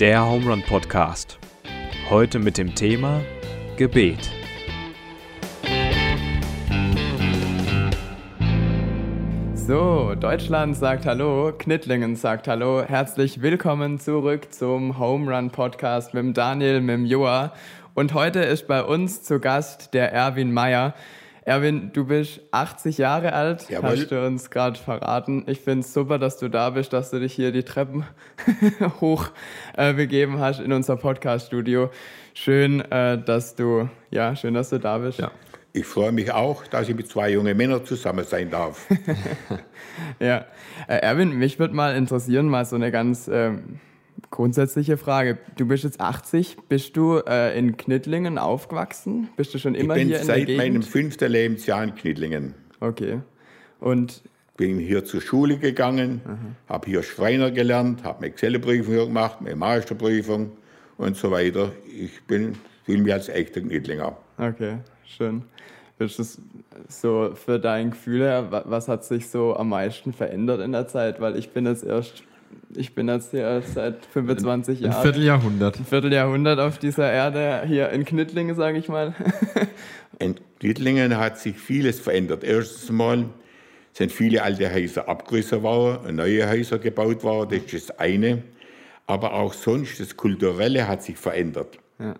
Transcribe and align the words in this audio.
Der 0.00 0.28
Home 0.28 0.50
Run 0.50 0.62
Podcast. 0.62 1.38
Heute 2.10 2.40
mit 2.40 2.58
dem 2.58 2.74
Thema 2.74 3.20
Gebet. 3.76 4.18
So, 9.54 10.16
Deutschland 10.16 10.76
sagt 10.76 11.06
Hallo, 11.06 11.52
Knittlingen 11.56 12.16
sagt 12.16 12.48
Hallo. 12.48 12.82
Herzlich 12.82 13.40
willkommen 13.40 14.00
zurück 14.00 14.52
zum 14.52 14.98
Home 14.98 15.32
Run 15.32 15.50
Podcast 15.50 16.12
mit 16.12 16.36
Daniel, 16.36 16.80
mit 16.80 17.08
Joa. 17.08 17.52
Und 17.94 18.14
heute 18.14 18.40
ist 18.40 18.66
bei 18.66 18.82
uns 18.82 19.22
zu 19.22 19.38
Gast 19.38 19.94
der 19.94 20.12
Erwin 20.12 20.52
Meyer. 20.52 20.94
Erwin, 21.46 21.90
du 21.92 22.06
bist 22.06 22.40
80 22.52 22.96
Jahre 22.96 23.34
alt, 23.34 23.68
Jawohl. 23.68 23.90
hast 23.90 24.10
du 24.10 24.26
uns 24.26 24.48
gerade 24.48 24.78
verraten. 24.78 25.44
Ich 25.46 25.60
finde 25.60 25.80
es 25.80 25.92
super, 25.92 26.18
dass 26.18 26.38
du 26.38 26.48
da 26.48 26.70
bist, 26.70 26.94
dass 26.94 27.10
du 27.10 27.20
dich 27.20 27.34
hier 27.34 27.52
die 27.52 27.64
Treppen 27.64 28.04
hoch 29.00 29.28
äh, 29.76 29.92
begeben 29.92 30.38
hast 30.38 30.60
in 30.60 30.72
unser 30.72 30.96
Podcast-Studio. 30.96 31.90
Schön, 32.32 32.80
äh, 32.90 33.22
dass 33.22 33.54
du, 33.56 33.90
ja, 34.10 34.34
schön, 34.34 34.54
dass 34.54 34.70
du 34.70 34.78
da 34.78 34.96
bist. 34.96 35.18
Ja. 35.18 35.32
Ich 35.74 35.84
freue 35.84 36.12
mich 36.12 36.32
auch, 36.32 36.66
dass 36.66 36.88
ich 36.88 36.94
mit 36.94 37.08
zwei 37.10 37.30
jungen 37.32 37.54
Männern 37.56 37.84
zusammen 37.84 38.24
sein 38.24 38.50
darf. 38.50 38.86
Ja, 40.18 40.46
äh, 40.88 40.96
Erwin, 40.96 41.38
mich 41.38 41.60
würde 41.60 41.72
mal 41.72 41.94
interessieren, 41.94 42.48
mal 42.48 42.64
so 42.64 42.74
eine 42.74 42.90
ganz 42.90 43.30
ähm, 43.32 43.78
grundsätzliche 44.30 44.96
Frage. 44.96 45.38
Du 45.56 45.66
bist 45.66 45.84
jetzt 45.84 46.00
80, 46.00 46.56
bist 46.68 46.96
du 46.96 47.18
äh, 47.26 47.58
in 47.58 47.76
Knittlingen 47.76 48.38
aufgewachsen? 48.38 49.28
Bist 49.36 49.54
du 49.54 49.58
schon 49.58 49.74
immer 49.74 49.94
ich 49.96 50.00
bin 50.02 50.08
hier 50.08 50.20
in 50.20 50.26
der 50.26 50.34
seit 50.36 50.46
Gegend? 50.46 50.56
meinem 50.64 50.82
fünften 50.82 51.30
Lebensjahr 51.30 51.84
in 51.84 51.94
Knittlingen. 51.94 52.54
Okay. 52.80 53.20
Und 53.80 54.22
Bin 54.56 54.78
hier 54.78 55.04
zur 55.04 55.20
Schule 55.20 55.58
gegangen, 55.58 56.20
habe 56.68 56.86
hier 56.88 57.02
Schreiner 57.02 57.50
gelernt, 57.50 58.04
habe 58.04 58.18
eine 58.18 58.26
Excel-Prüfung 58.28 58.94
hier 58.94 59.06
gemacht, 59.06 59.38
eine 59.40 59.56
Masterprüfung 59.56 60.52
und 60.96 61.16
so 61.16 61.30
weiter. 61.30 61.72
Ich 61.86 62.22
bin, 62.24 62.56
fühle 62.84 63.02
mich 63.02 63.12
als 63.12 63.28
echter 63.28 63.60
Knittlinger. 63.60 64.16
okay, 64.38 64.78
schön. 65.06 65.42
Bist 65.96 66.18
du 66.18 66.24
so 66.88 67.30
für 67.34 67.58
dein 67.60 67.90
Gefühl 67.92 68.22
her, 68.22 68.50
wa- 68.50 68.64
was 68.66 68.88
hat 68.88 69.04
sich 69.04 69.28
so 69.28 69.54
am 69.56 69.68
meisten 69.68 70.12
verändert 70.12 70.60
in 70.60 70.72
der 70.72 70.88
Zeit? 70.88 71.20
Weil 71.20 71.36
ich 71.36 71.50
bin 71.50 71.66
jetzt 71.66 71.84
erst, 71.84 72.24
ich 72.76 72.94
bin 72.94 73.08
jetzt 73.08 73.30
hier 73.30 73.62
seit 73.62 74.04
25 74.06 74.78
Ein 74.78 74.84
Jahren. 74.90 75.02
Vierteljahrhundert. 75.02 75.78
ein 75.78 75.84
Vierteljahrhundert 75.84 76.58
auf 76.58 76.78
dieser 76.78 77.10
Erde, 77.10 77.62
hier 77.66 77.90
in 77.90 78.04
Knittlingen, 78.04 78.54
sage 78.54 78.78
ich 78.78 78.88
mal. 78.88 79.14
In 80.20 80.36
Knittlingen 80.60 81.18
hat 81.18 81.40
sich 81.40 81.58
vieles 81.58 81.98
verändert. 81.98 82.44
Erstens 82.44 82.90
mal 82.92 83.24
sind 83.92 84.12
viele 84.12 84.44
alte 84.44 84.72
Häuser 84.72 85.08
abgerissen 85.08 85.62
worden 85.64 86.06
und 86.06 86.14
neue 86.16 86.48
Häuser 86.48 86.78
gebaut 86.78 87.24
worden. 87.24 87.60
Das 87.64 87.72
ist 87.72 87.90
das 87.90 87.98
eine. 87.98 88.44
Aber 89.06 89.34
auch 89.34 89.52
sonst, 89.52 89.98
das 89.98 90.16
Kulturelle 90.16 90.86
hat 90.86 91.02
sich 91.02 91.16
verändert. 91.16 91.78
Ja. 91.98 92.14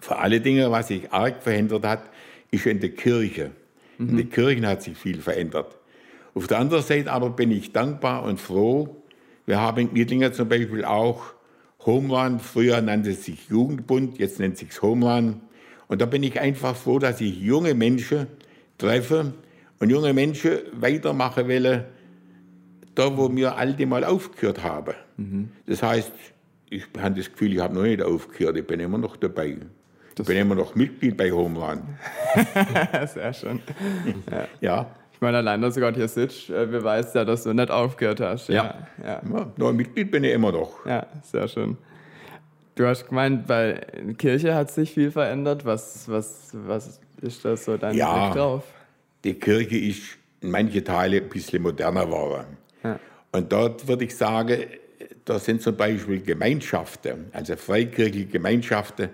Vor 0.00 0.20
allen 0.20 0.42
Dingen, 0.42 0.70
was 0.70 0.88
sich 0.88 1.12
arg 1.12 1.42
verändert 1.42 1.84
hat, 1.84 2.02
ist 2.50 2.66
in 2.66 2.80
der 2.80 2.90
Kirche. 2.90 3.52
In 3.98 4.16
den 4.16 4.30
Kirchen 4.30 4.66
hat 4.66 4.82
sich 4.82 4.96
viel 4.96 5.20
verändert. 5.20 5.76
Auf 6.34 6.46
der 6.46 6.58
anderen 6.58 6.84
Seite 6.84 7.10
aber 7.10 7.30
bin 7.30 7.50
ich 7.50 7.72
dankbar 7.72 8.22
und 8.22 8.40
froh. 8.40 8.96
Wir 9.48 9.58
haben 9.58 9.78
in 9.78 9.90
Knittlingen 9.94 10.34
zum 10.34 10.46
Beispiel 10.46 10.84
auch 10.84 11.32
Home 11.86 12.14
Run. 12.14 12.38
Früher 12.38 12.82
nannte 12.82 13.12
es 13.12 13.24
sich 13.24 13.48
Jugendbund, 13.48 14.18
jetzt 14.18 14.38
nennt 14.38 14.52
es 14.54 14.60
sich 14.60 14.82
Home 14.82 15.10
Run. 15.10 15.40
Und 15.86 16.02
da 16.02 16.04
bin 16.04 16.22
ich 16.22 16.38
einfach 16.38 16.76
froh, 16.76 16.98
dass 16.98 17.18
ich 17.22 17.40
junge 17.40 17.72
Menschen 17.72 18.26
treffe 18.76 19.32
und 19.80 19.88
junge 19.88 20.12
Menschen 20.12 20.58
weitermachen 20.74 21.48
will, 21.48 21.86
da 22.94 23.16
wo 23.16 23.34
wir 23.34 23.56
alte 23.56 23.86
mal 23.86 24.04
aufgehört 24.04 24.62
haben. 24.62 24.92
Das 25.64 25.82
heißt, 25.82 26.12
ich 26.68 26.84
habe 26.98 27.14
das 27.14 27.32
Gefühl, 27.32 27.54
ich 27.54 27.60
habe 27.60 27.74
noch 27.74 27.84
nicht 27.84 28.02
aufgehört, 28.02 28.58
ich 28.58 28.66
bin 28.66 28.80
immer 28.80 28.98
noch 28.98 29.16
dabei. 29.16 29.56
Ich 30.18 30.26
bin 30.26 30.36
immer 30.36 30.56
noch 30.56 30.74
Mitglied 30.74 31.16
bei 31.16 31.32
Home 31.32 31.58
Run. 31.58 31.80
Sehr 33.06 33.32
schön. 33.32 33.62
Ja, 34.60 34.94
Ich 35.18 35.22
meine, 35.22 35.38
allein, 35.38 35.60
dass 35.60 35.74
du 35.74 35.80
gerade 35.80 35.96
hier 35.96 36.06
sitzt, 36.06 36.48
äh, 36.48 36.64
beweist 36.64 37.16
ja, 37.16 37.24
dass 37.24 37.42
du 37.42 37.52
nicht 37.52 37.72
aufgehört 37.72 38.20
hast. 38.20 38.48
Ja. 38.50 38.86
Ja, 39.02 39.20
ja 39.58 39.68
ein 39.68 39.76
Mitglied 39.76 40.12
bin 40.12 40.22
ich 40.22 40.32
immer 40.32 40.52
noch. 40.52 40.86
ja 40.86 41.08
sehr 41.24 41.48
schön. 41.48 41.76
Du 42.76 42.86
hast 42.86 43.08
gemeint, 43.08 43.48
bei 43.48 43.84
Kirche 44.16 44.54
hat 44.54 44.70
sich 44.70 44.92
viel 44.92 45.10
verändert. 45.10 45.64
Was, 45.64 46.08
was, 46.08 46.52
was 46.52 47.00
ist 47.20 47.44
das 47.44 47.64
so 47.64 47.76
dein 47.76 47.96
Ja. 47.96 48.26
Blick 48.26 48.36
drauf? 48.36 48.62
Die 49.24 49.34
Kirche 49.34 49.76
ist 49.76 50.02
in 50.40 50.52
manche 50.52 50.84
Teile 50.84 51.16
ein 51.16 51.28
bisschen 51.28 51.64
moderner 51.64 52.06
geworden. 52.06 52.56
Ja. 52.84 53.00
Und 53.32 53.50
dort 53.50 53.88
würde 53.88 54.04
ich 54.04 54.14
sagen, 54.14 54.66
da 55.24 55.40
sind 55.40 55.62
zum 55.62 55.76
Beispiel 55.76 56.22
Gemeinschaften, 56.22 57.26
also 57.32 57.56
freikirchliche 57.56 58.26
Gemeinschaften, 58.26 59.08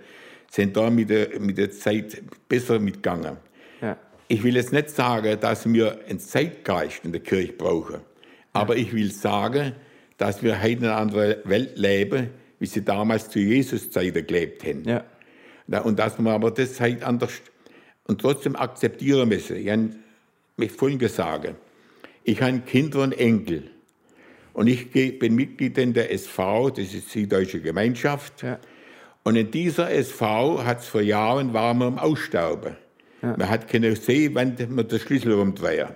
sind 0.50 0.76
da 0.76 0.90
mit 0.90 1.08
der, 1.08 1.40
mit 1.40 1.56
der 1.56 1.70
Zeit 1.70 2.22
besser 2.46 2.78
mitgegangen. 2.78 3.38
Ich 4.28 4.42
will 4.42 4.56
jetzt 4.56 4.72
nicht 4.72 4.90
sagen, 4.90 5.38
dass 5.38 5.70
wir 5.70 6.00
einen 6.08 6.18
Zeitgeist 6.18 7.04
in 7.04 7.12
der 7.12 7.20
Kirche 7.20 7.52
brauchen. 7.52 8.00
Aber 8.54 8.76
ich 8.76 8.92
will 8.94 9.10
sagen, 9.10 9.72
dass 10.16 10.42
wir 10.42 10.62
heute 10.62 10.72
in 10.72 10.84
einer 10.84 10.96
anderen 10.96 11.36
Welt 11.44 11.76
leben, 11.76 12.30
wie 12.58 12.66
sie 12.66 12.82
damals 12.82 13.28
zu 13.28 13.38
Jesus 13.38 13.90
Zeiten 13.90 14.26
gelebt 14.26 14.64
haben. 14.64 14.84
Ja. 14.84 15.80
Und 15.82 15.98
dass 15.98 16.18
wir 16.18 16.30
aber 16.30 16.50
das 16.50 16.80
halt 16.80 17.02
anders 17.02 17.32
und 18.06 18.20
trotzdem 18.20 18.56
akzeptieren 18.56 19.28
müssen. 19.28 19.56
Ich 19.56 19.66
möchte 20.56 20.78
Folgendes 20.78 21.16
sagen. 21.16 21.56
Ich 22.22 22.40
habe 22.40 22.60
Kinder 22.60 23.02
und 23.02 23.12
Enkel. 23.12 23.70
Und 24.54 24.68
ich 24.68 24.90
bin 24.90 25.34
Mitglied 25.34 25.76
in 25.78 25.92
der 25.92 26.12
SV, 26.12 26.70
das 26.70 26.94
ist 26.94 27.14
die 27.14 27.26
Deutsche 27.26 27.60
Gemeinschaft. 27.60 28.42
Ja. 28.42 28.58
Und 29.24 29.36
in 29.36 29.50
dieser 29.50 29.90
SV 29.90 30.64
hat 30.64 30.80
es 30.80 30.86
vor 30.86 31.02
Jahren 31.02 31.52
waren 31.52 31.78
wir 31.78 31.86
am 31.86 31.98
Aussterben. 31.98 32.76
Man 33.36 33.48
hat 33.48 33.68
keine 33.68 33.96
See, 33.96 34.34
wenn 34.34 34.56
man 34.70 34.88
den 34.88 34.98
Schlüssel 34.98 35.32
rumdrehen. 35.32 35.88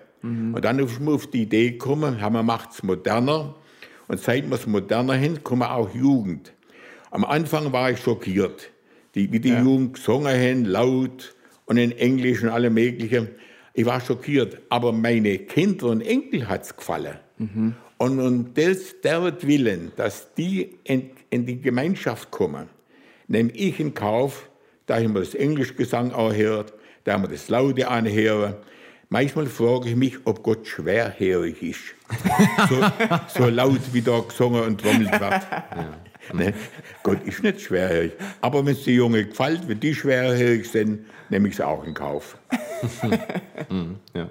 Und 0.54 0.64
dann 0.64 0.78
ist 0.78 1.00
man 1.00 1.14
auf 1.14 1.28
die 1.28 1.42
Idee 1.42 1.72
gekommen, 1.72 2.20
haben 2.20 2.34
wir 2.34 2.42
macht 2.42 2.72
es 2.72 2.82
moderner. 2.82 3.54
Und 4.08 4.20
seit 4.20 4.48
wir 4.48 4.56
es 4.56 4.66
moderner 4.66 5.14
hin, 5.14 5.42
kommen 5.44 5.62
auch 5.62 5.94
Jugend. 5.94 6.52
Am 7.10 7.24
Anfang 7.24 7.72
war 7.72 7.90
ich 7.90 8.00
schockiert, 8.00 8.70
die, 9.14 9.30
wie 9.32 9.40
die 9.40 9.50
Jugend 9.64 9.94
gesungen 9.94 10.34
haben, 10.34 10.64
laut 10.64 11.34
und 11.66 11.76
in 11.76 11.92
Englisch 11.92 12.42
und 12.42 12.48
alle 12.48 12.70
möglichen. 12.70 13.28
Ich 13.74 13.84
war 13.86 14.00
schockiert, 14.00 14.58
aber 14.70 14.92
meine 14.92 15.38
Kinder 15.38 15.86
und 15.86 16.00
Enkel 16.00 16.48
hat 16.48 16.62
es 16.62 16.76
gefallen. 16.76 17.16
Und, 17.98 18.20
und 18.20 18.54
das, 18.58 19.00
der 19.02 19.22
Willen, 19.42 19.92
dass 19.96 20.34
die 20.34 20.78
in, 20.84 21.10
in 21.30 21.46
die 21.46 21.60
Gemeinschaft 21.60 22.30
kommen, 22.30 22.68
nehme 23.28 23.50
ich 23.52 23.78
in 23.78 23.94
Kauf, 23.94 24.48
da 24.86 24.98
ich 24.98 25.08
mir 25.08 25.20
das 25.20 25.34
Englischgesang 25.34 26.12
anhört, 26.12 26.72
da 27.08 27.18
mir 27.18 27.28
das 27.28 27.48
Laute 27.48 27.88
anhöre. 27.88 28.58
Manchmal 29.10 29.46
frage 29.46 29.88
ich 29.88 29.96
mich, 29.96 30.18
ob 30.26 30.42
Gott 30.42 30.66
schwerhörig 30.66 31.62
ist. 31.62 31.80
So, 32.68 32.84
so 33.42 33.48
laut 33.48 33.80
wie 33.92 34.02
da 34.02 34.18
gesungen 34.20 34.62
und 34.62 34.80
trommelt 34.80 35.10
wird. 35.18 35.46
Ne? 36.34 36.52
Gott 37.02 37.24
ist 37.24 37.42
nicht 37.42 37.62
schwerhörig. 37.62 38.12
Aber 38.42 38.66
wenn 38.66 38.74
es 38.74 38.84
die 38.84 38.92
Jungen 38.94 39.26
gefällt, 39.30 39.66
wenn 39.66 39.80
die 39.80 39.94
schwerhörig 39.94 40.70
sind, 40.70 41.06
nehme 41.30 41.48
ich 41.48 41.54
es 41.54 41.60
auch 41.62 41.84
in 41.84 41.94
Kauf. 41.94 42.36
Ja. 44.14 44.30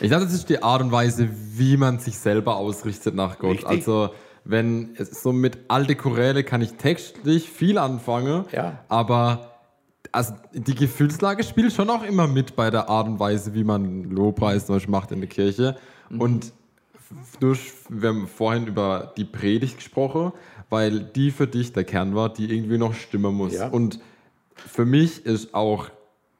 Ich 0.00 0.08
glaube, 0.08 0.24
das 0.24 0.32
ist 0.34 0.48
die 0.48 0.62
Art 0.62 0.82
und 0.82 0.90
Weise, 0.90 1.28
wie 1.54 1.76
man 1.76 1.98
sich 2.00 2.18
selber 2.18 2.56
ausrichtet 2.56 3.14
nach 3.14 3.38
Gott. 3.38 3.50
Richtig. 3.58 3.68
Also, 3.68 4.10
wenn 4.44 4.94
es 4.96 5.22
so 5.22 5.32
mit 5.32 5.58
alte 5.68 5.94
Choräle 5.94 6.42
kann 6.44 6.60
ich 6.60 6.72
textlich 6.74 7.48
viel 7.48 7.78
anfangen, 7.78 8.44
Ja. 8.52 8.80
aber 8.88 9.51
also 10.10 10.34
die 10.52 10.74
Gefühlslage 10.74 11.44
spielt 11.44 11.72
schon 11.72 11.88
auch 11.88 12.02
immer 12.02 12.26
mit 12.26 12.56
bei 12.56 12.70
der 12.70 12.88
Art 12.88 13.06
und 13.06 13.20
Weise, 13.20 13.54
wie 13.54 13.64
man 13.64 14.10
Lobpreis 14.10 14.66
zum 14.66 14.76
Beispiel 14.76 14.90
macht 14.90 15.12
in 15.12 15.20
der 15.20 15.28
Kirche. 15.28 15.76
Und 16.10 16.52
f- 16.94 17.38
durch, 17.38 17.72
wir 17.88 18.08
haben 18.10 18.26
vorhin 18.26 18.66
über 18.66 19.12
die 19.16 19.24
Predigt 19.24 19.76
gesprochen, 19.76 20.32
weil 20.68 21.00
die 21.00 21.30
für 21.30 21.46
dich 21.46 21.72
der 21.72 21.84
Kern 21.84 22.14
war, 22.14 22.32
die 22.32 22.52
irgendwie 22.52 22.78
noch 22.78 22.94
stimmen 22.94 23.34
muss. 23.34 23.54
Ja. 23.54 23.68
Und 23.68 24.00
für 24.54 24.84
mich 24.84 25.24
ist 25.24 25.54
auch 25.54 25.88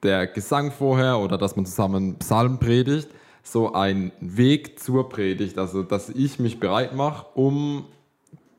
der 0.03 0.27
Gesang 0.27 0.71
vorher 0.71 1.19
oder 1.19 1.37
dass 1.37 1.55
man 1.55 1.65
zusammen 1.65 2.19
Psalm 2.19 2.59
predigt, 2.59 3.07
so 3.41 3.73
ein 3.73 4.11
Weg 4.19 4.79
zur 4.79 5.09
Predigt. 5.09 5.57
Also, 5.57 5.83
dass 5.83 6.09
ich 6.09 6.39
mich 6.39 6.59
bereit 6.59 6.95
mache, 6.95 7.25
um 7.33 7.85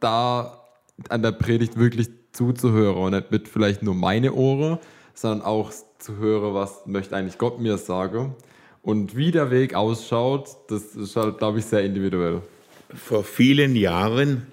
da 0.01 0.61
an 1.09 1.23
der 1.23 1.33
Predigt 1.33 1.79
wirklich 1.79 2.09
zuzuhören 2.33 2.97
und 2.97 3.13
nicht 3.13 3.31
mit 3.31 3.49
vielleicht 3.49 3.83
nur 3.83 3.95
meine 3.95 4.33
Ohren, 4.33 4.79
sondern 5.15 5.43
auch 5.43 5.73
zu 5.99 6.17
hören, 6.19 6.55
was 6.55 6.87
möchte 6.87 7.17
eigentlich 7.17 7.39
Gott 7.39 7.61
mir 7.61 7.79
sagen. 7.79 8.35
Und 8.83 9.17
wie 9.17 9.31
der 9.31 9.51
Weg 9.51 9.75
ausschaut, 9.75 10.57
das 10.69 10.95
ist 10.95 11.17
halt, 11.17 11.39
glaube 11.39 11.61
ich, 11.61 11.65
sehr 11.65 11.83
individuell. 11.85 12.43
Vor 12.95 13.25
vielen 13.25 13.77
Jahren 13.77 14.47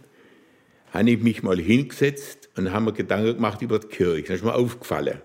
habe 0.93 1.11
ich 1.11 1.21
mich 1.21 1.43
mal 1.43 1.59
hingesetzt 1.59 2.49
und 2.55 2.71
habe 2.71 2.85
mir 2.85 2.93
Gedanken 2.93 3.35
gemacht 3.35 3.61
über 3.61 3.79
die 3.79 3.87
Kirche. 3.87 4.23
Das 4.23 4.37
ist 4.37 4.43
mir 4.43 4.55
aufgefallen. 4.55 5.19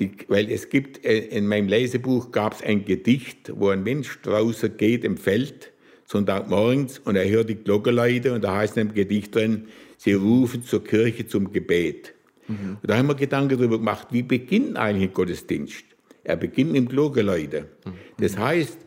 Die, 0.00 0.12
weil 0.28 0.50
es 0.50 0.68
gibt, 0.68 1.04
äh, 1.04 1.18
in 1.18 1.46
meinem 1.46 1.68
Lesebuch 1.68 2.30
gab 2.30 2.54
es 2.54 2.62
ein 2.62 2.84
Gedicht, 2.84 3.52
wo 3.54 3.68
ein 3.68 3.82
Mensch 3.82 4.20
draußen 4.22 4.76
geht 4.76 5.04
im 5.04 5.16
Feld 5.16 5.72
Sonntagmorgens 6.06 6.98
und 6.98 7.16
er 7.16 7.28
hört 7.28 7.48
die 7.48 7.54
Glocke 7.54 7.90
läuten 7.90 8.32
und 8.32 8.44
da 8.44 8.56
heißt 8.56 8.76
im 8.76 8.92
Gedicht 8.92 9.34
drin, 9.34 9.68
sie 9.96 10.12
rufen 10.12 10.62
zur 10.62 10.84
Kirche 10.84 11.26
zum 11.26 11.52
Gebet. 11.52 12.14
Mhm. 12.52 12.76
Da 12.82 12.96
haben 12.96 13.08
wir 13.08 13.14
Gedanken 13.14 13.56
darüber 13.56 13.78
gemacht, 13.78 14.08
wie 14.10 14.22
beginnt 14.22 14.76
eigentlich 14.76 15.10
ein 15.10 15.14
Gottesdienst? 15.14 15.84
Er 16.24 16.36
beginnt 16.36 16.72
mit 16.72 16.82
dem 16.82 16.88
Glockenläuten. 16.88 17.64
Mhm. 17.84 17.92
Das 18.18 18.36
heißt, 18.38 18.78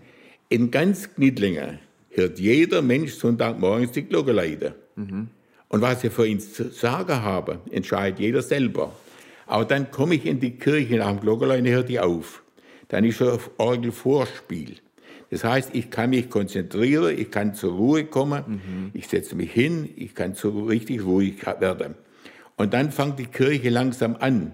in 0.49 0.71
ganz 0.71 1.13
Knittlingen 1.13 1.79
hört 2.09 2.39
jeder 2.39 2.81
Mensch 2.81 3.13
Sonntagmorgens 3.13 3.91
die 3.91 4.03
Glocke 4.03 4.31
läuten. 4.31 4.73
Mhm. 4.95 5.27
Und 5.67 5.81
was 5.81 6.03
ich 6.03 6.11
für 6.11 6.27
ihn 6.27 6.39
zu 6.39 6.69
sagen 6.69 7.21
habe, 7.21 7.59
entscheidet 7.71 8.19
jeder 8.19 8.41
selber. 8.41 8.95
Aber 9.47 9.65
dann 9.65 9.91
komme 9.91 10.15
ich 10.15 10.25
in 10.25 10.39
die 10.39 10.51
Kirche 10.51 10.97
nach 10.97 11.09
dem 11.09 11.19
Glockenläuten, 11.19 11.67
hört 11.67 11.89
die 11.89 11.99
auf. 11.99 12.43
Dann 12.87 13.03
ist 13.03 13.17
schon 13.17 13.37
Orgelvorspiel. 13.57 14.75
Das 15.31 15.43
heißt, 15.43 15.71
ich 15.73 15.89
kann 15.89 16.11
mich 16.11 16.29
konzentrieren, 16.29 17.17
ich 17.17 17.31
kann 17.31 17.55
zur 17.55 17.73
Ruhe 17.73 18.05
kommen, 18.05 18.43
mhm. 18.47 18.91
ich 18.93 19.07
setze 19.07 19.35
mich 19.35 19.51
hin, 19.51 19.89
ich 19.95 20.13
kann 20.13 20.35
so 20.35 20.65
richtig 20.65 21.03
ruhig 21.03 21.45
werden. 21.59 21.95
Und 22.57 22.73
dann 22.73 22.91
fängt 22.91 23.19
die 23.19 23.25
Kirche 23.25 23.69
langsam 23.69 24.15
an, 24.19 24.53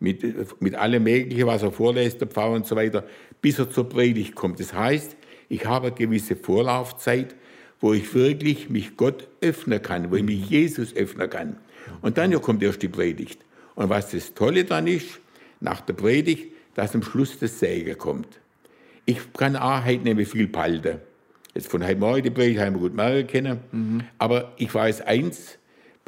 mit, 0.00 0.60
mit 0.60 0.74
allem 0.74 1.02
Möglichen, 1.02 1.46
was 1.46 1.62
er 1.62 1.72
vorlässt, 1.72 2.20
der 2.20 2.28
Pfarrer 2.28 2.52
und 2.52 2.66
so 2.66 2.76
weiter, 2.76 3.04
bis 3.40 3.58
er 3.58 3.70
zur 3.70 3.88
Predigt 3.88 4.34
kommt. 4.34 4.60
Das 4.60 4.72
heißt, 4.72 5.16
ich 5.48 5.64
habe 5.66 5.88
eine 5.88 5.96
gewisse 5.96 6.36
Vorlaufzeit, 6.36 7.34
wo 7.80 7.94
ich 7.94 8.14
wirklich 8.14 8.68
mich 8.68 8.96
Gott 8.96 9.28
öffnen 9.40 9.80
kann, 9.80 10.10
wo 10.10 10.16
ich 10.16 10.22
mich 10.22 10.48
Jesus 10.50 10.94
öffnen 10.94 11.30
kann. 11.30 11.56
Und 12.02 12.18
dann 12.18 12.32
kommt 12.40 12.62
erst 12.62 12.82
die 12.82 12.88
Predigt. 12.88 13.44
Und 13.74 13.88
was 13.88 14.10
das 14.10 14.34
Tolle 14.34 14.64
dann 14.64 14.86
ist, 14.86 15.20
nach 15.60 15.80
der 15.80 15.94
Predigt, 15.94 16.52
dass 16.74 16.94
am 16.94 17.02
Schluss 17.02 17.38
das 17.38 17.58
Segen 17.58 17.96
kommt. 17.96 18.40
Ich 19.04 19.32
kann 19.32 19.56
auch 19.56 19.84
heute 19.84 20.04
nicht 20.04 20.16
mehr 20.16 20.26
viel 20.26 20.48
behalten. 20.48 20.98
Jetzt 21.54 21.68
von 21.68 21.84
heute 21.84 21.98
Morgen 21.98 22.22
die 22.22 22.30
Predigt 22.30 22.60
haben 22.60 22.74
wir 22.74 22.80
gut 22.80 22.94
merken 22.94 23.26
können. 23.26 23.60
Mhm. 23.72 24.02
Aber 24.18 24.52
ich 24.58 24.72
weiß 24.72 25.00
eins, 25.02 25.57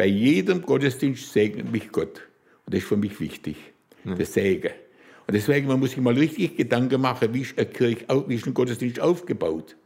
bei 0.01 0.07
jedem 0.07 0.63
Gottesdienst 0.63 1.31
segnet 1.31 1.71
mich 1.71 1.93
Gott. 1.93 2.23
Und 2.65 2.73
das 2.73 2.81
ist 2.81 2.89
für 2.89 2.97
mich 2.97 3.21
wichtig, 3.21 3.57
mhm. 4.03 4.17
das 4.17 4.33
Segen. 4.33 4.71
Und 5.27 5.35
deswegen 5.35 5.69
man 5.69 5.79
muss 5.79 5.91
sich 5.91 6.01
mal 6.01 6.15
richtig 6.15 6.57
Gedanken 6.57 7.03
machen, 7.03 7.35
wie 7.35 7.43
ist, 7.43 7.59
eine 7.59 7.67
Kirche, 7.67 8.07
wie 8.27 8.35
ist 8.35 8.47
ein 8.47 8.55
Gottesdienst 8.55 8.99
aufgebaut. 8.99 9.77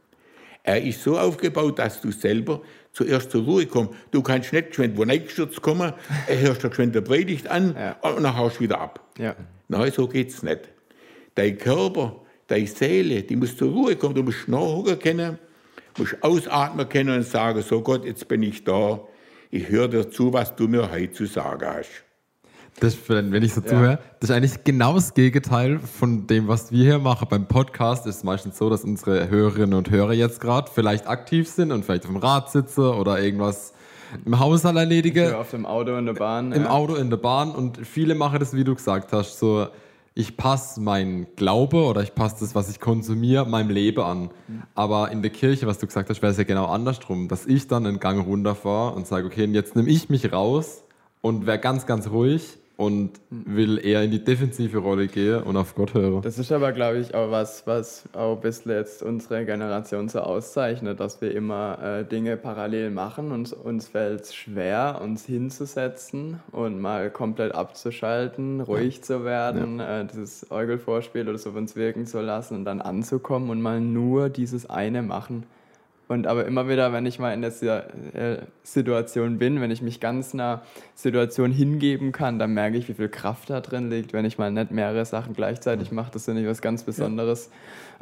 Er 0.63 0.81
ist 0.81 1.03
so 1.03 1.19
aufgebaut, 1.19 1.79
dass 1.79 1.99
du 1.99 2.13
selber 2.13 2.61
zuerst 2.93 3.29
zur 3.29 3.43
Ruhe 3.43 3.65
kommst. 3.65 3.91
Du 4.11 4.21
kannst 4.21 4.53
nicht 4.53 4.69
geschwind 4.69 4.97
wo 4.97 5.03
reingestürzt 5.03 5.61
kommen, 5.61 5.91
hörst 6.27 6.63
du 6.63 6.69
geschwind 6.69 6.95
der 6.95 7.01
Predigt 7.01 7.49
an 7.49 7.75
ja. 7.77 7.97
und 7.99 8.23
dann 8.23 8.37
haust 8.37 8.55
du 8.55 8.61
wieder 8.61 8.79
ab. 8.79 9.05
Ja. 9.17 9.35
Nein, 9.67 9.91
so 9.91 10.07
geht 10.07 10.29
es 10.29 10.43
nicht. 10.43 10.61
Dein 11.35 11.57
Körper, 11.57 12.21
deine 12.47 12.67
Seele, 12.67 13.21
die 13.23 13.35
muss 13.35 13.57
zur 13.57 13.69
Ruhe 13.69 13.97
kommen. 13.97 14.15
Du 14.15 14.23
musst 14.23 14.47
nachhocken 14.47 14.97
können, 14.97 15.39
musst 15.97 16.23
ausatmen 16.23 16.87
können 16.87 17.17
und 17.17 17.23
sagen, 17.23 17.61
so 17.61 17.81
Gott, 17.81 18.05
jetzt 18.05 18.29
bin 18.29 18.43
ich 18.43 18.63
da. 18.63 19.05
Ich 19.55 19.69
höre 19.69 19.87
dir 19.87 20.11
zu, 20.11 20.33
was 20.33 20.53
du 20.53 20.67
mir 20.67 20.91
heute 20.91 21.13
zu 21.13 21.27
sagen 21.27 21.65
hast. 21.65 22.03
Das, 22.81 22.97
wenn 23.07 23.41
ich 23.41 23.53
so 23.53 23.61
zuhöre, 23.61 23.99
das 24.19 24.29
ist 24.29 24.35
eigentlich 24.35 24.65
genau 24.65 24.95
das 24.95 25.13
Gegenteil 25.13 25.79
von 25.79 26.27
dem, 26.27 26.49
was 26.49 26.73
wir 26.73 26.83
hier 26.83 26.99
machen. 26.99 27.25
Beim 27.29 27.47
Podcast 27.47 28.05
ist 28.05 28.17
es 28.17 28.23
meistens 28.25 28.57
so, 28.57 28.69
dass 28.69 28.83
unsere 28.83 29.29
Hörerinnen 29.29 29.73
und 29.75 29.89
Hörer 29.89 30.11
jetzt 30.11 30.41
gerade 30.41 30.69
vielleicht 30.69 31.07
aktiv 31.07 31.47
sind 31.47 31.71
und 31.71 31.85
vielleicht 31.85 32.03
auf 32.03 32.11
dem 32.11 32.17
Rad 32.17 32.51
sitzen 32.51 32.81
oder 32.81 33.21
irgendwas 33.21 33.73
im 34.25 34.37
Haushalt 34.37 34.75
erledigen. 34.75 35.33
auf 35.33 35.51
dem 35.51 35.65
Auto 35.65 35.95
in 35.95 36.05
der 36.05 36.15
Bahn. 36.15 36.51
Im 36.51 36.63
ja. 36.63 36.69
Auto 36.69 36.95
in 36.95 37.09
der 37.09 37.15
Bahn 37.15 37.51
und 37.51 37.87
viele 37.87 38.13
machen 38.13 38.39
das, 38.39 38.53
wie 38.53 38.65
du 38.65 38.75
gesagt 38.75 39.13
hast, 39.13 39.39
so 39.39 39.67
ich 40.17 40.37
passe 40.37 40.79
mein 40.81 41.27
Glaube 41.35 41.83
oder 41.83 42.01
ich 42.01 42.15
passe 42.15 42.37
das, 42.39 42.55
was 42.55 42.69
ich 42.69 42.79
konsumiere, 42.79 43.45
meinem 43.45 43.69
Leben 43.69 44.01
an. 44.01 44.29
Aber 44.73 45.11
in 45.11 45.21
der 45.21 45.29
Kirche, 45.29 45.67
was 45.67 45.77
du 45.77 45.87
gesagt 45.87 46.09
hast, 46.09 46.21
wäre 46.21 46.31
es 46.31 46.37
ja 46.37 46.45
genau 46.45 46.67
andersrum, 46.67 47.27
dass 47.27 47.45
ich 47.45 47.67
dann 47.67 47.85
einen 47.85 47.99
Gang 47.99 48.25
runterfahre 48.25 48.95
und 48.95 49.05
sage, 49.05 49.27
okay, 49.27 49.45
jetzt 49.45 49.75
nehme 49.75 49.89
ich 49.89 50.09
mich 50.09 50.31
raus 50.31 50.85
und 51.21 51.45
wäre 51.45 51.59
ganz, 51.59 51.85
ganz 51.85 52.07
ruhig 52.07 52.57
und 52.77 53.11
will 53.29 53.79
eher 53.83 54.03
in 54.03 54.11
die 54.11 54.23
defensive 54.23 54.77
Rolle 54.77 55.07
gehen 55.07 55.43
und 55.43 55.55
auf 55.55 55.75
Gott 55.75 55.93
hören. 55.93 56.21
Das 56.21 56.37
ist 56.37 56.51
aber, 56.51 56.71
glaube 56.71 56.99
ich, 56.99 57.15
auch 57.15 57.31
was, 57.31 57.65
was 57.65 58.03
auch 58.13 58.37
bisschen 58.37 58.71
jetzt 58.71 59.01
unsere 59.01 59.45
Generation 59.45 60.09
so 60.09 60.19
auszeichnet, 60.19 60.99
dass 60.99 61.21
wir 61.21 61.33
immer 61.33 61.79
äh, 61.81 62.05
Dinge 62.05 62.37
parallel 62.37 62.91
machen 62.91 63.31
und 63.31 63.53
uns 63.53 63.87
fällt 63.87 64.21
es 64.21 64.35
schwer, 64.35 64.99
uns 65.01 65.25
hinzusetzen 65.25 66.39
und 66.51 66.79
mal 66.79 67.09
komplett 67.09 67.55
abzuschalten, 67.55 68.61
ruhig 68.61 68.97
ja. 68.97 69.01
zu 69.01 69.25
werden, 69.25 69.79
ja. 69.79 70.01
äh, 70.01 70.05
dieses 70.05 70.51
Eugelvorspiel 70.51 71.27
oder 71.27 71.37
so 71.37 71.51
auf 71.51 71.55
uns 71.55 71.75
wirken 71.75 72.05
zu 72.05 72.21
lassen 72.21 72.55
und 72.55 72.65
dann 72.65 72.81
anzukommen 72.81 73.49
und 73.49 73.61
mal 73.61 73.79
nur 73.79 74.29
dieses 74.29 74.69
eine 74.69 75.01
machen. 75.01 75.45
Und 76.07 76.27
aber 76.27 76.45
immer 76.45 76.69
wieder, 76.69 76.93
wenn 76.93 77.05
ich 77.05 77.17
mal 77.17 77.33
in 77.33 77.41
der 77.41 77.51
äh, 78.13 78.37
Situation 78.63 79.39
bin, 79.39 79.59
wenn 79.59 79.71
ich 79.71 79.81
mich 79.81 79.99
ganz 79.99 80.33
einer 80.33 80.61
Situation 80.93 81.51
hingeben 81.51 82.11
kann, 82.11 82.37
dann 82.37 82.53
merke 82.53 82.77
ich, 82.77 82.87
wie 82.87 82.93
viel 82.93 83.09
Kraft 83.09 83.49
da 83.49 83.59
drin 83.59 83.89
liegt, 83.89 84.13
wenn 84.13 84.23
ich 84.23 84.37
mal 84.37 84.51
nicht 84.51 84.69
mehrere 84.69 85.05
Sachen 85.05 85.33
gleichzeitig 85.33 85.91
mache. 85.91 86.11
Das 86.11 86.25
finde 86.25 86.41
ich 86.41 86.47
was 86.47 86.61
ganz 86.61 86.83
Besonderes. 86.83 87.49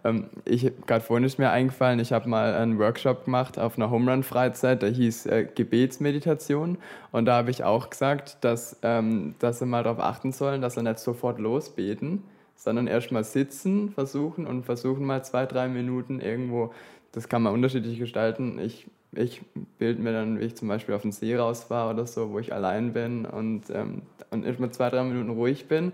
Ja. 0.04 0.10
Ähm, 0.10 0.26
ich 0.46 0.72
gerade 0.86 1.04
vorhin 1.04 1.26
ist 1.26 1.40
mir 1.40 1.50
eingefallen, 1.50 2.00
ich 2.00 2.12
habe 2.12 2.28
mal 2.28 2.54
einen 2.54 2.78
Workshop 2.78 3.26
gemacht 3.26 3.58
auf 3.58 3.78
einer 3.78 3.90
Home 3.90 4.12
Run 4.12 4.24
Freizeit, 4.24 4.82
der 4.82 4.90
hieß 4.90 5.26
äh, 5.28 5.48
Gebetsmeditation. 5.56 6.78
Und 7.12 7.26
da 7.26 7.38
habe 7.38 7.52
ich 7.52 7.64
auch 7.64 7.90
gesagt, 7.90 8.38
dass, 8.42 8.78
ähm, 8.82 9.36
dass 9.40 9.60
sie 9.60 9.66
mal 9.66 9.84
darauf 9.84 10.00
achten 10.00 10.32
sollen, 10.32 10.62
dass 10.62 10.76
sie 10.76 10.84
nicht 10.84 11.00
sofort 11.00 11.40
losbeten, 11.40 12.24
sondern 12.56 12.88
erst 12.88 13.12
mal 13.12 13.24
sitzen, 13.24 13.90
versuchen 13.90 14.46
und 14.46 14.64
versuchen 14.64 15.06
mal 15.06 15.24
zwei, 15.24 15.46
drei 15.46 15.68
Minuten 15.68 16.20
irgendwo 16.20 16.74
das 17.14 17.30
kann 17.30 17.44
man 17.44 17.54
unterschiedlich 17.54 18.00
gestalten. 18.00 18.60
Ich, 18.60 18.88
ich 19.16 19.42
bilde 19.78 20.02
mir 20.02 20.12
dann, 20.12 20.40
wie 20.40 20.46
ich 20.46 20.56
zum 20.56 20.68
Beispiel 20.68 20.94
auf 20.96 21.04
den 21.04 21.12
See 21.12 21.36
rausfahre 21.36 21.94
oder 21.94 22.06
so, 22.06 22.32
wo 22.32 22.40
ich 22.40 22.52
allein 22.52 22.92
bin 22.92 23.26
und, 23.26 23.70
ähm, 23.70 24.02
und 24.32 24.46
erstmal 24.46 24.72
zwei, 24.72 24.90
drei 24.90 25.04
Minuten 25.04 25.30
ruhig 25.30 25.68
bin, 25.68 25.94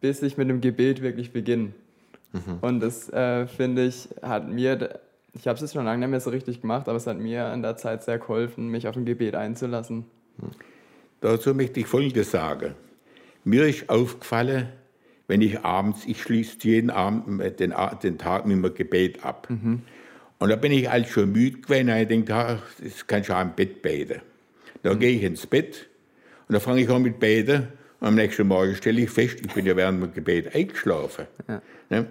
bis 0.00 0.22
ich 0.22 0.36
mit 0.36 0.48
dem 0.48 0.60
Gebet 0.60 1.02
wirklich 1.02 1.32
beginne. 1.32 1.72
Mhm. 2.32 2.58
Und 2.62 2.80
das 2.80 3.10
äh, 3.10 3.46
finde 3.46 3.84
ich, 3.84 4.08
hat 4.22 4.48
mir, 4.48 4.98
ich 5.34 5.46
habe 5.46 5.62
es 5.62 5.72
schon 5.72 5.84
lange 5.84 6.00
nicht 6.00 6.10
mehr 6.10 6.20
so 6.20 6.30
richtig 6.30 6.62
gemacht, 6.62 6.88
aber 6.88 6.96
es 6.96 7.06
hat 7.06 7.18
mir 7.18 7.52
in 7.52 7.62
der 7.62 7.76
Zeit 7.76 8.02
sehr 8.02 8.18
geholfen, 8.18 8.68
mich 8.68 8.88
auf 8.88 8.96
ein 8.96 9.04
Gebet 9.04 9.34
einzulassen. 9.34 10.06
Mhm. 10.38 10.50
Dazu 11.20 11.54
möchte 11.54 11.80
ich 11.80 11.86
Folgendes 11.86 12.30
sagen. 12.30 12.74
Mir 13.44 13.66
ist 13.66 13.90
aufgefallen, 13.90 14.68
wenn 15.28 15.42
ich 15.42 15.60
abends, 15.60 16.06
ich 16.06 16.22
schließe 16.22 16.56
jeden 16.62 16.90
Abend 16.90 17.42
den, 17.60 17.74
den 18.02 18.18
Tag 18.18 18.46
mit 18.46 18.56
einem 18.56 18.74
Gebet 18.74 19.22
ab. 19.24 19.48
Mhm. 19.50 19.82
Und 20.38 20.50
da 20.50 20.56
bin 20.56 20.72
ich 20.72 20.88
als 20.90 21.08
schon 21.08 21.32
müde 21.32 21.60
gewesen 21.60 21.88
und 21.88 21.96
ich 21.96 22.08
denke, 22.08 22.34
ach, 22.34 22.62
das 22.82 23.06
kann 23.06 23.22
auch 23.28 23.40
im 23.40 23.54
Bett 23.54 23.80
beten. 23.82 24.20
Da 24.82 24.94
mhm. 24.94 24.98
gehe 24.98 25.10
ich 25.10 25.22
ins 25.22 25.46
Bett 25.46 25.88
und 26.48 26.54
da 26.54 26.60
fange 26.60 26.82
ich 26.82 26.90
an 26.90 27.02
mit 27.02 27.18
Beten 27.18 27.68
und 28.00 28.08
am 28.08 28.14
nächsten 28.14 28.46
Morgen 28.46 28.74
stelle 28.74 29.00
ich 29.00 29.10
fest, 29.10 29.38
ich 29.40 29.52
bin 29.52 29.64
ja 29.64 29.74
während 29.76 30.02
dem 30.02 30.12
Gebet 30.12 30.54
eingeschlafen. 30.54 31.26
Ja. 31.48 31.62
Ne? 31.88 32.06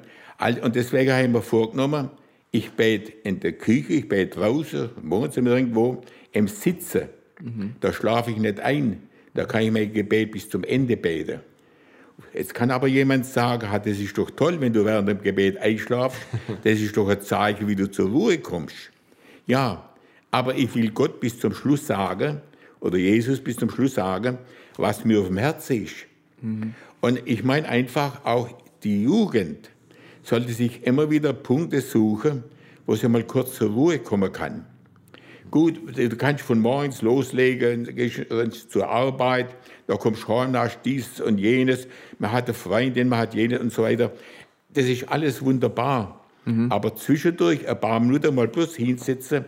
Und 0.61 0.75
deswegen 0.75 1.11
habe 1.11 1.23
ich 1.23 1.29
mir 1.29 1.41
vorgenommen, 1.41 2.09
ich 2.51 2.71
bete 2.71 3.11
in 3.23 3.39
der 3.39 3.53
Küche, 3.53 3.93
ich 3.93 4.07
bete 4.07 4.39
draußen, 4.39 4.89
im 5.01 5.11
Wohnzimmer 5.11 5.51
irgendwo, 5.51 6.01
im 6.31 6.47
Sitzen. 6.47 7.09
Mhm. 7.41 7.75
Da 7.79 7.93
schlafe 7.93 8.31
ich 8.31 8.37
nicht 8.37 8.59
ein. 8.59 9.03
Da 9.33 9.45
kann 9.45 9.61
ich 9.61 9.71
mein 9.71 9.93
Gebet 9.93 10.31
bis 10.31 10.49
zum 10.49 10.63
Ende 10.63 10.97
beten. 10.97 11.41
Jetzt 12.35 12.53
kann 12.53 12.69
aber 12.69 12.87
jemand 12.87 13.25
sagen, 13.25 13.69
das 13.71 13.97
ist 13.97 14.17
doch 14.17 14.29
toll, 14.29 14.59
wenn 14.59 14.73
du 14.73 14.83
während 14.83 15.07
dem 15.07 15.21
Gebet 15.21 15.57
einschlafst. 15.57 16.19
Das 16.63 16.79
ist 16.79 16.97
doch 16.97 17.07
ein 17.07 17.21
Zeichen, 17.21 17.67
wie 17.67 17.75
du 17.75 17.89
zur 17.89 18.09
Ruhe 18.09 18.39
kommst. 18.39 18.91
Ja, 19.47 19.89
aber 20.31 20.55
ich 20.55 20.75
will 20.75 20.91
Gott 20.91 21.21
bis 21.21 21.39
zum 21.39 21.53
Schluss 21.53 21.87
sagen, 21.87 22.41
oder 22.81 22.97
Jesus 22.97 23.39
bis 23.39 23.55
zum 23.55 23.69
Schluss 23.69 23.93
sagen, 23.93 24.37
was 24.75 25.05
mir 25.05 25.21
auf 25.21 25.27
dem 25.27 25.37
Herzen 25.37 25.83
ist. 25.83 25.95
Mhm. 26.41 26.73
Und 26.99 27.21
ich 27.25 27.45
meine 27.45 27.69
einfach, 27.69 28.25
auch 28.25 28.49
die 28.83 29.03
Jugend 29.03 29.69
sollte 30.21 30.51
sich 30.51 30.83
immer 30.83 31.09
wieder 31.09 31.31
Punkte 31.31 31.79
suchen, 31.79 32.43
wo 32.85 32.95
sie 32.95 33.07
mal 33.07 33.23
kurz 33.23 33.55
zur 33.55 33.71
Ruhe 33.71 33.99
kommen 33.99 34.31
kann. 34.33 34.65
Gut, 35.51 35.79
du 35.95 36.17
kannst 36.17 36.43
von 36.43 36.59
morgens 36.59 37.01
loslegen, 37.01 37.95
gehst 37.95 38.25
zur 38.69 38.89
Arbeit, 38.89 39.55
da 39.87 39.95
heim, 39.95 40.55
hast 40.55 40.79
dies 40.83 41.21
und 41.21 41.37
jenes, 41.37 41.87
man 42.19 42.31
hat 42.31 42.45
eine 42.45 42.53
Freundin, 42.53 43.09
man 43.09 43.19
hat 43.19 43.33
jenes 43.33 43.59
und 43.59 43.71
so 43.71 43.83
weiter. 43.83 44.11
Das 44.73 44.85
ist 44.85 45.07
alles 45.09 45.43
wunderbar. 45.43 46.25
Mhm. 46.45 46.71
Aber 46.71 46.95
zwischendurch 46.95 47.67
ein 47.67 47.79
paar 47.79 47.99
Minuten 47.99 48.33
mal 48.35 48.47
bloß 48.47 48.75
hinsetzen, 48.75 49.45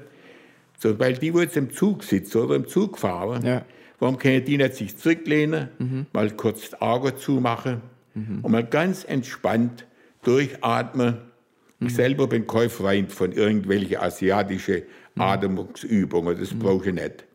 so, 0.80 1.00
weil 1.00 1.14
die, 1.14 1.34
wo 1.34 1.42
jetzt 1.42 1.58
im 1.58 1.72
Zug 1.72 2.04
sitzen 2.04 2.38
oder 2.40 2.56
im 2.56 2.68
Zug 2.68 3.00
fahren, 3.00 3.44
ja. 3.44 3.66
warum 4.00 4.18
können 4.18 4.46
die 4.46 4.58
nicht 4.58 4.76
sich 4.76 4.98
zurücklehnen, 4.98 5.70
mhm. 5.80 6.06
mal 6.14 6.30
kurz 6.32 6.70
die 6.70 6.82
Augen 6.82 7.18
zumachen 7.18 7.82
mhm. 8.14 8.40
und 8.42 8.52
mal 8.52 8.64
ganz 8.64 9.04
entspannt 9.04 9.86
durchatmen. 10.24 11.18
Ich 11.80 11.86
mhm. 11.86 11.90
selber 11.90 12.28
bin 12.28 12.46
kein 12.46 12.70
Freund 12.70 13.12
von 13.12 13.32
irgendwelchen 13.32 13.98
asiatischen 13.98 14.84
mhm. 15.16 15.22
Atmungsübungen, 15.22 16.38
das 16.40 16.54
brauche 16.54 16.90
ich 16.90 16.96
nicht. 16.96 17.27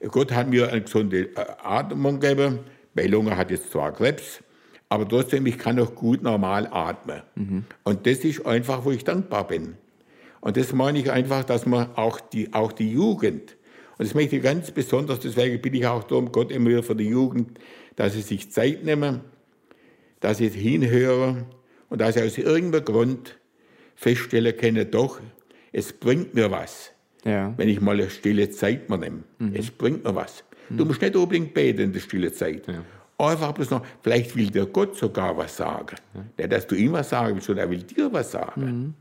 Gott 0.00 0.32
hat 0.32 0.48
mir 0.48 0.70
eine 0.70 0.82
gesunde 0.82 1.30
äh, 1.36 1.46
Atmung 1.62 2.20
gegeben. 2.20 2.60
Meine 2.94 3.08
Lunge 3.08 3.36
hat 3.36 3.50
jetzt 3.50 3.70
zwar 3.70 3.92
Krebs, 3.92 4.42
aber 4.88 5.08
trotzdem, 5.08 5.46
ich 5.46 5.58
kann 5.58 5.76
noch 5.76 5.94
gut 5.94 6.22
normal 6.22 6.68
atmen. 6.70 7.22
Mhm. 7.34 7.64
Und 7.84 8.06
das 8.06 8.18
ist 8.18 8.46
einfach, 8.46 8.84
wo 8.84 8.90
ich 8.90 9.04
dankbar 9.04 9.46
bin. 9.46 9.76
Und 10.40 10.56
das 10.56 10.72
meine 10.72 10.98
ich 10.98 11.10
einfach, 11.10 11.44
dass 11.44 11.66
man 11.66 11.94
auch 11.96 12.20
die, 12.20 12.52
auch 12.52 12.72
die 12.72 12.92
Jugend, 12.92 13.56
und 13.98 14.06
das 14.06 14.14
möchte 14.14 14.36
ich 14.36 14.42
ganz 14.42 14.70
besonders, 14.70 15.20
deswegen 15.20 15.60
bitte 15.60 15.78
ich 15.78 15.86
auch 15.86 16.04
darum, 16.04 16.30
Gott 16.30 16.52
immer 16.52 16.68
wieder 16.68 16.82
für 16.82 16.94
die 16.94 17.08
Jugend, 17.08 17.58
dass 17.96 18.12
sie 18.12 18.20
sich 18.20 18.52
Zeit 18.52 18.84
nehmen, 18.84 19.22
dass 20.20 20.38
sie 20.38 20.50
hinhören 20.50 21.46
und 21.88 22.00
dass 22.00 22.14
sie 22.14 22.22
aus 22.22 22.36
irgendeinem 22.36 22.84
Grund 22.84 23.38
feststellen 23.94 24.56
können, 24.56 24.90
doch, 24.90 25.20
es 25.72 25.94
bringt 25.94 26.34
mir 26.34 26.50
was, 26.50 26.92
Ja. 27.26 27.52
wenn 27.56 27.68
ich 27.68 27.80
mal 27.80 27.94
eine 27.98 28.08
stille 28.08 28.48
Zeit 28.50 28.88
mir 28.88 28.98
nehme. 28.98 29.24
Es 29.52 29.70
bringt 29.70 30.04
mir 30.04 30.14
was. 30.14 30.44
Du 30.70 30.84
musst 30.84 31.00
nicht 31.02 31.14
unbedingt 31.16 31.52
beten 31.54 31.80
in 31.80 31.92
der 31.92 32.00
stille 32.00 32.32
Zeit. 32.32 32.64
Einfach 33.18 33.52
bloß 33.52 33.70
noch, 33.70 33.82
vielleicht 34.02 34.36
will 34.36 34.50
dir 34.50 34.66
Gott 34.66 34.96
sogar 34.96 35.36
was 35.36 35.56
sagen. 35.56 35.96
Nicht, 36.36 36.52
dass 36.52 36.66
du 36.66 36.74
ihm 36.74 36.92
was 36.92 37.08
sagen 37.08 37.34
willst, 37.34 37.46
sondern 37.46 37.66
er 37.66 37.70
will 37.70 37.82
dir 37.82 38.12
was 38.12 38.30
sagen. 38.32 38.94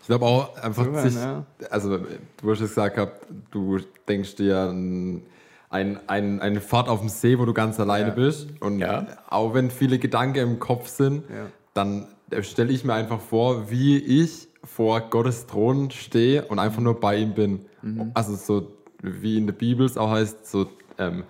Ich 0.00 0.06
glaube 0.06 0.24
auch 0.26 0.56
einfach, 0.62 0.84
Super, 0.84 1.02
sich, 1.02 1.14
ne? 1.14 1.44
also 1.70 1.98
du 1.98 2.50
hast 2.50 2.60
es 2.60 2.70
gesagt 2.70 2.96
gehabt, 2.96 3.26
du 3.52 3.78
denkst 4.08 4.34
dir 4.36 4.68
ein, 4.70 5.22
ein, 5.70 6.00
ein, 6.08 6.40
eine 6.40 6.60
Fahrt 6.60 6.88
auf 6.88 7.00
dem 7.00 7.08
See, 7.08 7.38
wo 7.38 7.44
du 7.44 7.52
ganz 7.54 7.78
alleine 7.78 8.08
Ja. 8.08 8.14
bist. 8.14 8.48
Und 8.60 8.78
Ja. 8.80 9.06
auch 9.28 9.54
wenn 9.54 9.70
viele 9.70 9.98
Gedanken 10.00 10.38
im 10.38 10.58
Kopf 10.58 10.88
sind, 10.88 11.22
Ja. 11.30 11.46
dann 11.74 12.06
stelle 12.40 12.72
ich 12.72 12.84
mir 12.84 12.94
einfach 12.94 13.20
vor, 13.20 13.70
wie 13.70 13.98
ich 13.98 14.48
vor 14.64 15.00
Gottes 15.00 15.46
Thron 15.46 15.90
stehe 15.90 16.44
und 16.44 16.58
einfach 16.58 16.80
nur 16.80 17.00
bei 17.00 17.16
ihm 17.16 17.34
bin. 17.34 17.66
Mhm. 17.82 18.12
Also 18.14 18.36
so 18.36 18.72
wie 19.02 19.36
in 19.36 19.46
der 19.46 19.54
Bibel 19.54 19.84
es 19.84 19.96
auch 19.96 20.10
heißt, 20.10 20.46
so 20.50 20.68
ähm, 20.98 21.24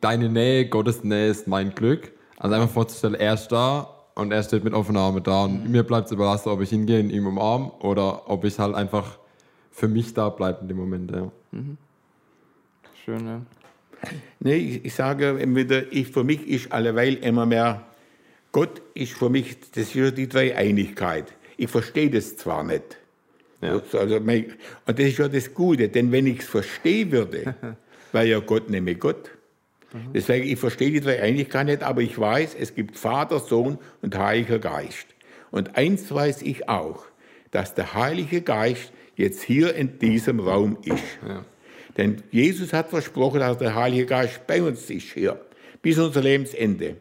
deine 0.00 0.28
Nähe, 0.28 0.68
Gottes 0.68 1.04
Nähe 1.04 1.28
ist 1.28 1.46
mein 1.46 1.74
Glück. 1.74 2.12
Also 2.36 2.54
einfach 2.54 2.70
vorzustellen, 2.70 3.14
er 3.14 3.34
ist 3.34 3.48
da 3.48 3.94
und 4.14 4.32
er 4.32 4.42
steht 4.42 4.64
mit 4.64 4.74
offenen 4.74 4.98
Armen 4.98 5.22
da 5.22 5.44
und 5.44 5.70
mir 5.70 5.82
bleibt 5.82 6.06
es 6.06 6.12
überlassen, 6.12 6.48
ob 6.48 6.60
ich 6.60 6.70
hingehe 6.70 7.00
und 7.00 7.10
ihm 7.10 7.26
umarm 7.26 7.70
oder 7.80 8.28
ob 8.30 8.44
ich 8.44 8.58
halt 8.58 8.74
einfach 8.74 9.18
für 9.70 9.88
mich 9.88 10.14
da 10.14 10.28
bleibe 10.28 10.60
in 10.62 10.68
dem 10.68 10.76
Moment. 10.76 11.10
Ja. 11.10 11.30
Schön, 13.04 13.26
ja. 13.26 13.40
Nee, 14.40 14.56
ich, 14.56 14.84
ich 14.84 14.94
sage 14.94 15.30
immer 15.30 15.56
wieder, 15.56 15.92
ich, 15.92 16.08
für 16.08 16.24
mich 16.24 16.46
ist 16.46 16.72
alleweil 16.72 17.14
immer 17.14 17.46
mehr, 17.46 17.82
Gott 18.52 18.82
ist 18.94 19.12
für 19.12 19.30
mich, 19.30 19.58
das 19.72 19.94
ist 19.94 20.16
die 20.16 20.28
Dreieinigkeit. 20.28 21.32
Ich 21.56 21.70
verstehe 21.70 22.10
das 22.10 22.36
zwar 22.36 22.62
nicht. 22.64 22.98
Ja. 23.60 23.80
Also, 23.92 24.16
und 24.16 24.58
das 24.86 24.98
ist 24.98 25.18
ja 25.18 25.28
das 25.28 25.54
Gute, 25.54 25.88
denn 25.88 26.12
wenn 26.12 26.26
ich 26.26 26.40
es 26.40 26.46
verstehen 26.46 27.12
würde, 27.12 27.54
wäre 28.12 28.26
ja 28.26 28.38
Gott 28.40 28.70
nämlich 28.70 28.98
Gott. 28.98 29.30
Deswegen, 30.12 30.48
ich 30.48 30.58
verstehe 30.58 30.90
die 30.90 31.00
Dreieinigkeit 31.00 31.66
nicht, 31.66 31.82
aber 31.84 32.00
ich 32.00 32.18
weiß, 32.18 32.56
es 32.58 32.74
gibt 32.74 32.98
Vater, 32.98 33.38
Sohn 33.38 33.78
und 34.02 34.18
Heiliger 34.18 34.58
Geist. 34.58 35.06
Und 35.52 35.76
eins 35.76 36.12
weiß 36.12 36.42
ich 36.42 36.68
auch, 36.68 37.04
dass 37.52 37.74
der 37.74 37.94
Heilige 37.94 38.42
Geist 38.42 38.92
jetzt 39.14 39.42
hier 39.42 39.74
in 39.76 40.00
diesem 40.00 40.40
Raum 40.40 40.78
ist. 40.82 41.04
Denn 41.96 42.24
Jesus 42.32 42.72
hat 42.72 42.90
versprochen, 42.90 43.38
dass 43.38 43.58
der 43.58 43.76
Heilige 43.76 44.06
Geist 44.06 44.44
bei 44.48 44.60
uns 44.60 44.90
ist 44.90 45.12
hier, 45.12 45.40
bis 45.80 45.96
unser 45.96 46.22
Lebensende. 46.22 46.96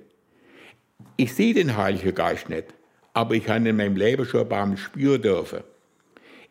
Ich 1.18 1.34
sehe 1.34 1.56
den 1.56 1.76
Heiligen 1.76 2.14
Geist 2.14 2.50
nicht, 2.50 2.66
aber 3.14 3.36
ich 3.36 3.48
habe 3.48 3.68
in 3.70 3.76
meinem 3.78 3.96
Leben 3.96 4.26
schon 4.26 4.42
ein 4.42 4.50
paar 4.50 4.66
Mal 4.66 4.78
spüren 4.78 5.22
dürfen. 5.22 5.60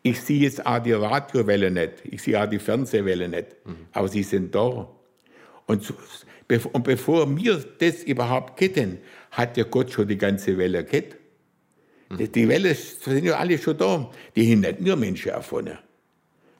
Ich 0.02 0.20
sehe 0.20 0.40
jetzt 0.40 0.64
auch 0.66 0.80
die 0.80 0.92
Radiowelle 0.92 1.70
nicht, 1.70 1.92
ich 2.04 2.22
sehe 2.22 2.40
auch 2.42 2.48
die 2.48 2.58
Fernsehwelle 2.58 3.28
nicht, 3.28 3.48
aber 3.92 4.08
sie 4.08 4.22
sind 4.24 4.54
da. 4.54 4.88
Und, 5.66 5.84
so, 5.84 5.94
und 6.72 6.82
bevor 6.84 7.36
wir 7.36 7.64
das 7.78 8.02
überhaupt 8.02 8.58
kennen, 8.58 8.98
hat 9.30 9.56
ja 9.56 9.64
Gott 9.64 9.92
schon 9.92 10.08
die 10.08 10.18
ganze 10.18 10.58
Welle 10.58 10.84
kennt. 10.84 11.16
Die- 12.18 12.28
Die 12.28 12.48
Wellen 12.48 12.74
sind 12.74 13.24
ja 13.24 13.36
alle 13.36 13.56
schon 13.58 13.78
da. 13.78 14.10
Die 14.36 14.52
haben 14.52 14.60
nicht 14.60 14.80
nur 14.80 14.96
Menschen 14.96 15.30
erfunden. 15.30 15.78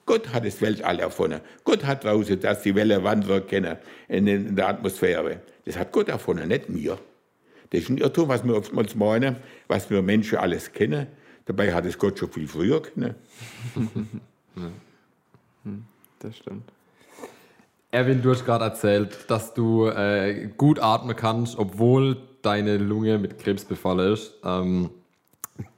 Gott 0.06 0.32
hat 0.32 0.47
das 0.47 0.61
Weltall 0.62 0.99
erfunden. 1.00 1.40
Gott 1.64 1.85
hat 1.85 2.04
draußen, 2.04 2.40
dass 2.40 2.62
die 2.62 2.75
Welle 2.75 3.02
wandern 3.04 3.47
können 3.47 3.76
in, 4.09 4.56
der 4.56 4.68
Atmosphäre. 4.68 5.40
Das 5.64 5.76
hat 5.76 5.92
Gott 5.92 6.09
erfunden, 6.09 6.49
nicht 6.49 6.64
wir. 6.68 6.99
Das 7.73 7.81
ist 7.81 7.88
ein 7.88 7.97
Irrtum, 7.97 8.29
was 8.29 8.45
wir 8.45 8.55
oftmals 8.55 8.95
meinen, 8.95 9.37
was 9.67 9.88
wir 9.88 10.02
Menschen 10.02 10.37
alles 10.37 10.73
kennen. 10.73 11.07
Dabei 11.47 11.73
hat 11.73 11.87
es 11.87 11.99
Gott 11.99 12.19
schon 12.19 12.31
viel 12.31 12.47
früher 12.47 12.83
kennen. 12.83 13.14
Das 16.19 16.37
stimmt. 16.37 16.71
Erwin, 17.91 18.23
du 18.23 18.31
hast 18.31 18.45
gerade 18.45 18.64
erzählt, 18.64 19.29
dass 19.29 19.55
du 19.55 19.87
äh, 19.87 20.49
gut 20.57 20.79
atmen 20.79 21.17
kannst, 21.17 21.59
obwohl 21.59 22.17
deine 22.43 22.76
Lunge 22.76 23.19
mit 23.19 23.38
Krebs 23.38 23.64
befallen 23.64 24.12
ist. 24.12 24.35
Ähm, 24.45 24.91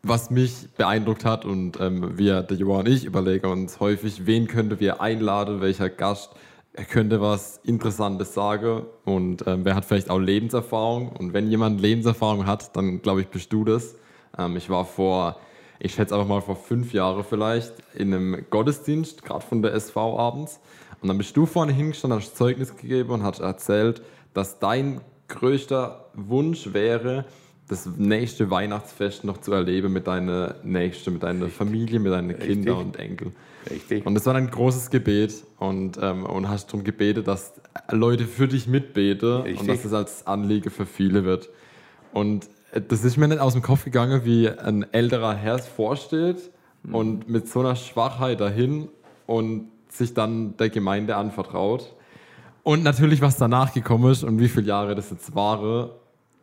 was 0.02 0.30
mich 0.30 0.68
beeindruckt 0.76 1.24
hat 1.24 1.46
und 1.46 1.80
ähm, 1.80 2.18
wir, 2.18 2.42
der 2.42 2.58
Johann 2.58 2.80
und 2.80 2.88
ich, 2.88 3.06
überlegen 3.06 3.46
uns 3.46 3.80
häufig, 3.80 4.26
wen 4.26 4.48
könnte 4.48 4.80
wir 4.80 5.00
einladen, 5.00 5.62
welcher 5.62 5.88
Gast 5.88 6.34
er 6.74 6.84
könnte 6.84 7.20
was 7.20 7.60
Interessantes 7.62 8.34
sagen 8.34 8.82
und 9.04 9.46
ähm, 9.46 9.64
wer 9.64 9.76
hat 9.76 9.84
vielleicht 9.84 10.10
auch 10.10 10.18
Lebenserfahrung. 10.18 11.08
Und 11.10 11.32
wenn 11.32 11.48
jemand 11.48 11.80
Lebenserfahrung 11.80 12.46
hat, 12.46 12.76
dann 12.76 13.00
glaube 13.00 13.20
ich, 13.20 13.28
bist 13.28 13.52
du 13.52 13.64
das. 13.64 13.94
Ähm, 14.36 14.56
ich 14.56 14.68
war 14.68 14.84
vor, 14.84 15.38
ich 15.78 15.94
schätze 15.94 16.14
einfach 16.14 16.26
mal 16.26 16.40
vor 16.40 16.56
fünf 16.56 16.92
Jahren 16.92 17.22
vielleicht, 17.22 17.74
in 17.94 18.12
einem 18.12 18.44
Gottesdienst, 18.50 19.22
gerade 19.22 19.46
von 19.46 19.62
der 19.62 19.72
SV 19.72 20.18
abends. 20.18 20.58
Und 21.00 21.08
dann 21.08 21.16
bist 21.16 21.36
du 21.36 21.46
vorne 21.46 21.72
hingestanden, 21.72 22.20
hast 22.20 22.36
Zeugnis 22.36 22.76
gegeben 22.76 23.10
und 23.10 23.22
hast 23.22 23.38
erzählt, 23.38 24.02
dass 24.32 24.58
dein 24.58 25.00
größter 25.28 26.06
Wunsch 26.14 26.72
wäre, 26.72 27.24
das 27.68 27.86
nächste 27.96 28.50
Weihnachtsfest 28.50 29.22
noch 29.24 29.38
zu 29.38 29.52
erleben 29.52 29.92
mit 29.92 30.08
deiner 30.08 30.56
Nächsten, 30.64 31.14
mit 31.14 31.22
deiner 31.22 31.48
Familie, 31.48 32.00
mit 32.00 32.12
deinen 32.12 32.36
Kindern 32.38 32.78
und 32.78 32.98
Enkeln. 32.98 33.34
Richtig. 33.71 34.04
Und 34.04 34.14
das 34.14 34.26
war 34.26 34.35
ein 34.35 34.50
großes 34.50 34.90
Gebet 34.90 35.44
und, 35.59 35.99
ähm, 36.00 36.25
und 36.25 36.49
hast 36.49 36.66
darum 36.66 36.85
gebetet, 36.85 37.28
dass 37.28 37.54
Leute 37.90 38.26
für 38.26 38.49
dich 38.49 38.66
mitbeten 38.66 39.42
Richtig. 39.42 39.61
und 39.61 39.68
dass 39.68 39.83
das 39.83 39.92
als 39.92 40.26
Anliege 40.26 40.71
für 40.71 40.87
viele 40.87 41.25
wird. 41.25 41.50
Und 42.12 42.49
äh, 42.73 42.80
das 42.80 43.04
ist 43.04 43.16
mir 43.16 43.28
nicht 43.28 43.40
aus 43.40 43.54
dem 43.54 43.62
Kopf 43.62 43.85
gegangen, 43.85 44.25
wie 44.25 44.49
ein 44.49 44.87
älterer 44.92 45.35
Herr 45.35 45.56
es 45.56 45.66
vorsteht 45.66 46.50
und 46.92 47.30
mit 47.30 47.49
so 47.49 47.61
einer 47.61 47.76
Schwachheit 47.76 48.40
dahin 48.40 48.88
und 49.26 49.71
sich 49.88 50.12
dann 50.12 50.56
der 50.59 50.68
Gemeinde 50.68 51.16
anvertraut. 51.16 51.94
Und 52.62 52.83
natürlich, 52.83 53.21
was 53.21 53.37
danach 53.37 53.73
gekommen 53.73 54.11
ist 54.11 54.23
und 54.23 54.38
wie 54.38 54.49
viele 54.49 54.66
Jahre 54.66 54.94
das 54.94 55.11
jetzt 55.11 55.35
war, 55.35 55.90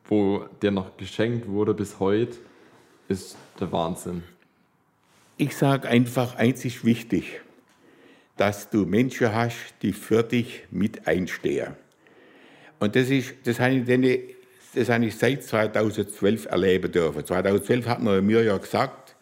wo 0.06 0.46
dir 0.62 0.72
noch 0.72 0.98
geschenkt 0.98 1.48
wurde 1.48 1.74
bis 1.74 2.00
heute, 2.00 2.38
ist 3.08 3.36
der 3.60 3.72
Wahnsinn. 3.72 4.24
Ich 5.41 5.57
sage 5.57 5.88
einfach, 5.88 6.36
eins 6.36 6.63
ist 6.65 6.86
wichtig, 6.86 7.41
dass 8.38 8.69
du 8.69 8.86
Menschen 8.86 9.33
hast, 9.33 9.74
die 9.81 9.91
für 9.91 10.21
dich 10.21 10.65
mit 10.69 11.07
einstehen. 11.07 11.74
Und 12.79 12.95
das, 12.95 13.10
ist, 13.10 13.33
das, 13.45 13.60
habe 13.60 13.74
ich, 13.74 14.36
das 14.75 14.89
habe 14.89 15.03
ich 15.03 15.15
seit 15.15 15.43
2012 15.43 16.45
erleben 16.45 16.91
dürfen. 16.91 17.25
2012 17.25 17.88
hat 17.88 18.03
man 18.03 18.24
mir 18.24 18.43
ja 18.43 18.55
gesagt, 18.55 19.15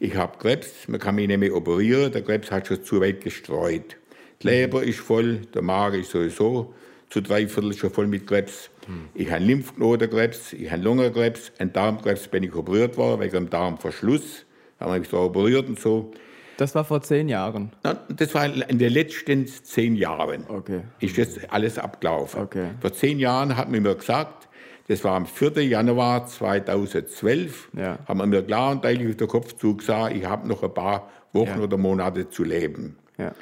ich 0.00 0.16
habe 0.16 0.38
Krebs, 0.38 0.88
man 0.88 0.98
kann 0.98 1.16
mich 1.16 1.28
nicht 1.28 1.36
mehr 1.36 1.54
operieren, 1.54 2.10
der 2.10 2.22
Krebs 2.22 2.50
hat 2.50 2.68
schon 2.68 2.82
zu 2.82 3.02
weit 3.02 3.20
gestreut. 3.20 3.98
Die 4.40 4.46
Leber 4.46 4.82
ist 4.82 5.00
voll, 5.00 5.42
der 5.52 5.60
Magen 5.60 6.00
ist 6.00 6.10
sowieso 6.10 6.72
zu 7.10 7.20
drei 7.20 7.46
Viertel 7.46 7.74
schon 7.74 7.90
voll 7.90 8.06
mit 8.06 8.26
Krebs. 8.26 8.70
Ich 9.12 9.30
habe 9.30 9.44
Lymphknotenkrebs, 9.44 10.54
ich 10.54 10.70
habe 10.70 10.80
Lungenkrebs, 10.80 11.52
ein 11.58 11.70
Darmkrebs 11.74 12.28
bin 12.28 12.44
ich 12.44 12.54
operiert 12.54 12.96
worden, 12.96 13.20
wegen 13.20 13.32
dem 13.32 13.50
Darmverschluss. 13.50 14.45
Haben 14.80 14.92
wir 14.92 14.98
mich 15.00 15.08
zwar 15.08 15.24
operiert 15.24 15.68
und 15.68 15.78
so. 15.80 16.10
Das 16.58 16.74
war 16.74 16.84
vor 16.84 17.02
zehn 17.02 17.28
Jahren. 17.28 17.72
Na, 17.82 17.94
Das 18.08 18.34
war 18.34 18.46
in 18.46 18.78
den 18.78 18.92
letzten 18.92 19.46
zehn 19.46 19.94
Jahren. 19.94 20.44
Okay. 20.48 20.80
Ist 21.00 21.18
das 21.18 21.38
alles 21.50 21.78
abgelaufen. 21.78 22.42
Okay. 22.42 22.68
Vor 22.80 22.92
zehn 22.92 23.18
Jahren 23.18 23.56
hat 23.56 23.70
man 23.70 23.82
mir 23.82 23.94
gesagt, 23.94 24.48
das 24.88 25.02
war 25.04 25.16
am 25.16 25.26
4. 25.26 25.64
Januar 25.66 26.26
2012, 26.26 27.68
Ja. 27.76 27.98
haben 28.06 28.18
wir 28.20 28.26
mir 28.26 28.42
klar 28.42 28.70
und 28.72 28.84
deutlich 28.84 29.08
auf 29.10 29.16
den 29.16 29.28
Kopf 29.28 29.52
zugesagt, 29.54 30.16
ich 30.16 30.24
habe 30.24 30.46
noch 30.48 30.62
ein 30.62 30.72
paar 30.72 31.10
Wochen 31.32 31.58
Ja. 31.58 31.60
oder 31.60 31.76
Monate 31.76 32.28
zu 32.30 32.44
leben. 32.44 32.96
Ja. 33.18 33.32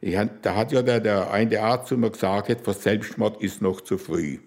Ich, 0.00 0.16
da 0.42 0.54
hat 0.56 0.72
ja 0.72 0.82
der, 0.82 1.00
der 1.00 1.30
eine 1.30 1.60
Arzt 1.60 1.88
zu 1.88 1.96
mir 1.96 2.10
gesagt, 2.10 2.60
für 2.64 2.72
Selbstmord 2.72 3.42
ist 3.42 3.62
noch 3.62 3.80
zu 3.82 3.96
früh. 3.98 4.38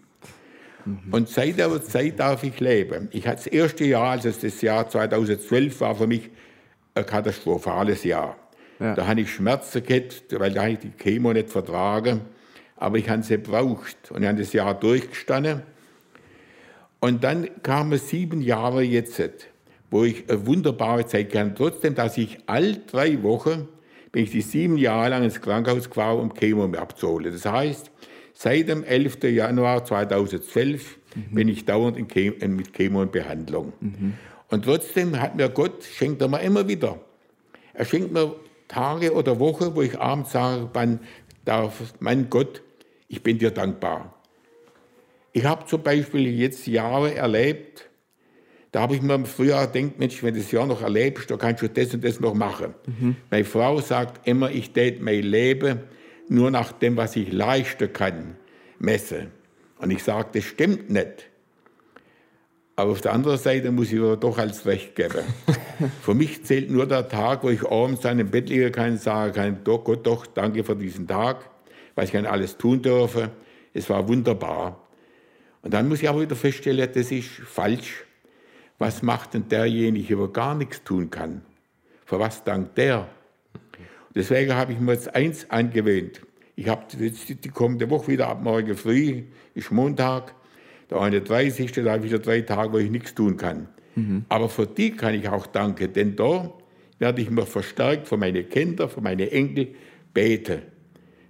Und 1.12 1.29
seit 1.29 1.58
der 1.58 1.82
Zeit 1.82 2.20
darf 2.20 2.44
ich 2.44 2.60
leben. 2.60 3.10
Ich 3.12 3.27
hatte 3.27 3.44
das 3.44 3.48
erste 3.48 3.86
Jahr, 3.86 4.12
also 4.12 4.29
das 4.29 4.62
Jahr 4.62 4.88
2012, 4.88 5.82
war 5.82 5.96
für 5.96 6.08
mich 6.08 6.29
ein 6.94 7.06
katastrophales 7.06 8.03
Jahr. 8.03 8.38
Ja. 8.79 8.94
Da 8.96 9.08
habe 9.08 9.22
ich 9.22 9.32
Schmerzen 9.32 9.84
gehabt, 9.84 10.24
weil 10.32 10.53
da 10.53 10.62
habe 10.62 10.74
ich 10.74 10.79
die 10.79 10.91
Chemo 10.91 11.34
nicht 11.34 11.50
vertragen. 11.50 12.22
Aber 12.75 12.98
ich 12.98 13.10
habe 13.10 13.24
sie 13.24 13.36
gebraucht 13.36 13.98
und 14.12 14.22
ich 14.22 14.27
habe 14.27 14.38
das 14.39 14.53
Jahr 14.53 14.74
durchgestanden. 14.74 15.63
Und 17.00 17.24
dann 17.24 17.48
kamen 17.63 17.98
sieben 17.98 18.41
Jahre 18.41 18.84
jetzt, 18.84 19.22
wo 19.89 20.03
ich 20.03 20.29
eine 20.29 20.46
wunderbare 20.46 21.06
Zeit 21.06 21.34
hatte. 21.36 21.53
Trotzdem, 21.56 21.96
dass 21.96 22.17
ich 22.17 22.38
all 22.46 22.77
drei 22.88 23.22
Wochen, 23.24 23.67
bin 24.12 24.24
ich 24.24 24.32
die 24.32 24.41
sieben 24.41 24.77
Jahre 24.77 25.10
lang 25.10 25.24
ins 25.24 25.41
Krankenhaus 25.41 25.89
gefahren, 25.89 26.20
um 26.20 26.34
Chemo 26.34 26.65
abzuholen. 26.77 27.32
Das 27.32 27.46
heißt, 27.46 27.91
seit 28.38 28.70
dem 28.70 28.84
11. 28.84 29.24
Januar 29.24 29.84
2012 29.84 31.00
bin 31.32 31.48
ich 31.48 31.65
dauernd 31.65 31.98
in 31.98 32.08
Chemo, 32.08 32.48
mit 32.48 32.72
Chemo 32.72 33.01
in 33.01 33.10
Behandlung. 33.10 33.74
Und 34.50 34.65
trotzdem 34.65 35.20
hat 35.20 35.36
mir 35.36 35.50
Gott, 35.50 35.84
schenkt 35.84 36.22
er 36.22 36.27
mir 36.27 36.41
immer 36.41 36.67
wieder. 36.67 37.00
Er 37.74 37.86
schenkt 37.86 38.13
mir 38.13 38.36
Tage 38.67 39.13
oder 39.13 39.39
Wochen, 39.39 39.75
wo 39.75 39.82
ich 39.82 39.98
abends 39.98 40.34
sage, 40.34 40.70
mein, 40.74 41.00
darf, 41.46 41.82
mein 42.00 42.29
Gott, 42.29 42.62
ich 43.08 43.24
bin 43.24 43.39
dir 43.39 43.50
dankbar. 43.50 44.13
Ich 45.34 45.44
habe 45.44 45.65
zum 45.65 45.82
Beispiel 45.82 46.27
jetzt 46.27 46.67
Jahre 46.67 47.15
erlebt, 47.15 47.89
da 48.72 48.82
habe 48.82 48.96
ich 48.96 49.01
mir 49.01 49.15
im 49.15 49.25
Frühjahr 49.25 49.67
gedacht, 49.67 49.98
Mensch, 49.98 50.22
wenn 50.22 50.36
du 50.36 50.41
das 50.41 50.51
Jahr 50.51 50.67
noch 50.67 50.84
erlebst, 50.84 51.32
dann 51.32 51.39
kannst 51.39 51.63
du 51.63 51.70
das 51.70 51.94
und 51.94 52.03
das 52.03 52.20
noch 52.20 52.36
machen. 52.36 52.75
Mhm. 52.86 53.15
Meine 53.32 53.46
Frau 53.46 53.79
sagt 53.79 54.27
immer, 54.27 54.51
ich 54.51 54.72
tät 54.72 55.01
mein 55.01 55.24
Leben 55.24 55.79
nur 56.30 56.52
nach 56.52 56.72
dem, 56.72 56.98
was 56.98 57.16
ich 57.16 57.32
leisten 57.32 57.92
kann, 57.92 58.36
messe. 58.80 59.28
Und 59.80 59.92
ich 59.92 60.04
sage, 60.04 60.30
das 60.34 60.44
stimmt 60.44 60.90
nicht. 60.90 61.30
Aber 62.76 62.92
auf 62.92 63.02
der 63.02 63.14
anderen 63.14 63.40
Seite 63.40 63.72
muss 63.72 63.92
ich 63.92 64.00
aber 64.00 64.18
doch 64.18 64.38
als 64.38 64.66
Recht 64.66 64.96
geben. 64.96 65.24
für 66.02 66.14
mich 66.14 66.44
zählt 66.44 66.70
nur 66.70 66.86
der 66.86 67.10
Tag, 67.10 67.44
wo 67.44 67.50
ich 67.50 67.66
abends 67.66 68.02
dann 68.02 68.20
im 68.20 68.30
Bett 68.30 68.50
liegen 68.50 68.72
kann 68.72 68.92
und 68.92 69.02
sagen 69.02 69.34
kann, 69.34 69.64
doch, 69.64 69.84
Gott, 69.84 70.06
doch, 70.06 70.28
danke 70.28 70.64
für 70.64 70.76
diesen 70.76 71.08
Tag, 71.08 71.50
was 71.96 72.06
ich 72.06 72.12
kann 72.12 72.28
alles 72.28 72.58
tun 72.58 72.82
dürfen. 72.82 73.30
Es 73.74 73.90
war 73.90 74.08
wunderbar. 74.08 74.88
Und 75.64 75.74
dann 75.74 75.88
muss 75.88 76.04
ich 76.04 76.10
aber 76.10 76.22
wieder 76.22 76.36
feststellen, 76.36 76.88
das 76.94 77.12
ist 77.12 77.30
falsch. 77.30 78.06
Was 78.78 79.02
macht 79.02 79.34
denn 79.34 79.50
derjenige, 79.50 80.16
der 80.16 80.28
gar 80.28 80.54
nichts 80.54 80.84
tun 80.84 81.10
kann? 81.10 81.42
Für 82.06 82.20
was 82.20 82.44
dankt 82.44 82.78
der? 82.78 83.10
Deswegen 84.18 84.56
habe 84.56 84.74
ich 84.74 84.80
mir 84.80 84.94
jetzt 84.94 85.14
eins 85.14 85.48
angewöhnt. 85.52 86.22
Ich 86.56 86.68
habe 86.68 86.86
jetzt 87.00 87.30
die 87.30 87.50
kommende 87.50 87.88
Woche 87.92 88.08
wieder 88.08 88.28
ab 88.30 88.42
morgen 88.42 88.76
früh, 88.76 89.26
ist 89.54 89.72
Montag, 89.72 90.34
der 90.90 91.00
31. 91.00 91.72
Da 91.72 91.92
habe 91.92 92.00
ich 92.00 92.12
wieder 92.12 92.18
drei 92.18 92.42
Tage, 92.42 92.74
wo 92.74 92.78
ich 92.80 92.90
nichts 92.90 93.14
tun 93.14 93.38
kann. 93.38 93.70
Mhm. 93.94 94.26
Aber 94.28 94.50
für 94.50 94.66
die 94.66 94.90
kann 94.92 95.14
ich 95.14 95.30
auch 95.30 95.46
danken, 95.46 95.94
denn 95.94 96.16
da 96.16 96.52
werde 96.98 97.22
ich 97.22 97.30
mir 97.30 97.46
verstärkt 97.46 98.08
für 98.08 98.18
meine 98.18 98.44
Kinder, 98.44 98.90
für 98.90 99.02
meine 99.02 99.30
Enkel 99.30 99.76
beten, 100.16 100.64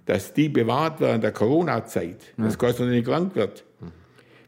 dass 0.06 0.32
die 0.32 0.48
bewahrt 0.48 1.02
werden 1.02 1.16
in 1.16 1.20
der 1.20 1.32
Corona-Zeit, 1.32 2.32
ja. 2.38 2.44
dass 2.44 2.56
Gott 2.56 2.80
nicht 2.80 3.06
krank 3.06 3.36
wird. 3.36 3.66
Mhm. 3.82 3.92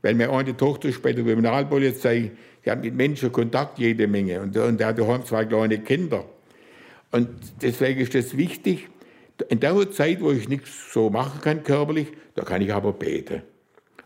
Weil 0.00 0.14
meine 0.14 0.32
eine 0.32 0.56
Tochter 0.56 0.88
ist 0.88 1.02
bei 1.02 1.12
der 1.12 1.24
Kriminalpolizei, 1.24 2.30
die 2.64 2.70
hat 2.70 2.82
mit 2.82 2.94
Menschen 2.94 3.30
Kontakt 3.30 3.78
jede 3.78 4.06
Menge 4.06 4.40
und, 4.40 4.56
und 4.56 4.80
der 4.80 4.86
hat 4.86 4.98
daheim 4.98 5.26
zwei 5.26 5.44
kleine 5.44 5.80
Kinder. 5.80 6.24
Und 7.10 7.28
deswegen 7.62 8.00
ist 8.00 8.14
es 8.14 8.36
wichtig, 8.36 8.88
in 9.48 9.60
der 9.60 9.90
Zeit, 9.90 10.20
wo 10.20 10.30
ich 10.32 10.48
nichts 10.48 10.92
so 10.92 11.10
machen 11.10 11.40
kann 11.40 11.62
körperlich, 11.62 12.08
da 12.34 12.42
kann 12.42 12.62
ich 12.62 12.72
aber 12.72 12.92
beten. 12.92 13.42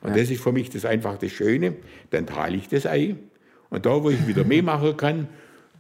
Und 0.01 0.11
ja. 0.11 0.17
das 0.19 0.31
ist 0.31 0.43
für 0.43 0.53
mich 0.53 0.71
das 0.71 0.85
einfach 0.85 1.19
das 1.19 1.33
Schöne. 1.33 1.77
Dann 2.11 2.27
teile 2.27 2.57
ich 2.57 2.69
das 2.69 2.87
ein. 2.87 3.19
Und 3.71 3.87
da, 3.87 4.03
wo 4.03 4.11
ich 4.11 4.27
wieder 4.27 4.45
mehr 4.45 4.63
machen 4.63 4.97
kann, 4.97 5.29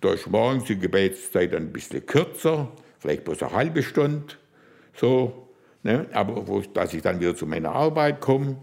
da 0.01 0.13
ist 0.13 0.29
morgens 0.29 0.65
die 0.65 0.79
Gebetszeit 0.79 1.55
ein 1.55 1.73
bisschen 1.73 2.05
kürzer, 2.05 2.73
vielleicht 2.99 3.25
bloß 3.25 3.43
eine 3.43 3.53
halbe 3.53 3.83
Stunde, 3.83 4.35
so, 4.95 5.49
ne? 5.83 6.07
aber 6.13 6.47
wo, 6.47 6.61
dass 6.61 6.93
ich 6.93 7.03
dann 7.03 7.21
wieder 7.21 7.37
zu 7.37 7.47
meiner 7.47 7.73
Arbeit 7.73 8.21
komme. 8.21 8.57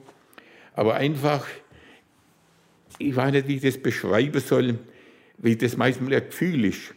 Aber 0.74 0.96
einfach, 0.96 1.48
ich 3.00 3.16
weiß 3.16 3.32
nicht, 3.32 3.48
wie 3.48 3.56
ich 3.56 3.62
das 3.62 3.78
beschreiben 3.78 4.40
soll, 4.40 4.80
wie 5.38 5.56
das 5.56 5.78
meistens 5.78 6.12
ein 6.12 6.26
Gefühl 6.28 6.66
ist. 6.66 6.94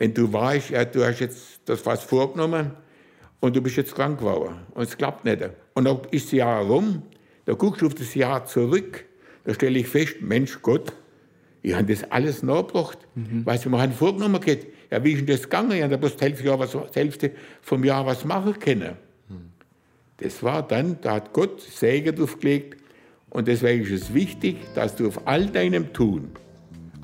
Wenn 0.00 0.14
du 0.14 0.32
weißt, 0.32 0.70
ja, 0.70 0.86
du 0.86 1.04
hast 1.04 1.20
jetzt 1.20 1.60
das 1.66 1.84
was 1.84 2.02
vorgenommen 2.02 2.70
und 3.40 3.54
du 3.54 3.60
bist 3.60 3.76
jetzt 3.76 3.94
krank 3.94 4.18
geworden 4.18 4.56
und 4.72 4.84
es 4.84 4.96
klappt 4.96 5.26
nicht. 5.26 5.42
Und 5.74 5.84
dann 5.84 5.98
ist 6.10 6.28
das 6.28 6.32
Jahr 6.32 6.62
rum, 6.62 7.02
da 7.44 7.52
guckst 7.52 7.82
du 7.82 7.86
auf 7.86 7.94
das 7.94 8.14
Jahr 8.14 8.46
zurück, 8.46 9.04
da 9.44 9.52
stelle 9.52 9.78
ich 9.78 9.88
fest, 9.88 10.22
Mensch 10.22 10.58
Gott, 10.62 10.94
ich 11.60 11.74
habe 11.74 11.84
das 11.84 12.10
alles 12.10 12.42
nachgebracht. 12.42 12.96
Mhm. 13.14 13.44
Weißt 13.44 13.66
du, 13.66 13.68
man 13.68 13.82
hat 13.82 13.92
vorgenommen, 13.92 14.40
geht, 14.40 14.68
ja, 14.90 15.04
wie 15.04 15.12
ist 15.12 15.18
denn 15.18 15.26
das 15.26 15.42
gegangen? 15.42 15.72
Ich 15.72 15.82
habe 15.82 15.98
bloß 15.98 16.16
die 16.16 16.24
Hälfte, 16.24 16.58
was, 16.58 16.70
die 16.70 16.98
Hälfte 16.98 17.32
vom 17.60 17.84
Jahr 17.84 18.06
was 18.06 18.24
machen 18.24 18.58
können. 18.58 18.96
Mhm. 19.28 19.50
Das 20.16 20.42
war 20.42 20.66
dann, 20.66 20.96
da 21.02 21.16
hat 21.16 21.34
Gott 21.34 21.60
Segen 21.60 22.16
draufgelegt 22.16 22.82
und 23.28 23.48
deswegen 23.48 23.84
ist 23.84 24.04
es 24.04 24.14
wichtig, 24.14 24.56
dass 24.74 24.96
du 24.96 25.08
auf 25.08 25.26
all 25.26 25.44
deinem 25.44 25.92
Tun, 25.92 26.30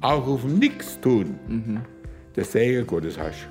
auch 0.00 0.26
auf 0.26 0.44
nichts 0.44 0.98
tun, 0.98 1.38
mhm. 1.46 1.80
Das 2.36 2.52
Segen 2.52 2.86
Gottes 2.86 3.18
hast. 3.18 3.48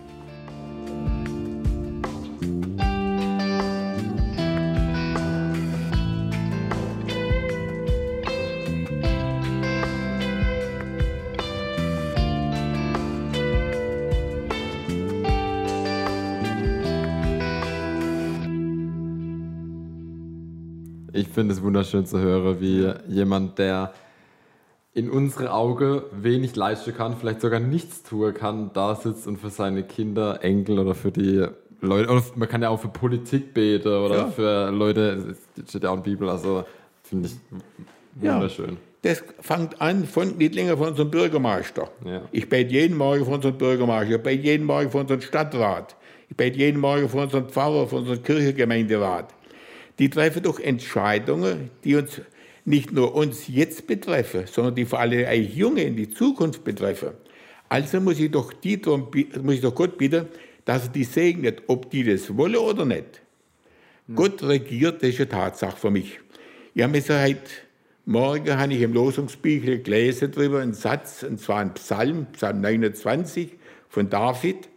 Ich 21.11 21.27
finde 21.29 21.53
es 21.53 21.61
wunderschön 21.61 22.05
zu 22.05 22.19
hören, 22.19 22.59
wie 22.61 22.91
jemand, 23.07 23.57
der 23.57 23.93
in 24.95 25.09
unsere 25.09 25.53
Augen 25.53 26.01
wenig 26.13 26.55
leisten 26.55 26.95
kann, 26.95 27.17
vielleicht 27.17 27.41
sogar 27.41 27.59
nichts 27.59 28.01
tun 28.01 28.33
kann, 28.33 28.71
da 28.73 28.95
sitzt 28.95 29.27
und 29.27 29.37
für 29.37 29.49
seine 29.49 29.83
Kinder, 29.83 30.39
Enkel 30.41 30.79
oder 30.79 30.95
für 30.95 31.11
die 31.11 31.45
Leute, 31.81 32.09
oder 32.09 32.23
man 32.35 32.47
kann 32.47 32.61
ja 32.61 32.69
auch 32.69 32.79
für 32.79 32.87
Politik 32.87 33.53
beten 33.53 33.89
oder 33.89 34.15
ja. 34.15 34.27
für 34.27 34.71
Leute, 34.71 35.35
steht 35.67 35.83
ja 35.83 35.89
auch 35.89 35.97
in 35.97 36.03
der 36.03 36.09
Bibel, 36.09 36.29
also 36.29 36.63
finde 37.03 37.27
ich 37.27 37.35
wunderschön. 38.15 38.69
Ja. 38.69 38.75
Das 39.01 39.23
fängt 39.41 39.79
an 39.81 40.05
von 40.05 40.37
Niedlinger, 40.37 40.77
von 40.77 40.87
unserem 40.87 41.11
Bürgermeister. 41.11 41.89
Ja. 42.05 42.21
Ich 42.31 42.49
bete 42.49 42.71
jeden 42.71 42.97
Morgen 42.97 43.25
von 43.25 43.35
unserem 43.35 43.57
Bürgermeister, 43.57 44.15
ich 44.15 44.23
bete 44.23 44.43
jeden 44.43 44.65
Morgen 44.65 44.89
von 44.89 45.01
unserem 45.01 45.21
Stadtrat, 45.21 45.97
ich 46.29 46.37
bete 46.37 46.57
jeden 46.57 46.79
Morgen 46.79 47.09
von 47.09 47.19
unserem 47.19 47.49
Pfarrer, 47.49 47.85
von 47.87 47.99
unserem 47.99 48.23
Kirchengemeinderat 48.23 49.35
die 49.99 50.09
treffen 50.09 50.43
doch 50.43 50.59
Entscheidungen, 50.59 51.69
die 51.83 51.95
uns 51.95 52.21
nicht 52.65 52.91
nur 52.91 53.15
uns 53.15 53.47
jetzt 53.47 53.87
betreffen, 53.87 54.45
sondern 54.47 54.75
die 54.75 54.85
vor 54.85 54.99
allem 54.99 55.25
eigentlich 55.25 55.55
Junge 55.55 55.83
in 55.83 55.95
die 55.95 56.09
Zukunft 56.09 56.63
betreffen. 56.63 57.11
Also 57.69 58.01
muss 58.01 58.19
ich 58.19 58.31
doch, 58.31 58.53
die, 58.53 58.81
muss 59.41 59.55
ich 59.55 59.61
doch 59.61 59.73
Gott 59.73 59.97
bitten, 59.97 60.27
dass 60.65 60.83
er 60.83 60.89
die 60.89 61.03
segnet, 61.03 61.63
ob 61.67 61.89
die 61.91 62.03
das 62.03 62.35
wollen 62.35 62.55
oder 62.55 62.85
nicht. 62.85 63.21
Mhm. 64.07 64.15
Gott 64.15 64.43
regiert, 64.43 65.01
das 65.01 65.09
ist 65.09 65.19
eine 65.19 65.29
Tatsache 65.29 65.77
für 65.77 65.91
mich. 65.91 66.19
Ich 66.73 66.81
habe 66.81 66.91
mir 66.91 67.01
seit 67.01 67.41
morgen 68.05 68.57
habe 68.57 68.73
ich 68.73 68.81
im 68.81 68.93
Losungsbüchlein 68.93 69.83
gelesen 69.83 70.31
darüber 70.31 70.61
einen 70.61 70.73
Satz, 70.73 71.23
und 71.23 71.39
zwar 71.39 71.59
ein 71.59 71.73
Psalm, 71.75 72.27
Psalm 72.33 72.61
29 72.61 73.53
von 73.89 74.09
David. 74.09 74.69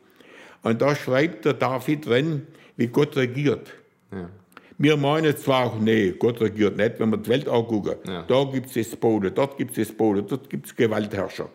Und 0.62 0.82
da 0.82 0.94
schreibt 0.94 1.44
der 1.44 1.54
David 1.54 2.06
drin, 2.06 2.46
wie 2.76 2.88
Gott 2.88 3.16
regiert. 3.16 3.72
Ja. 4.12 4.28
Wir 4.80 4.96
meinen 4.96 5.36
zwar, 5.36 5.76
nee, 5.80 6.14
Gott 6.16 6.40
regiert 6.40 6.76
nicht, 6.76 7.00
wenn 7.00 7.10
wir 7.10 7.16
die 7.18 7.28
Welt 7.28 7.48
angucken. 7.48 7.96
Ja. 8.06 8.22
Da 8.22 8.44
gibt 8.44 8.68
es 8.68 8.74
Despoten, 8.74 9.34
dort 9.34 9.58
gibt 9.58 9.72
es 9.72 9.76
Despoten, 9.76 10.26
dort 10.26 10.48
gibt 10.48 10.66
es 10.66 10.76
Gewaltherrscher. 10.76 11.48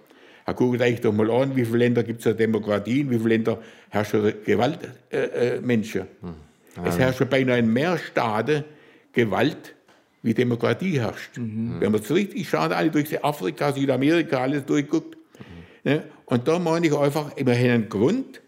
Er 0.46 0.54
guckt 0.54 0.82
euch 0.82 1.00
doch 1.00 1.14
mal 1.14 1.32
an, 1.32 1.56
wie 1.56 1.64
viele 1.64 1.78
Länder 1.78 2.04
gibt 2.04 2.20
es 2.20 2.26
ja 2.26 2.34
Demokratien, 2.34 3.10
wie 3.10 3.18
viele 3.18 3.30
Länder 3.30 3.60
herrschen 3.90 4.34
Gewaltmenschen. 4.44 6.02
Äh, 6.02 6.04
äh, 6.04 6.22
hm. 6.22 6.36
ja. 6.76 6.86
Es 6.86 7.00
herrschen 7.00 7.30
beinahe 7.30 7.60
in 7.60 7.72
mehr 7.72 7.98
Staaten 7.98 8.66
Gewalt, 9.14 9.74
wie 10.22 10.34
Demokratie 10.34 11.00
herrscht. 11.00 11.38
Mhm. 11.38 11.76
Wenn 11.80 11.92
man 11.92 12.02
es 12.02 12.12
richtig 12.12 12.50
schaut, 12.50 12.72
alle 12.72 12.90
durch 12.90 13.24
Afrika, 13.24 13.72
Südamerika, 13.72 14.40
alles 14.40 14.66
durchguckt. 14.66 15.16
Mhm. 15.16 15.92
Ne? 15.92 16.04
Und 16.26 16.48
da 16.48 16.60
meine 16.60 16.88
ich 16.88 16.98
einfach, 16.98 17.38
immerhin 17.38 17.72
einen 17.72 17.90
Grund, 17.90 18.42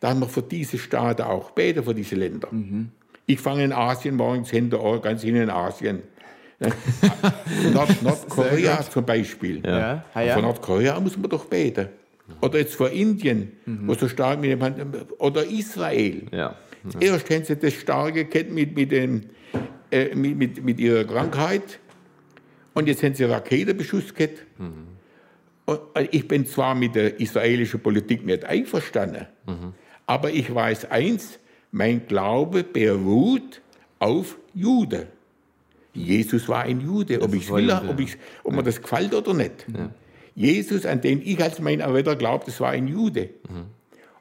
dass 0.00 0.14
man 0.14 0.28
für 0.28 0.42
diese 0.42 0.78
Staaten 0.78 1.22
auch 1.22 1.50
beten, 1.50 1.82
für 1.84 1.94
diese 1.94 2.14
Länder. 2.14 2.48
Mhm. 2.50 2.90
Ich 3.26 3.40
fange 3.40 3.64
in 3.64 3.72
Asien 3.72 4.16
morgens 4.16 4.50
hinter 4.50 4.82
an, 4.82 5.00
ganz 5.00 5.22
hinten 5.22 5.42
in 5.42 5.50
Asien. 5.50 6.02
Nord 7.72 8.02
Nordkorea 8.02 8.82
zum 8.82 9.04
Beispiel. 9.04 9.62
Ja. 9.64 10.04
Ja. 10.14 10.34
Von 10.34 10.42
Nordkorea 10.42 10.98
muss 11.00 11.16
man 11.16 11.30
doch 11.30 11.46
beten. 11.46 11.88
Oder 12.40 12.58
jetzt 12.58 12.74
vor 12.74 12.90
Indien, 12.90 13.52
mhm. 13.66 13.88
wo 13.88 13.94
so 13.94 14.08
stark 14.08 14.40
mit 14.40 14.50
dem 14.50 14.92
oder 15.18 15.44
Israel. 15.44 16.22
Ja. 16.30 16.56
Ja. 16.94 17.00
Erst 17.00 17.30
haben 17.30 17.44
sie 17.44 17.56
das 17.56 17.74
starke 17.74 18.24
Ketten 18.24 18.54
mit, 18.54 18.74
mit, 18.74 18.90
dem, 18.90 19.22
äh, 19.90 20.14
mit, 20.14 20.36
mit, 20.36 20.64
mit, 20.64 20.80
ihrer 20.80 21.04
Krankheit 21.04 21.78
und 22.74 22.88
jetzt 22.88 23.02
haben 23.02 23.14
sie 23.14 23.24
Raketenbeschuss 23.24 24.14
gehabt. 24.14 24.44
Mhm. 24.58 24.88
Und 25.64 25.80
ich 26.10 26.26
bin 26.26 26.44
zwar 26.46 26.74
mit 26.74 26.96
der 26.96 27.20
israelischen 27.20 27.80
Politik 27.80 28.26
nicht 28.26 28.44
einverstanden, 28.44 29.26
mhm. 29.46 29.74
aber 30.06 30.30
ich 30.30 30.52
weiß 30.52 30.90
eins, 30.90 31.38
mein 31.72 32.06
Glaube 32.06 32.62
beruht 32.62 33.60
auf 33.98 34.38
Jude. 34.54 35.08
Jesus 35.94 36.48
war 36.48 36.62
ein 36.62 36.80
Jude, 36.80 37.20
ob, 37.20 37.34
ich 37.34 37.50
will, 37.50 37.70
ob, 37.70 37.98
ich, 37.98 38.16
ob 38.44 38.54
mir 38.54 38.62
das 38.62 38.80
gefällt 38.80 39.12
oder 39.14 39.34
nicht. 39.34 39.66
Ja. 39.74 39.90
Jesus, 40.34 40.86
an 40.86 41.00
den 41.00 41.20
ich 41.22 41.42
als 41.42 41.60
mein 41.60 41.80
Erretter 41.80 42.16
glaube, 42.16 42.44
das 42.46 42.60
war 42.60 42.70
ein 42.70 42.88
Jude. 42.88 43.30
Mhm. 43.48 43.64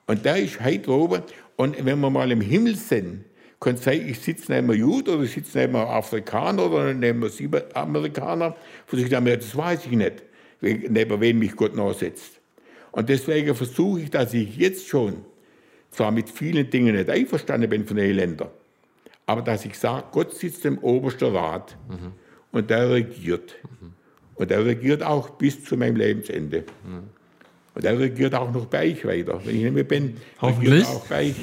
Und 0.07 0.25
der 0.25 0.37
ist 0.37 0.61
heute 0.63 0.91
oben. 0.91 1.21
Und 1.55 1.85
wenn 1.85 1.99
wir 1.99 2.09
mal 2.09 2.31
im 2.31 2.41
Himmel 2.41 2.75
sind, 2.75 3.23
kann 3.59 3.75
es 3.75 3.83
sein, 3.83 4.05
ich 4.07 4.19
sitze 4.19 4.51
neben 4.51 4.71
einem 4.71 4.79
Jude 4.79 5.13
oder 5.13 5.23
ich 5.23 5.31
sitze 5.31 5.59
neben 5.59 5.75
einem 5.75 5.87
Afrikaner 5.87 6.65
oder 6.65 6.93
neben 6.93 7.23
einem 7.23 7.61
Amerikaner. 7.73 8.55
Das 8.89 9.55
weiß 9.55 9.85
ich 9.85 9.91
nicht, 9.91 10.23
neben 10.61 11.21
wen 11.21 11.39
mich 11.39 11.55
Gott 11.55 11.75
nachsetzt. 11.75 12.39
Und 12.91 13.07
deswegen 13.07 13.55
versuche 13.55 14.01
ich, 14.01 14.09
dass 14.09 14.33
ich 14.33 14.57
jetzt 14.57 14.87
schon 14.87 15.23
zwar 15.91 16.11
mit 16.11 16.29
vielen 16.29 16.69
Dingen 16.69 16.95
nicht 16.95 17.09
einverstanden 17.09 17.69
bin 17.69 17.85
von 17.85 17.97
den 17.97 18.15
Ländern, 18.15 18.49
aber 19.25 19.41
dass 19.41 19.65
ich 19.65 19.77
sage, 19.77 20.05
Gott 20.11 20.33
sitzt 20.33 20.65
im 20.65 20.77
obersten 20.79 21.35
Rat 21.35 21.77
mhm. 21.89 22.13
und 22.51 22.69
der 22.69 22.89
regiert. 22.89 23.55
Mhm. 23.63 23.93
Und 24.35 24.49
der 24.49 24.65
regiert 24.65 25.03
auch 25.03 25.29
bis 25.31 25.63
zu 25.63 25.77
meinem 25.77 25.97
Lebensende. 25.97 26.63
Mhm. 26.83 27.03
Und 27.73 27.85
er 27.85 27.97
regiert 27.97 28.35
auch 28.35 28.51
noch 28.51 28.65
bei 28.65 28.91
euch 28.91 29.05
weiter. 29.05 29.39
Wenn 29.45 29.55
ich 29.55 29.63
nicht 29.63 29.73
mehr 29.73 29.85
bin, 29.85 30.17
Hoffentlich. 30.41 30.85
auch 30.85 31.05
bei 31.05 31.27
euch. 31.27 31.35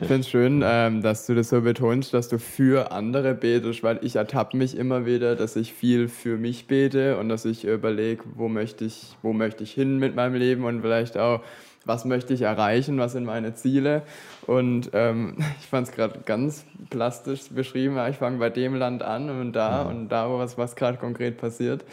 Ich 0.00 0.06
finde 0.06 0.20
es 0.20 0.28
schön, 0.28 0.62
ähm, 0.64 1.02
dass 1.02 1.26
du 1.26 1.34
das 1.34 1.48
so 1.48 1.60
betonst, 1.60 2.14
dass 2.14 2.28
du 2.28 2.38
für 2.38 2.92
andere 2.92 3.34
betest, 3.34 3.82
weil 3.82 3.98
ich 4.02 4.14
ertappe 4.14 4.56
mich 4.56 4.76
immer 4.76 5.04
wieder, 5.04 5.34
dass 5.34 5.56
ich 5.56 5.72
viel 5.72 6.08
für 6.08 6.36
mich 6.36 6.68
bete 6.68 7.18
und 7.18 7.28
dass 7.28 7.44
ich 7.44 7.64
überlege, 7.64 8.22
wo 8.36 8.48
möchte 8.48 8.84
ich, 8.84 9.16
wo 9.22 9.32
möchte 9.32 9.64
ich 9.64 9.72
hin 9.72 9.98
mit 9.98 10.14
meinem 10.14 10.34
Leben 10.34 10.64
und 10.64 10.82
vielleicht 10.82 11.18
auch, 11.18 11.42
was 11.88 12.04
möchte 12.04 12.34
ich 12.34 12.42
erreichen, 12.42 12.98
was 12.98 13.12
sind 13.12 13.24
meine 13.24 13.54
Ziele. 13.54 14.02
Und 14.46 14.90
ähm, 14.92 15.36
ich 15.60 15.66
fand 15.66 15.88
es 15.88 15.94
gerade 15.94 16.20
ganz 16.24 16.64
plastisch 16.90 17.48
beschrieben, 17.50 17.98
ich 18.10 18.16
fange 18.16 18.38
bei 18.38 18.50
dem 18.50 18.74
Land 18.74 19.02
an 19.02 19.30
und 19.30 19.54
da 19.54 19.84
mhm. 19.84 19.90
und 19.90 20.08
da, 20.10 20.30
was, 20.30 20.58
was 20.58 20.76
gerade 20.76 20.98
konkret 20.98 21.38
passiert, 21.38 21.84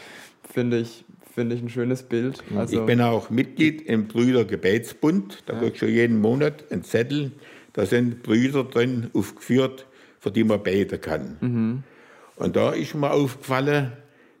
finde 0.48 0.78
ich 0.78 1.04
finde 1.34 1.54
ich 1.54 1.60
ein 1.60 1.68
schönes 1.68 2.02
Bild. 2.02 2.42
Also 2.56 2.80
ich 2.80 2.86
bin 2.86 2.98
auch 3.02 3.28
Mitglied 3.28 3.82
im 3.82 4.08
Brüdergebetsbund. 4.08 5.42
Da 5.44 5.52
ja. 5.52 5.58
kriegst 5.60 5.82
du 5.82 5.86
jeden 5.86 6.18
Monat 6.18 6.64
einen 6.70 6.82
Zettel. 6.82 7.30
Da 7.74 7.84
sind 7.84 8.22
Brüder 8.22 8.64
drin 8.64 9.10
aufgeführt, 9.12 9.84
für 10.18 10.30
die 10.30 10.44
man 10.44 10.62
beten 10.62 10.98
kann. 10.98 11.36
Mhm. 11.42 11.82
Und 12.36 12.56
da 12.56 12.72
ist 12.72 12.94
mir 12.94 13.10
aufgefallen, 13.10 13.92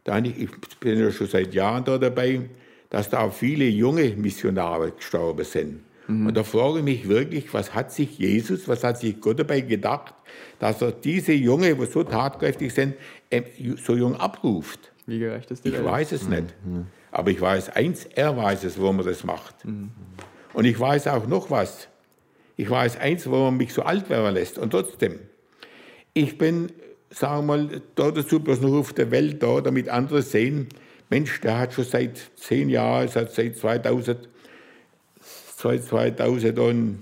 da 0.04 0.18
ich 0.18 0.48
bin 0.80 0.98
ja 0.98 1.10
schon 1.10 1.26
seit 1.26 1.52
Jahren 1.52 1.84
da 1.84 1.98
dabei, 1.98 2.48
dass 2.96 3.10
da 3.10 3.20
auch 3.20 3.32
viele 3.34 3.66
junge 3.66 4.16
Missionare 4.16 4.90
gestorben 4.92 5.44
sind. 5.44 5.80
Mhm. 6.08 6.28
Und 6.28 6.34
da 6.34 6.42
frage 6.42 6.78
ich 6.78 6.84
mich 6.84 7.06
wirklich, 7.06 7.52
was 7.52 7.74
hat 7.74 7.92
sich 7.92 8.18
Jesus, 8.18 8.66
was 8.68 8.82
hat 8.82 8.96
sich 8.96 9.20
Gott 9.20 9.38
dabei 9.38 9.60
gedacht, 9.60 10.14
dass 10.58 10.80
er 10.80 10.92
diese 10.92 11.34
Junge, 11.34 11.76
die 11.76 11.84
so 11.84 12.04
tatkräftig 12.04 12.72
sind, 12.72 12.94
so 13.84 13.94
jung 13.96 14.16
abruft. 14.16 14.92
Wie 15.04 15.18
gerecht 15.18 15.50
ist 15.50 15.62
die 15.66 15.68
Ich 15.68 15.74
Welt? 15.74 15.84
weiß 15.84 16.12
es 16.12 16.26
nicht. 16.26 16.54
Mhm. 16.64 16.86
Aber 17.12 17.30
ich 17.30 17.38
weiß 17.38 17.68
eins, 17.76 18.06
er 18.14 18.34
weiß 18.34 18.64
es, 18.64 18.80
wo 18.80 18.90
man 18.90 19.04
das 19.04 19.24
macht. 19.24 19.66
Mhm. 19.66 19.90
Und 20.54 20.64
ich 20.64 20.80
weiß 20.80 21.08
auch 21.08 21.26
noch 21.26 21.50
was. 21.50 21.88
Ich 22.56 22.70
weiß 22.70 22.96
eins, 22.96 23.28
wo 23.28 23.36
man 23.44 23.58
mich 23.58 23.74
so 23.74 23.82
alt 23.82 24.08
werden 24.08 24.32
lässt. 24.32 24.56
Und 24.56 24.70
trotzdem, 24.70 25.18
ich 26.14 26.38
bin, 26.38 26.72
sagen 27.10 27.46
wir 27.46 27.56
mal, 27.56 27.82
da 27.94 28.10
dazu 28.10 28.40
bloß 28.40 28.62
noch 28.62 28.72
auf 28.72 28.94
der 28.94 29.10
Welt 29.10 29.42
da, 29.42 29.60
damit 29.60 29.90
andere 29.90 30.22
sehen, 30.22 30.68
Mensch, 31.08 31.40
der 31.40 31.58
hat 31.58 31.72
schon 31.72 31.84
seit 31.84 32.18
zehn 32.36 32.68
Jahren, 32.68 33.08
seit 33.08 33.32
2000, 33.32 34.28
seit 35.56 35.84
2011, 35.84 36.98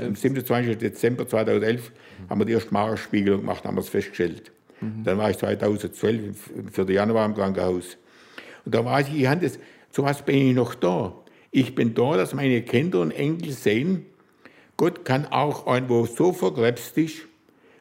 am 0.00 0.14
27. 0.14 0.78
Dezember 0.78 1.26
2011, 1.26 1.92
haben 2.28 2.40
wir 2.40 2.44
die 2.44 2.52
erste 2.52 2.72
Marspiegelung 2.72 3.40
gemacht, 3.40 3.64
haben 3.64 3.76
wir 3.76 3.80
es 3.82 3.88
festgestellt. 3.88 4.50
Mhm. 4.80 5.04
Dann 5.04 5.18
war 5.18 5.30
ich 5.30 5.38
2012 5.38 6.50
im 6.56 6.68
4. 6.68 6.90
Januar 6.90 7.26
im 7.26 7.34
Krankenhaus. 7.34 7.96
Und 8.64 8.74
da 8.74 8.84
war 8.84 9.00
ich, 9.00 9.14
ich 9.14 9.26
hatte 9.26 9.42
das, 9.42 9.58
zu 9.90 10.02
was 10.02 10.22
bin 10.22 10.50
ich 10.50 10.54
noch 10.54 10.74
da? 10.74 11.14
Ich 11.50 11.74
bin 11.74 11.94
da, 11.94 12.16
dass 12.16 12.34
meine 12.34 12.62
Kinder 12.62 13.00
und 13.00 13.10
Enkel 13.12 13.52
sehen, 13.52 14.06
Gott 14.76 15.04
kann 15.04 15.26
auch 15.26 15.66
irgendwo 15.66 16.06
so 16.06 16.32
verkrebst 16.32 16.96
ist, 16.98 17.26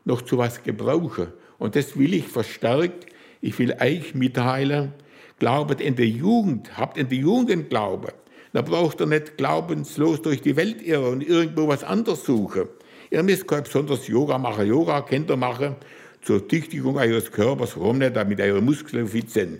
noch 0.06 0.21
zu 0.21 0.38
was 0.38 0.63
gebrauchen. 0.63 1.27
Und 1.60 1.75
das 1.75 1.97
will 1.97 2.13
ich 2.13 2.27
verstärkt. 2.27 3.08
Ich 3.41 3.60
will 3.60 3.75
euch 3.80 4.15
mitteilen, 4.15 4.93
glaubet 5.39 5.82
in 5.82 5.95
der 5.95 6.08
Jugend, 6.08 6.78
habt 6.78 6.97
in 6.97 7.10
der 7.10 7.17
Jugend 7.17 7.50
den 7.50 7.69
Glauben. 7.69 8.12
Da 8.54 8.62
braucht 8.62 9.02
ihr 9.02 9.06
nicht 9.06 9.38
glaubenslos 9.38 10.21
durch 10.21 10.41
die 10.41 10.56
Welt 10.56 10.82
irren 10.82 11.13
und 11.13 11.28
irgendwo 11.28 11.67
was 11.67 11.84
anderes 11.84 12.23
suchen. 12.23 12.67
Ihr 13.10 13.23
müsst 13.23 13.47
kein 13.47 13.63
besonders 13.63 14.08
Yoga 14.08 14.38
machen, 14.38 14.67
Yoga 14.67 15.02
könnt 15.02 15.30
ihr 15.30 15.38
machen 15.38 15.76
zur 16.21 16.45
Tüchtigung 16.45 16.97
eures 16.97 17.32
Körpers, 17.32 17.78
warum 17.78 18.00
nicht, 18.00 18.15
damit 18.15 18.41
eure 18.41 18.62
Muskeln 18.62 19.08
fit 19.08 19.30
sind. 19.30 19.60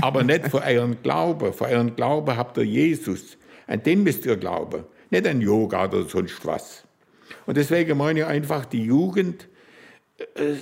Aber 0.00 0.24
nicht 0.24 0.48
für 0.48 0.62
euren 0.62 1.00
Glauben. 1.02 1.52
Für 1.52 1.66
euren 1.66 1.94
Glauben 1.94 2.36
habt 2.36 2.56
ihr 2.58 2.64
Jesus. 2.64 3.36
An 3.66 3.82
den 3.82 4.02
müsst 4.02 4.26
ihr 4.26 4.36
glauben. 4.36 4.84
Nicht 5.10 5.26
an 5.26 5.40
Yoga 5.40 5.84
oder 5.84 6.02
sonst 6.04 6.44
was. 6.44 6.84
Und 7.46 7.56
deswegen 7.56 7.96
meine 7.96 8.20
ich 8.20 8.26
einfach, 8.26 8.64
die 8.64 8.84
Jugend, 8.84 9.48
äh, 10.34 10.54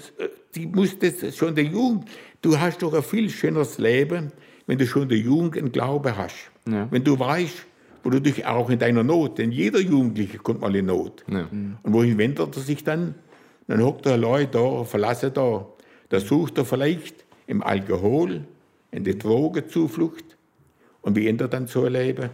die 0.55 0.67
muss 0.67 0.99
das 0.99 1.37
schon 1.37 1.55
der 1.55 1.65
Jugend, 1.65 2.09
du 2.43 2.59
hast 2.59 2.83
doch 2.83 2.93
ein 2.93 3.03
viel 3.03 3.31
schöneres 3.31 3.79
Leben, 3.79 4.33
wenn 4.67 4.79
du 4.79 4.87
schon 4.87 5.03
in 5.03 5.09
der 5.09 5.19
Jugend 5.19 5.57
einen 5.57 5.73
Glauben 5.73 6.17
hast. 6.17 6.51
Ja. 6.69 6.89
Wenn 6.91 7.05
du 7.05 7.19
weißt, 7.19 7.67
wo 8.03 8.11
du 8.11 8.21
dich 8.21 8.47
auch 8.47 8.71
in 8.71 8.79
deiner 8.79 9.03
Not, 9.03 9.39
denn 9.39 9.53
jeder 9.53 9.81
Jugendliche 9.81 10.39
kommt 10.39 10.61
mal 10.61 10.75
in 10.77 10.87
Not. 10.87 11.25
Ja. 11.29 11.49
Und 11.51 11.93
wohin 11.93 12.19
wendet 12.19 12.57
er 12.57 12.63
sich 12.63 12.85
dann? 12.85 13.15
Dann 13.69 13.83
hockt 13.83 14.07
er 14.07 14.13
allein 14.13 14.49
da, 14.51 14.85
verlassen 14.85 15.33
da. 15.35 15.67
Da 16.09 16.21
sucht 16.21 16.59
er 16.59 16.65
vielleicht 16.65 17.25
im 17.47 17.63
Alkohol, 17.63 18.45
in 18.93 19.05
die 19.05 19.19
Drogenzuflucht. 19.19 20.37
Und 21.03 21.17
wie 21.17 21.27
endet 21.27 21.53
dann 21.53 21.67
so 21.67 21.85
ein 21.85 21.93
Leben? 21.93 22.31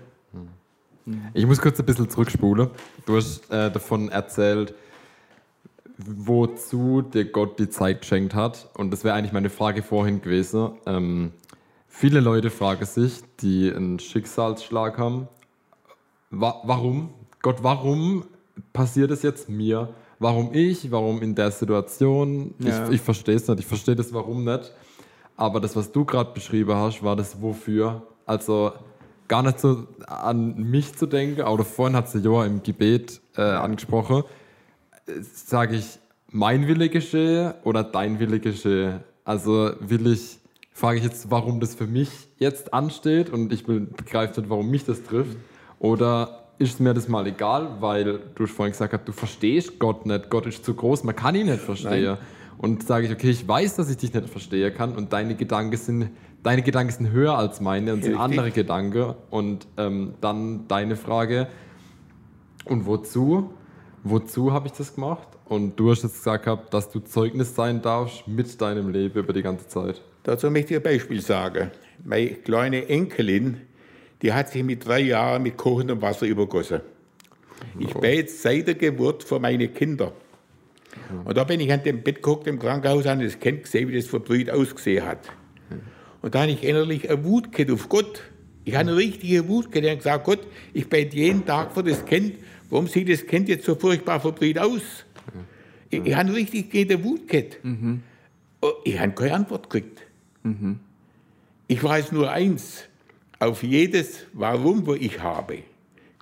Ich 1.34 1.46
muss 1.46 1.60
kurz 1.60 1.80
ein 1.80 1.86
bisschen 1.86 2.08
zurückspulen. 2.08 2.70
Du 3.06 3.16
hast 3.16 3.50
äh, 3.50 3.70
davon 3.70 4.08
erzählt, 4.08 4.74
wozu 5.98 7.02
dir 7.02 7.24
Gott 7.24 7.58
die 7.58 7.68
Zeit 7.68 8.02
geschenkt 8.02 8.34
hat. 8.34 8.70
Und 8.74 8.92
das 8.92 9.04
wäre 9.04 9.14
eigentlich 9.14 9.32
meine 9.32 9.50
Frage 9.50 9.82
vorhin 9.82 10.22
gewesen. 10.22 10.72
Ähm, 10.86 11.32
viele 11.92 12.20
Leute 12.20 12.50
fragen 12.50 12.84
sich, 12.84 13.20
die 13.40 13.72
einen 13.72 13.98
Schicksalsschlag 13.98 14.98
haben, 14.98 15.28
wa 16.30 16.60
warum? 16.64 17.10
Gott, 17.42 17.62
warum 17.62 18.24
passiert 18.72 19.10
es 19.10 19.22
jetzt 19.22 19.48
mir? 19.48 19.94
warum 20.22 20.54
ich, 20.54 20.90
warum 20.90 21.20
in 21.20 21.34
der 21.34 21.50
Situation. 21.50 22.54
Ja. 22.58 22.86
Ich, 22.86 22.94
ich 22.94 23.00
verstehe 23.00 23.34
es 23.34 23.46
nicht, 23.48 23.60
ich 23.60 23.66
verstehe 23.66 23.96
das 23.96 24.14
warum 24.14 24.44
nicht. 24.44 24.72
Aber 25.36 25.60
das, 25.60 25.74
was 25.76 25.90
du 25.90 26.04
gerade 26.04 26.32
beschrieben 26.32 26.74
hast, 26.74 27.02
war 27.02 27.16
das 27.16 27.42
wofür. 27.42 28.02
Also 28.24 28.72
gar 29.28 29.42
nicht 29.42 29.58
so 29.58 29.86
an 30.06 30.54
mich 30.56 30.94
zu 30.94 31.06
denken, 31.06 31.42
aber 31.42 31.64
vorhin 31.64 31.96
hat 31.96 32.08
sie 32.08 32.20
Joa 32.20 32.46
im 32.46 32.62
Gebet 32.62 33.20
äh, 33.36 33.42
angesprochen. 33.42 34.22
Sage 35.20 35.76
ich, 35.76 35.98
mein 36.28 36.68
Wille 36.68 36.88
geschehe 36.88 37.56
oder 37.64 37.82
dein 37.82 38.20
Wille 38.20 38.40
geschehe? 38.40 39.02
Also 39.24 39.72
will 39.80 40.06
ich, 40.06 40.38
frage 40.72 40.98
ich 40.98 41.04
jetzt, 41.04 41.30
warum 41.30 41.60
das 41.60 41.74
für 41.74 41.86
mich 41.86 42.10
jetzt 42.38 42.72
ansteht 42.72 43.30
und 43.30 43.52
ich 43.52 43.64
begreife 43.64 44.40
nicht, 44.40 44.50
warum 44.50 44.70
mich 44.70 44.84
das 44.84 45.02
trifft. 45.02 45.36
Oder 45.78 46.44
ist 46.58 46.80
mir 46.80 46.94
das 46.94 47.08
mal 47.08 47.26
egal, 47.26 47.76
weil 47.80 48.20
du 48.34 48.46
vorhin 48.46 48.72
gesagt 48.72 48.92
hast, 48.92 49.06
du 49.06 49.12
verstehst 49.12 49.78
Gott 49.78 50.06
nicht, 50.06 50.30
Gott 50.30 50.46
ist 50.46 50.64
zu 50.64 50.74
groß, 50.74 51.04
man 51.04 51.16
kann 51.16 51.34
ihn 51.34 51.46
nicht 51.46 51.60
verstehen. 51.60 52.04
Nein. 52.04 52.18
Und 52.58 52.84
sage 52.84 53.06
ich, 53.06 53.12
okay, 53.12 53.30
ich 53.30 53.46
weiß, 53.46 53.76
dass 53.76 53.90
ich 53.90 53.96
dich 53.96 54.14
nicht 54.14 54.28
verstehen 54.28 54.72
kann 54.72 54.94
und 54.94 55.12
deine 55.12 55.34
Gedanken 55.34 55.76
sind, 55.76 56.10
deine 56.44 56.62
Gedanken 56.62 56.92
sind 56.92 57.10
höher 57.10 57.36
als 57.36 57.60
meine 57.60 57.92
und 57.92 58.04
sind 58.04 58.16
andere 58.16 58.52
Gedanken. 58.52 59.14
Und 59.30 59.66
ähm, 59.76 60.14
dann 60.20 60.68
deine 60.68 60.94
Frage, 60.94 61.48
und 62.64 62.86
wozu? 62.86 63.50
Wozu 64.04 64.52
habe 64.52 64.66
ich 64.66 64.72
das 64.72 64.94
gemacht? 64.94 65.28
Und 65.46 65.76
du 65.78 65.90
hast 65.90 66.02
jetzt 66.02 66.18
gesagt, 66.18 66.72
dass 66.72 66.90
du 66.90 67.00
Zeugnis 67.00 67.54
sein 67.54 67.82
darfst 67.82 68.26
mit 68.26 68.60
deinem 68.60 68.88
Leben 68.90 69.18
über 69.18 69.32
die 69.32 69.42
ganze 69.42 69.66
Zeit. 69.68 70.00
Dazu 70.24 70.50
möchte 70.50 70.74
ich 70.74 70.80
ein 70.80 70.82
Beispiel 70.82 71.20
sagen. 71.20 71.70
Meine 72.04 72.28
kleine 72.30 72.88
Enkelin, 72.88 73.62
die 74.22 74.32
hat 74.32 74.50
sich 74.50 74.62
mit 74.62 74.86
drei 74.86 75.00
Jahren 75.00 75.42
mit 75.42 75.56
kochendem 75.56 76.00
Wasser 76.00 76.26
übergossen. 76.26 76.80
Ich 77.78 77.92
bete 77.94 78.30
seit 78.30 78.66
der 78.66 78.74
Geburt 78.74 79.24
für 79.24 79.38
meine 79.38 79.68
Kinder. 79.68 80.12
Und 81.24 81.36
da 81.36 81.44
bin 81.44 81.60
ich 81.60 81.72
an 81.72 81.82
dem 81.82 82.02
Bett 82.02 82.16
geguckt 82.16 82.46
im 82.46 82.58
Krankenhaus 82.58 83.06
an 83.06 83.20
das 83.20 83.38
Kind 83.38 83.64
gesehen, 83.64 83.88
wie 83.88 83.96
das 83.96 84.06
verbrüht 84.06 84.50
ausgesehen 84.50 85.04
hat. 85.04 85.30
Und 86.20 86.34
da 86.34 86.42
habe 86.42 86.52
ich 86.52 86.62
innerlich 86.62 87.08
eine 87.10 87.24
Wut 87.24 87.52
gehabt 87.52 87.72
auf 87.72 87.88
Gott. 87.88 88.22
Ich 88.64 88.74
habe 88.74 88.90
eine 88.90 88.96
richtige 88.96 89.48
Wut 89.48 89.72
gehabt. 89.72 89.84
Ich 89.84 89.90
habe 89.90 89.96
gesagt, 89.98 90.24
Gott, 90.24 90.40
ich 90.72 90.88
bete 90.88 91.16
jeden 91.16 91.44
Tag 91.44 91.72
für 91.72 91.82
das 91.82 92.04
Kind. 92.04 92.34
Warum 92.70 92.86
sieht 92.86 93.08
das 93.08 93.26
Kind 93.26 93.48
jetzt 93.48 93.64
so 93.64 93.74
furchtbar 93.74 94.20
verbrüht 94.20 94.58
aus? 94.58 94.82
Ich, 95.90 96.04
ich 96.04 96.14
habe 96.14 96.28
eine 96.28 96.34
richtige 96.34 97.02
Wut 97.02 97.26
gehabt. 97.26 97.58
Ich 98.84 98.98
habe 98.98 99.12
keine 99.12 99.34
Antwort 99.34 99.68
gekriegt. 99.68 100.02
Mhm. 100.42 100.80
Ich 101.68 101.82
weiß 101.82 102.12
nur 102.12 102.30
eins. 102.30 102.84
Auf 103.38 103.62
jedes 103.62 104.26
Warum, 104.32 104.86
wo 104.86 104.94
ich 104.94 105.20
habe, 105.20 105.58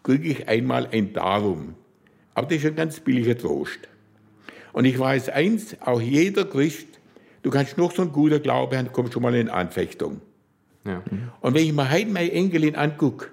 kriege 0.02 0.28
ich 0.28 0.48
einmal 0.48 0.88
ein 0.90 1.12
Darum. 1.12 1.74
Aber 2.35 2.46
das 2.46 2.59
ist 2.59 2.66
ein 2.66 2.76
ganz 2.76 3.00
billiger 3.00 3.37
Trost. 3.37 3.80
Und 4.72 4.85
ich 4.85 4.98
weiß 4.98 5.28
eins, 5.28 5.76
auch 5.80 6.00
jeder 6.00 6.44
Christ, 6.44 6.87
du 7.42 7.50
kannst 7.50 7.76
noch 7.76 7.92
so 7.92 8.02
ein 8.02 8.12
guter 8.12 8.38
Glaube 8.38 8.78
haben, 8.78 8.92
kommst 8.92 9.12
schon 9.12 9.22
mal 9.22 9.35
in 9.35 9.48
Anfechtung. 9.48 10.20
Ja. 10.87 11.02
Und 11.40 11.54
wenn 11.54 11.64
ich 11.64 11.72
mir 11.72 11.90
heute 11.90 12.11
meine 12.11 12.33
Enkelin 12.33 12.76
angucke, 12.76 13.26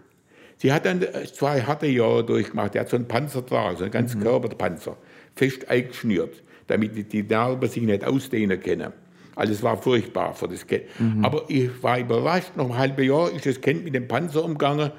sie 0.58 0.74
hat 0.74 0.86
dann 0.86 1.06
zwei 1.34 1.62
harte 1.62 1.88
Jahre 1.88 2.26
durchgemacht, 2.26 2.74
sie 2.74 2.80
hat 2.80 2.90
so 2.90 2.98
einen 2.98 3.08
Panzer 3.08 3.42
dran, 3.44 3.78
so 3.78 3.84
einen 3.84 3.94
ganzen 3.94 4.20
mhm. 4.20 4.24
Körperpanzer, 4.24 4.98
fest 5.36 5.70
eingeschnürt, 5.70 6.44
damit 6.68 7.14
die 7.14 7.24
Narben 7.24 7.70
sich 7.70 7.84
nicht 7.84 8.04
ausdehnen 8.04 8.60
können. 8.60 8.92
Alles 9.38 9.62
war 9.62 9.78
furchtbar 9.78 10.34
für 10.34 10.48
das 10.48 10.66
Kind. 10.66 10.84
Mhm. 10.98 11.24
Aber 11.24 11.44
ich 11.48 11.70
war 11.84 12.00
überrascht, 12.00 12.56
noch 12.56 12.72
ein 12.72 12.78
halbes 12.78 13.06
Jahr 13.06 13.32
ist 13.32 13.46
das 13.46 13.62
Kind 13.62 13.84
mit 13.84 13.94
dem 13.94 14.08
Panzer 14.08 14.44
umgegangen, 14.44 14.92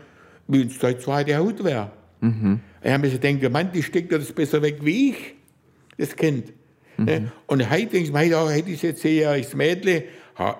wie 0.46 0.62
es 0.62 0.78
seit 0.78 1.02
zweite 1.02 1.36
Haut 1.36 1.62
wäre. 1.64 1.90
Mhm. 2.20 2.60
Ich 2.82 2.90
habe 2.90 3.08
mir 3.08 3.18
gedacht, 3.18 3.52
Mann, 3.52 3.72
die 3.72 3.82
steckt 3.82 4.12
das 4.12 4.32
besser 4.32 4.62
weg 4.62 4.76
wie 4.80 5.10
ich, 5.10 5.34
das 5.96 6.14
Kind. 6.14 6.52
Mhm. 6.96 7.32
Und 7.48 7.68
heute 7.68 7.86
denke 7.86 7.98
ich 7.98 8.12
mir, 8.12 8.38
heute 8.38 8.70
ist 8.70 8.82
jetzt 8.82 9.02
zehnjähriges 9.02 9.54
Mädchen, 9.56 10.04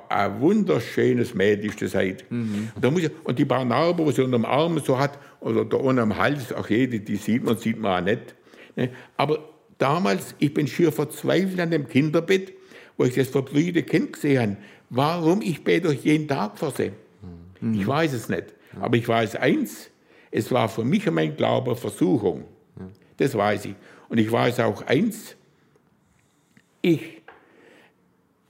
ein 0.08 0.40
wunderschönes 0.40 1.34
Mädchen 1.34 1.70
ist 1.70 1.80
das 1.80 1.94
heute. 1.94 2.24
Mhm. 2.30 2.70
Und, 2.74 2.84
da 2.84 2.90
muss 2.90 3.04
ich, 3.04 3.10
und 3.22 3.38
die 3.38 3.44
paar 3.44 3.64
Narben, 3.64 4.04
die 4.06 4.12
sie 4.12 4.22
unter 4.22 4.38
dem 4.38 4.44
Arm 4.44 4.80
so 4.80 4.98
hat, 4.98 5.20
oder 5.38 5.64
da 5.64 5.76
unten 5.76 6.00
am 6.00 6.16
Hals, 6.16 6.52
ach 6.52 6.68
jede, 6.68 6.98
die 6.98 7.14
sieht 7.14 7.44
man, 7.44 7.56
sieht 7.56 7.78
man 7.78 8.02
auch 8.02 8.04
nicht. 8.04 8.34
Ne? 8.74 8.90
Aber 9.16 9.38
damals, 9.78 10.34
ich 10.40 10.52
bin 10.52 10.66
schier 10.66 10.90
verzweifelt 10.90 11.60
an 11.60 11.70
dem 11.70 11.86
Kinderbett, 11.86 12.57
wo 12.98 13.04
ich 13.04 13.14
das 13.14 13.28
verbrühte 13.28 13.82
Kind 13.82 14.12
gesehen 14.12 14.40
habe. 14.40 14.56
Warum 14.90 15.40
ich 15.40 15.64
bete 15.64 15.88
euch 15.88 16.04
jeden 16.04 16.28
Tag 16.28 16.58
vor 16.58 16.72
sie? 16.72 16.92
Mhm. 17.60 17.80
Ich 17.80 17.86
weiß 17.86 18.12
es 18.12 18.28
nicht. 18.28 18.54
Aber 18.78 18.96
ich 18.96 19.08
weiß 19.08 19.36
eins, 19.36 19.90
es 20.30 20.52
war 20.52 20.68
für 20.68 20.84
mich 20.84 21.08
und 21.08 21.14
mein 21.14 21.34
Glaube 21.36 21.74
Versuchung. 21.74 22.44
Das 23.16 23.34
weiß 23.34 23.64
ich. 23.66 23.74
Und 24.08 24.18
ich 24.18 24.30
weiß 24.30 24.60
auch 24.60 24.82
eins, 24.86 25.36
ich 26.82 27.22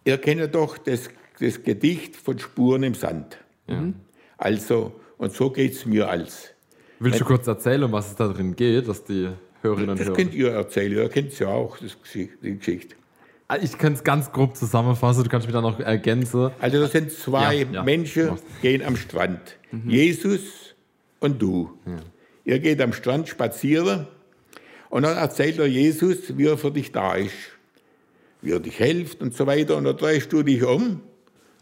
erkenne 0.04 0.48
doch 0.48 0.78
das, 0.78 1.08
das 1.40 1.62
Gedicht 1.62 2.16
von 2.16 2.38
Spuren 2.38 2.82
im 2.82 2.94
Sand. 2.94 3.38
Ja. 3.66 3.92
Also, 4.36 4.92
und 5.16 5.32
so 5.32 5.50
geht 5.50 5.72
es 5.72 5.86
mir 5.86 6.08
als. 6.08 6.50
Willst 7.00 7.20
du 7.20 7.24
kurz 7.24 7.46
erzählen, 7.46 7.84
um 7.84 7.92
was 7.92 8.10
es 8.10 8.16
da 8.16 8.28
drin 8.28 8.54
geht, 8.56 8.88
dass 8.88 9.04
die 9.04 9.30
Hörerinnen 9.62 9.90
und 9.90 9.98
Hörer. 9.98 10.08
Das 10.10 10.16
könnt 10.16 10.34
ihr 10.34 10.50
erzählen, 10.50 10.92
ihr 10.92 11.08
kennt 11.08 11.32
es 11.32 11.38
ja 11.38 11.48
auch, 11.48 11.78
das, 11.78 11.96
die 12.12 12.58
Geschichte. 12.58 12.96
Ah, 13.50 13.56
ich 13.62 13.78
kann 13.78 13.94
es 13.94 14.04
ganz 14.04 14.30
grob 14.30 14.56
zusammenfassen, 14.56 15.24
du 15.24 15.30
kannst 15.30 15.46
mich 15.46 15.54
da 15.54 15.62
noch 15.62 15.80
ergänzen. 15.80 16.50
Also 16.60 16.80
das 16.80 16.92
sind 16.92 17.10
zwei 17.10 17.54
ja, 17.54 17.66
ja. 17.72 17.82
Menschen, 17.82 18.32
gehen 18.60 18.82
am 18.84 18.94
Strand. 18.94 19.56
Mhm. 19.72 19.88
Jesus 19.88 20.74
und 21.18 21.40
du. 21.40 21.72
Ja. 21.86 21.96
Ihr 22.44 22.58
geht 22.58 22.82
am 22.82 22.92
Strand 22.92 23.26
spazieren 23.26 24.06
und 24.90 25.02
dann 25.04 25.16
erzählt 25.16 25.58
er 25.58 25.66
Jesus, 25.66 26.36
wie 26.36 26.46
er 26.46 26.58
für 26.58 26.70
dich 26.70 26.92
da 26.92 27.14
ist. 27.14 27.32
Wie 28.42 28.52
er 28.52 28.60
dich 28.60 28.76
hilft 28.76 29.22
und 29.22 29.34
so 29.34 29.46
weiter. 29.46 29.76
Und 29.76 29.84
dann 29.84 29.96
drehst 29.96 30.30
du 30.30 30.42
dich 30.42 30.62
um 30.62 31.00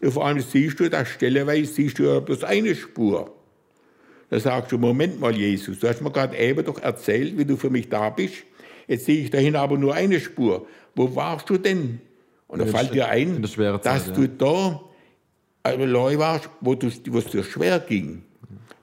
und 0.01 0.11
vor 0.11 0.25
allem 0.25 0.41
siehst 0.41 0.81
du, 0.81 0.89
dass 0.89 1.07
stelleweise 1.07 1.71
siehst 1.71 1.99
du 1.99 2.03
ja 2.03 2.19
bloß 2.19 2.43
eine 2.43 2.75
Spur. 2.75 3.33
Da 4.29 4.41
sagst 4.41 4.73
du, 4.73 4.77
Moment 4.77 5.21
mal, 5.21 5.33
Jesus, 5.33 5.79
du 5.79 5.87
hast 5.87 6.01
mir 6.01 6.11
gerade 6.11 6.37
eben 6.37 6.65
doch 6.65 6.81
erzählt, 6.81 7.37
wie 7.37 7.45
du 7.45 7.55
für 7.55 7.69
mich 7.69 7.87
da 7.87 8.09
bist. 8.09 8.43
Jetzt 8.87 9.05
sehe 9.05 9.23
ich 9.23 9.29
dahin 9.29 9.55
aber 9.55 9.77
nur 9.77 9.93
eine 9.93 10.19
Spur. 10.19 10.67
Wo 10.97 11.15
warst 11.15 11.49
du 11.49 11.57
denn? 11.57 12.01
Und 12.47 12.59
da 12.59 12.65
fällt 12.65 12.93
dir 12.93 13.07
ein, 13.07 13.43
Zeit, 13.43 13.85
dass 13.85 14.07
ja. 14.07 14.13
du 14.13 14.27
da 14.27 14.81
allein 15.61 16.17
warst, 16.17 16.49
wo, 16.59 16.73
es 16.73 17.01
dir 17.03 17.43
schwer 17.43 17.79
ging. 17.79 18.23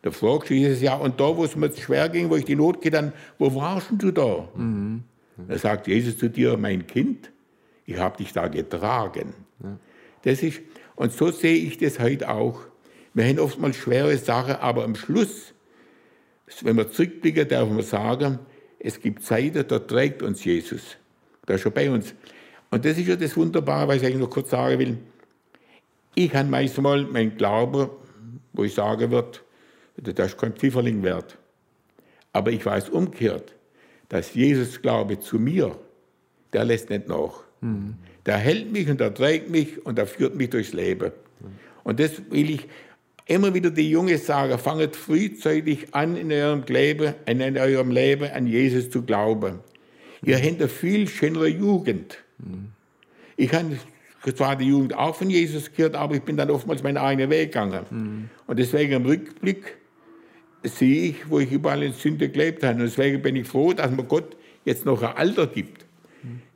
Da 0.03 0.11
fragst 0.11 0.51
du 0.51 0.55
Jesus, 0.55 0.83
ja, 0.83 0.95
und 0.95 1.19
da, 1.19 1.37
wo 1.37 1.45
es 1.45 1.57
mir 1.57 1.73
schwer 1.73 2.09
ging, 2.11 2.31
wo 2.31 2.37
ich 2.37 2.45
die 2.45 2.57
Not 2.57 2.81
getan 2.83 3.13
wo 3.39 3.55
warst 3.55 3.89
du 3.91 4.11
da? 4.13 4.49
Mhm. 4.55 5.03
Da 5.49 5.59
sagt 5.59 5.89
Jesus 5.89 6.17
zu 6.19 6.29
dir, 6.29 6.57
mein 6.57 6.87
Kind, 6.87 7.33
ich 7.87 7.99
habe 7.99 8.19
dich 8.19 8.33
da 8.33 8.47
getragen. 8.49 9.35
Ja. 9.63 9.79
Das 10.23 10.43
ist, 10.43 10.61
und 10.95 11.13
so 11.13 11.31
sehe 11.31 11.57
ich 11.57 11.79
das 11.79 11.99
heute 11.99 12.31
auch. 12.31 12.61
Wir 13.15 13.25
haben 13.25 13.39
oftmals 13.39 13.77
schwere 13.77 14.17
Sachen, 14.19 14.57
aber 14.57 14.85
am 14.85 14.95
Schluss, 14.95 15.55
wenn 16.61 16.77
wir 16.77 16.91
zurückblicken, 16.91 17.49
darf 17.49 17.69
man 17.69 17.83
sagen, 17.83 18.39
es 18.79 19.01
gibt 19.01 19.25
Zeiten, 19.25 19.67
da 19.67 19.79
trägt 19.79 20.23
uns 20.23 20.45
Jesus. 20.45 20.99
Da 21.47 21.55
ist 21.55 21.61
schon 21.61 21.73
bei 21.73 21.91
uns. 21.91 22.15
Und 22.71 22.85
das 22.85 22.99
ist 22.99 23.07
ja 23.07 23.17
das 23.17 23.37
Wunderbare, 23.37 23.89
was 23.89 23.97
ich 23.97 24.07
eigentlich 24.07 24.19
noch 24.19 24.31
kurz 24.31 24.51
sagen 24.51 24.79
will. 24.79 24.99
Ich 26.15 26.35
habe 26.35 26.49
manchmal 26.49 27.05
mein 27.05 27.37
Glaube, 27.37 27.91
wo 28.53 28.65
ich 28.65 28.75
sagen 28.75 29.11
würde, 29.11 29.39
das 29.97 30.33
ist 30.33 30.39
kein 30.39 30.53
Pfifferling 30.53 31.03
wert. 31.03 31.39
Aber 32.33 32.51
ich 32.51 32.65
weiß 32.65 32.89
umgekehrt, 32.89 33.55
dass 34.09 34.35
Jesus 34.35 34.81
Glaube 34.81 35.21
zu 35.21 35.39
mir, 35.39 35.77
der 36.53 36.65
lässt 36.65 36.91
nicht 36.91 37.09
nach. 37.09 37.45
Mhm. 37.61 37.95
Der 38.27 38.37
hält 38.39 38.73
mich 38.73 38.89
und 38.89 39.01
der 39.01 39.13
trägt 39.13 39.51
mich 39.51 39.85
und 39.85 39.99
der 39.99 40.07
führt 40.07 40.35
mich 40.35 40.51
durchs 40.51 40.73
Leben. 40.73 41.13
Und 41.85 42.01
das 42.01 42.23
will 42.31 42.51
ich, 42.51 42.67
immer 43.27 43.55
wieder 43.55 43.71
die 43.71 43.91
Junge 43.91 44.19
sagen, 44.19 44.59
fanget 44.59 44.97
frühzeitig 44.97 45.95
an 45.95 46.17
in 46.17 46.33
eurem 46.33 46.63
Leben, 46.67 47.15
in 47.27 47.41
eurem 47.59 47.91
Leben 47.91 48.31
an 48.31 48.47
Jesus 48.47 48.91
zu 48.91 49.03
glauben. 49.03 49.61
Ihr 50.25 50.37
habt 50.37 50.61
eine 50.61 50.69
viel 50.69 51.09
schönere 51.09 51.49
Jugend. 51.49 52.19
Ich 53.37 53.53
habe 53.53 53.77
zwar 54.35 54.57
die 54.57 54.67
Jugend 54.67 54.95
auch 54.95 55.15
von 55.15 55.29
Jesus 55.29 55.73
gehört, 55.73 55.95
aber 55.97 56.15
ich 56.15 56.23
bin 56.23 56.37
dann 56.37 56.51
oftmals 56.51 56.83
meinen 56.83 56.97
eigenen 56.97 57.31
Weg 57.31 57.53
gegangen. 57.53 58.31
Und 58.47 58.59
deswegen 58.59 58.93
im 58.93 59.07
Rückblick 59.07 59.77
sehe 60.63 61.11
ich, 61.11 61.29
wo 61.29 61.41
ich 61.41 61.53
überall 61.53 61.83
in 61.83 61.93
Sünde 61.93 62.29
gelebt 62.29 62.63
habe. 62.63 62.77
Und 62.77 62.85
deswegen 62.85 63.21
bin 63.21 63.37
ich 63.37 63.47
froh, 63.47 63.73
dass 63.73 63.91
mir 63.91 64.05
Gott 64.05 64.37
jetzt 64.65 64.87
noch 64.87 65.03
ein 65.03 65.17
Alter 65.17 65.47
gibt. 65.47 65.85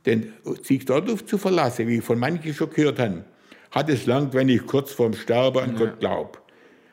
Denn 0.07 0.33
sich 0.63 0.85
darauf 0.87 1.27
zu 1.27 1.37
verlassen, 1.37 1.89
wie 1.89 2.01
von 2.01 2.19
manchen 2.19 2.55
schon 2.55 2.71
gehört 2.71 2.99
haben, 2.99 3.25
hat 3.71 3.91
es 3.91 4.07
lang, 4.07 4.33
wenn 4.33 4.49
ich 4.49 4.67
kurz 4.67 4.93
vorm 4.93 5.13
Sterben 5.13 5.59
an 5.59 5.73
ja. 5.73 5.79
Gott 5.79 6.01
glaube. 6.01 6.39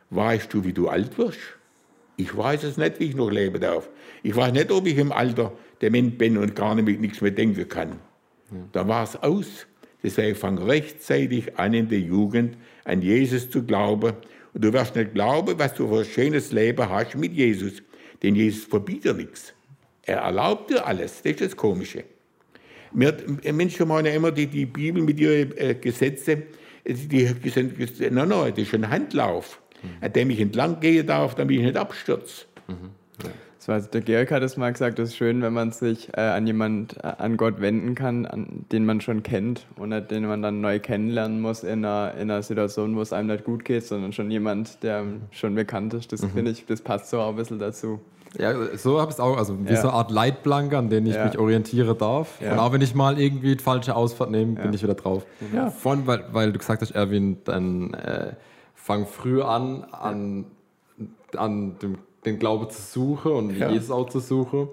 Weißt 0.09 0.53
du, 0.53 0.65
wie 0.65 0.73
du 0.73 0.89
alt 0.89 1.17
wirst? 1.17 1.39
Ich 2.17 2.36
weiß 2.36 2.63
es 2.63 2.78
nicht, 2.78 2.99
wie 2.99 3.06
ich 3.06 3.15
noch 3.15 3.30
leben 3.30 3.60
darf. 3.60 3.89
Ich 4.23 4.36
weiß 4.36 4.54
nicht, 4.54 4.71
ob 4.71 4.88
ich 4.88 4.97
im 4.97 5.12
Alter 5.12 5.51
dement 5.82 6.17
bin 6.17 6.38
und 6.38 6.56
gar 6.56 6.75
nicht, 6.75 6.99
nichts 6.99 7.21
mehr 7.21 7.32
denken 7.32 7.67
kann. 7.67 7.99
Ja. 8.51 8.58
Da 8.71 8.88
war 8.88 9.04
es 9.04 9.15
aus. 9.17 9.67
Deswegen 10.01 10.36
fang 10.36 10.58
rechtzeitig 10.58 11.58
an 11.58 11.73
in 11.73 11.89
der 11.89 11.99
Jugend 11.99 12.58
an 12.84 13.01
Jesus 13.01 13.49
zu 13.49 13.63
glauben. 13.63 14.13
Und 14.54 14.63
du 14.63 14.71
wirst 14.71 14.95
nicht 14.95 15.13
glauben, 15.13 15.58
was 15.58 15.73
du 15.73 15.88
für 15.88 15.99
ein 15.99 16.06
schönes 16.06 16.51
Leben 16.51 16.88
hast 16.88 17.15
mit 17.15 17.34
Jesus. 17.34 17.82
Denn 18.23 18.36
Jesus 18.36 18.65
verbietet 18.65 19.17
nichts. 19.17 19.54
Er 20.04 20.19
erlaubt 20.19 20.69
dir 20.69 20.86
alles. 20.86 21.21
Das 21.21 21.34
ist 21.34 21.41
das 21.41 21.56
Komische. 21.56 22.04
Wir, 22.93 23.17
Menschen 23.51 23.88
meinen 23.88 24.13
immer 24.13 24.32
die, 24.32 24.47
die 24.47 24.65
Bibel 24.65 25.01
mit 25.01 25.19
ihren 25.19 25.58
äh, 25.58 25.75
Gesetzen, 25.75 26.43
die, 26.86 27.34
die 27.34 27.49
sind, 27.49 27.78
nein, 27.99 28.30
nein, 28.30 28.54
das 28.56 28.60
ist 28.60 28.73
ein 28.73 28.89
Handlauf 28.89 29.60
an 30.01 30.13
dem 30.13 30.29
ich 30.29 30.39
entlang 30.39 30.79
gehen 30.79 31.07
darf, 31.07 31.35
damit 31.35 31.57
ich 31.57 31.63
nicht 31.63 31.77
abstürze. 31.77 32.45
Mhm. 32.67 32.91
Ja. 33.23 33.29
Das 33.57 33.67
war, 33.67 33.79
der 33.81 34.01
Georg 34.01 34.29
hat 34.29 34.43
es 34.43 34.57
mal 34.57 34.71
gesagt, 34.71 34.99
es 34.99 35.09
ist 35.09 35.15
schön, 35.15 35.41
wenn 35.41 35.53
man 35.53 35.71
sich 35.71 36.09
äh, 36.15 36.21
an 36.21 36.45
jemand, 36.45 36.97
äh, 37.03 37.13
an 37.17 37.35
Gott 37.35 37.61
wenden 37.61 37.95
kann, 37.95 38.27
an, 38.27 38.65
den 38.71 38.85
man 38.85 39.01
schon 39.01 39.23
kennt 39.23 39.65
und 39.77 39.89
nicht 39.89 40.11
den 40.11 40.27
man 40.27 40.43
dann 40.43 40.61
neu 40.61 40.79
kennenlernen 40.79 41.41
muss 41.41 41.63
in 41.63 41.83
einer, 41.83 42.13
in 42.13 42.29
einer 42.29 42.43
Situation, 42.43 42.95
wo 42.95 43.01
es 43.01 43.11
einem 43.11 43.29
nicht 43.29 43.43
gut 43.43 43.65
geht, 43.65 43.83
sondern 43.83 44.13
schon 44.13 44.29
jemand, 44.29 44.83
der 44.83 45.03
schon 45.31 45.55
bekannt 45.55 45.95
ist. 45.95 46.11
Das 46.13 46.21
mhm. 46.21 46.29
finde 46.31 46.51
ich, 46.51 46.65
das 46.67 46.81
passt 46.81 47.09
so 47.09 47.19
auch 47.19 47.29
ein 47.29 47.37
bisschen 47.37 47.57
dazu. 47.57 47.99
Ja, 48.37 48.53
so 48.77 48.99
habe 48.99 49.09
ich 49.09 49.15
es 49.15 49.19
auch, 49.19 49.37
also 49.37 49.57
wie 49.65 49.73
ja. 49.73 49.81
so 49.81 49.87
eine 49.87 49.97
Art 49.97 50.11
Leitplanke, 50.11 50.77
an 50.77 50.89
den 50.89 51.07
ich 51.07 51.15
ja. 51.15 51.25
mich 51.25 51.37
orientiere 51.37 51.95
darf. 51.95 52.39
Ja. 52.41 52.53
Und 52.53 52.59
auch 52.59 52.71
wenn 52.73 52.81
ich 52.81 52.93
mal 52.93 53.19
irgendwie 53.19 53.55
die 53.55 53.63
falsche 53.63 53.95
Ausfahrt 53.95 54.29
nehme, 54.29 54.61
bin 54.61 54.73
ich 54.73 54.83
wieder 54.83 54.93
drauf. 54.93 55.25
Ja. 55.53 55.69
Von, 55.69 56.05
weil, 56.05 56.25
weil 56.31 56.51
du 56.51 56.59
gesagt 56.59 56.81
hast, 56.81 56.91
Erwin, 56.91 57.37
dann 57.45 57.93
äh, 57.93 58.33
fang 58.85 59.07
früh 59.07 59.41
an, 59.41 59.83
an, 59.85 60.45
an 61.35 61.79
dem, 61.79 61.97
den 62.23 62.37
Glaube 62.37 62.67
zu 62.67 62.79
suchen 62.79 63.31
und 63.31 63.57
ja. 63.57 63.71
Jesus 63.71 63.89
auch 63.89 64.07
zu 64.07 64.19
suchen. 64.19 64.67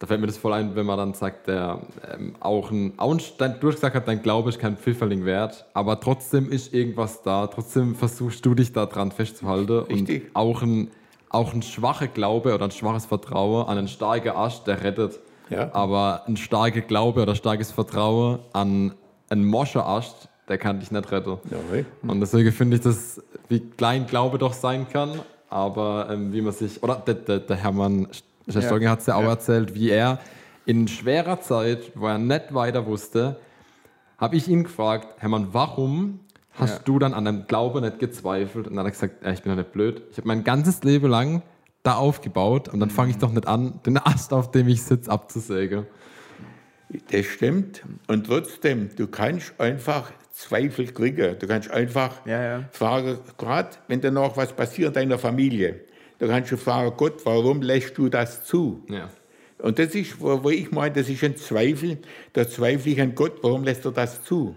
Da 0.00 0.08
fällt 0.08 0.20
mir 0.20 0.26
das 0.26 0.36
voll 0.36 0.52
ein, 0.52 0.74
wenn 0.74 0.84
man 0.84 0.98
dann 0.98 1.14
sagt, 1.14 1.46
der 1.46 1.80
ähm, 2.12 2.34
auch 2.40 2.72
ein, 2.72 2.94
auch 2.96 3.12
ein 3.12 3.18
du 3.60 3.68
hast 3.68 3.76
gesagt 3.76 3.94
hast, 3.94 4.08
dein 4.08 4.20
Glaube 4.20 4.48
ist 4.48 4.58
kein 4.58 4.76
Pfifferling 4.76 5.24
wert, 5.24 5.64
aber 5.74 6.00
trotzdem 6.00 6.50
ist 6.50 6.74
irgendwas 6.74 7.22
da, 7.22 7.46
trotzdem 7.46 7.94
versuchst 7.94 8.44
du 8.44 8.56
dich 8.56 8.72
da 8.72 8.84
dran 8.86 9.12
festzuhalten. 9.12 9.84
Richtig. 9.92 10.24
Und 10.24 10.30
auch 10.34 10.62
ein, 10.62 10.90
auch 11.30 11.54
ein 11.54 11.62
schwacher 11.62 12.08
Glaube 12.08 12.52
oder 12.52 12.64
ein 12.64 12.72
schwaches 12.72 13.06
Vertrauen 13.06 13.68
an 13.68 13.78
einen 13.78 13.88
starken 13.88 14.30
Ast, 14.30 14.66
der 14.66 14.82
rettet. 14.82 15.20
Ja. 15.50 15.72
Aber 15.72 16.24
ein 16.26 16.36
starker 16.36 16.80
Glaube 16.80 17.22
oder 17.22 17.36
starkes 17.36 17.70
Vertrauen 17.70 18.40
an 18.52 18.94
einen 19.30 19.44
moscher 19.44 19.86
Ast, 19.86 20.28
der 20.48 20.58
kann 20.58 20.80
dich 20.80 20.90
nicht 20.90 21.10
retten. 21.10 21.38
Ja. 21.50 21.84
Und 22.08 22.20
deswegen 22.20 22.52
finde 22.52 22.76
ich 22.76 22.82
das, 22.82 23.22
wie 23.48 23.60
klein 23.60 24.06
Glaube 24.06 24.38
doch 24.38 24.52
sein 24.52 24.86
kann, 24.88 25.20
aber 25.48 26.08
ähm, 26.10 26.32
wie 26.32 26.40
man 26.40 26.52
sich, 26.52 26.82
oder 26.82 26.96
der, 26.96 27.14
der, 27.14 27.40
der 27.40 27.56
Hermann 27.56 28.08
Stolge 28.48 28.84
ja. 28.84 28.90
hat 28.92 29.00
es 29.00 29.06
ja 29.06 29.16
auch 29.16 29.22
ja. 29.22 29.30
erzählt, 29.30 29.74
wie 29.74 29.90
er 29.90 30.20
in 30.64 30.88
schwerer 30.88 31.40
Zeit, 31.40 31.92
wo 31.94 32.06
er 32.06 32.18
nicht 32.18 32.54
weiter 32.54 32.86
wusste, 32.86 33.36
habe 34.18 34.36
ich 34.36 34.48
ihn 34.48 34.64
gefragt, 34.64 35.08
Hermann, 35.18 35.48
warum 35.52 36.20
hast 36.52 36.78
ja. 36.78 36.82
du 36.84 36.98
dann 36.98 37.14
an 37.14 37.24
deinem 37.24 37.46
Glaube 37.46 37.80
nicht 37.80 37.98
gezweifelt? 37.98 38.66
Und 38.66 38.76
dann 38.76 38.86
hat 38.86 38.86
er 38.86 38.90
gesagt, 38.92 39.24
ja, 39.24 39.32
ich 39.32 39.42
bin 39.42 39.52
doch 39.52 39.58
nicht 39.58 39.72
blöd. 39.72 40.02
Ich 40.10 40.18
habe 40.18 40.28
mein 40.28 40.44
ganzes 40.44 40.82
Leben 40.82 41.08
lang 41.08 41.42
da 41.82 41.94
aufgebaut 41.94 42.68
und 42.68 42.80
dann 42.80 42.90
fange 42.90 43.10
ich 43.10 43.16
mhm. 43.16 43.20
doch 43.20 43.32
nicht 43.32 43.46
an, 43.46 43.80
den 43.84 43.98
Ast, 43.98 44.32
auf 44.32 44.50
dem 44.50 44.68
ich 44.68 44.82
sitze, 44.82 45.10
abzusägen. 45.10 45.86
Das 47.10 47.26
stimmt. 47.26 47.84
Und 48.06 48.26
trotzdem, 48.26 48.90
du 48.96 49.06
kannst 49.06 49.60
einfach 49.60 50.10
Zweifel 50.36 50.92
kriegen. 50.92 51.38
Du 51.38 51.46
kannst 51.46 51.70
einfach 51.70 52.24
ja, 52.26 52.42
ja. 52.42 52.68
fragen, 52.70 53.18
gerade 53.38 53.70
wenn 53.88 54.02
da 54.02 54.10
noch 54.10 54.36
was 54.36 54.52
passiert 54.52 54.88
in 54.88 54.94
deiner 54.94 55.18
Familie, 55.18 55.80
da 56.18 56.26
kannst 56.26 56.52
du 56.52 56.58
fragen, 56.58 56.94
Gott, 56.96 57.24
warum 57.24 57.62
lässt 57.62 57.96
du 57.96 58.10
das 58.10 58.44
zu? 58.44 58.84
Ja. 58.88 59.08
Und 59.58 59.78
das 59.78 59.94
ist, 59.94 60.20
wo, 60.20 60.44
wo 60.44 60.50
ich 60.50 60.70
meine, 60.70 60.94
das 60.94 61.08
ist 61.08 61.24
ein 61.24 61.36
Zweifel. 61.36 61.98
Da 62.34 62.46
zweifle 62.46 62.92
ich 62.92 63.00
an 63.00 63.14
Gott, 63.14 63.38
warum 63.42 63.64
lässt 63.64 63.86
er 63.86 63.92
das 63.92 64.22
zu? 64.24 64.54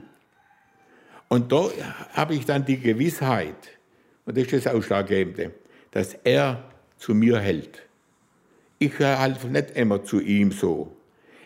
Und 1.30 1.52
da 1.52 1.70
habe 2.12 2.36
ich 2.36 2.46
dann 2.46 2.66
die 2.66 2.80
Gewissheit, 2.80 3.78
und 4.26 4.36
das 4.38 4.52
ist 4.52 4.66
das 4.66 4.74
Ausschlaggebende, 4.74 5.52
dass 5.92 6.14
er 6.26 6.64
zu 6.98 7.14
mir 7.14 7.40
hält. 7.40 7.84
ich 8.80 9.00
höre 9.00 9.18
halt 9.18 9.44
nicht 9.46 9.72
immer 9.72 10.04
zu 10.04 10.20
ihm 10.20 10.52
so. 10.52 10.96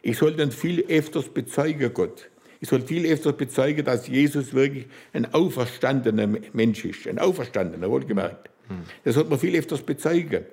Ich 0.02 0.18
sollte 0.18 0.38
dann 0.38 0.52
viel 0.52 0.84
öfters 0.88 1.30
bezeugen, 1.30 1.94
Gott. 1.94 2.30
Ich 2.64 2.70
soll 2.70 2.82
viel 2.82 3.06
öfters 3.12 3.36
bezeugen, 3.36 3.84
dass 3.84 4.08
Jesus 4.08 4.54
wirklich 4.54 4.86
ein 5.12 5.34
auferstandener 5.34 6.30
Mensch 6.54 6.86
ist. 6.86 7.06
Ein 7.10 7.20
auferstandener, 7.20 7.90
wohlgemerkt. 7.90 8.50
Hm. 8.70 8.84
Das 9.04 9.16
sollte 9.16 9.32
man 9.32 9.40
viel 9.40 9.60
öfters 9.60 9.82
bezeugen. 9.82 10.46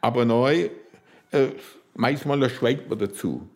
Aber 0.00 0.24
neu, 0.24 0.70
äh, 1.30 1.48
manchmal 1.94 2.48
schweigt 2.48 2.88
man 2.88 2.98
dazu. 2.98 3.46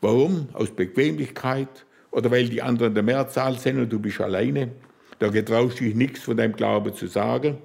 Warum? 0.00 0.48
Aus 0.54 0.70
Bequemlichkeit 0.70 1.84
oder 2.10 2.30
weil 2.30 2.48
die 2.48 2.62
anderen 2.62 2.94
der 2.94 3.02
Mehrzahl 3.02 3.58
sind 3.58 3.78
und 3.78 3.92
du 3.92 3.98
bist 3.98 4.18
alleine. 4.18 4.70
Da 5.18 5.28
getraust 5.28 5.78
du 5.78 5.84
dich 5.84 5.94
nichts 5.94 6.20
von 6.20 6.38
deinem 6.38 6.54
Glauben 6.54 6.94
zu 6.94 7.06
sagen. 7.06 7.58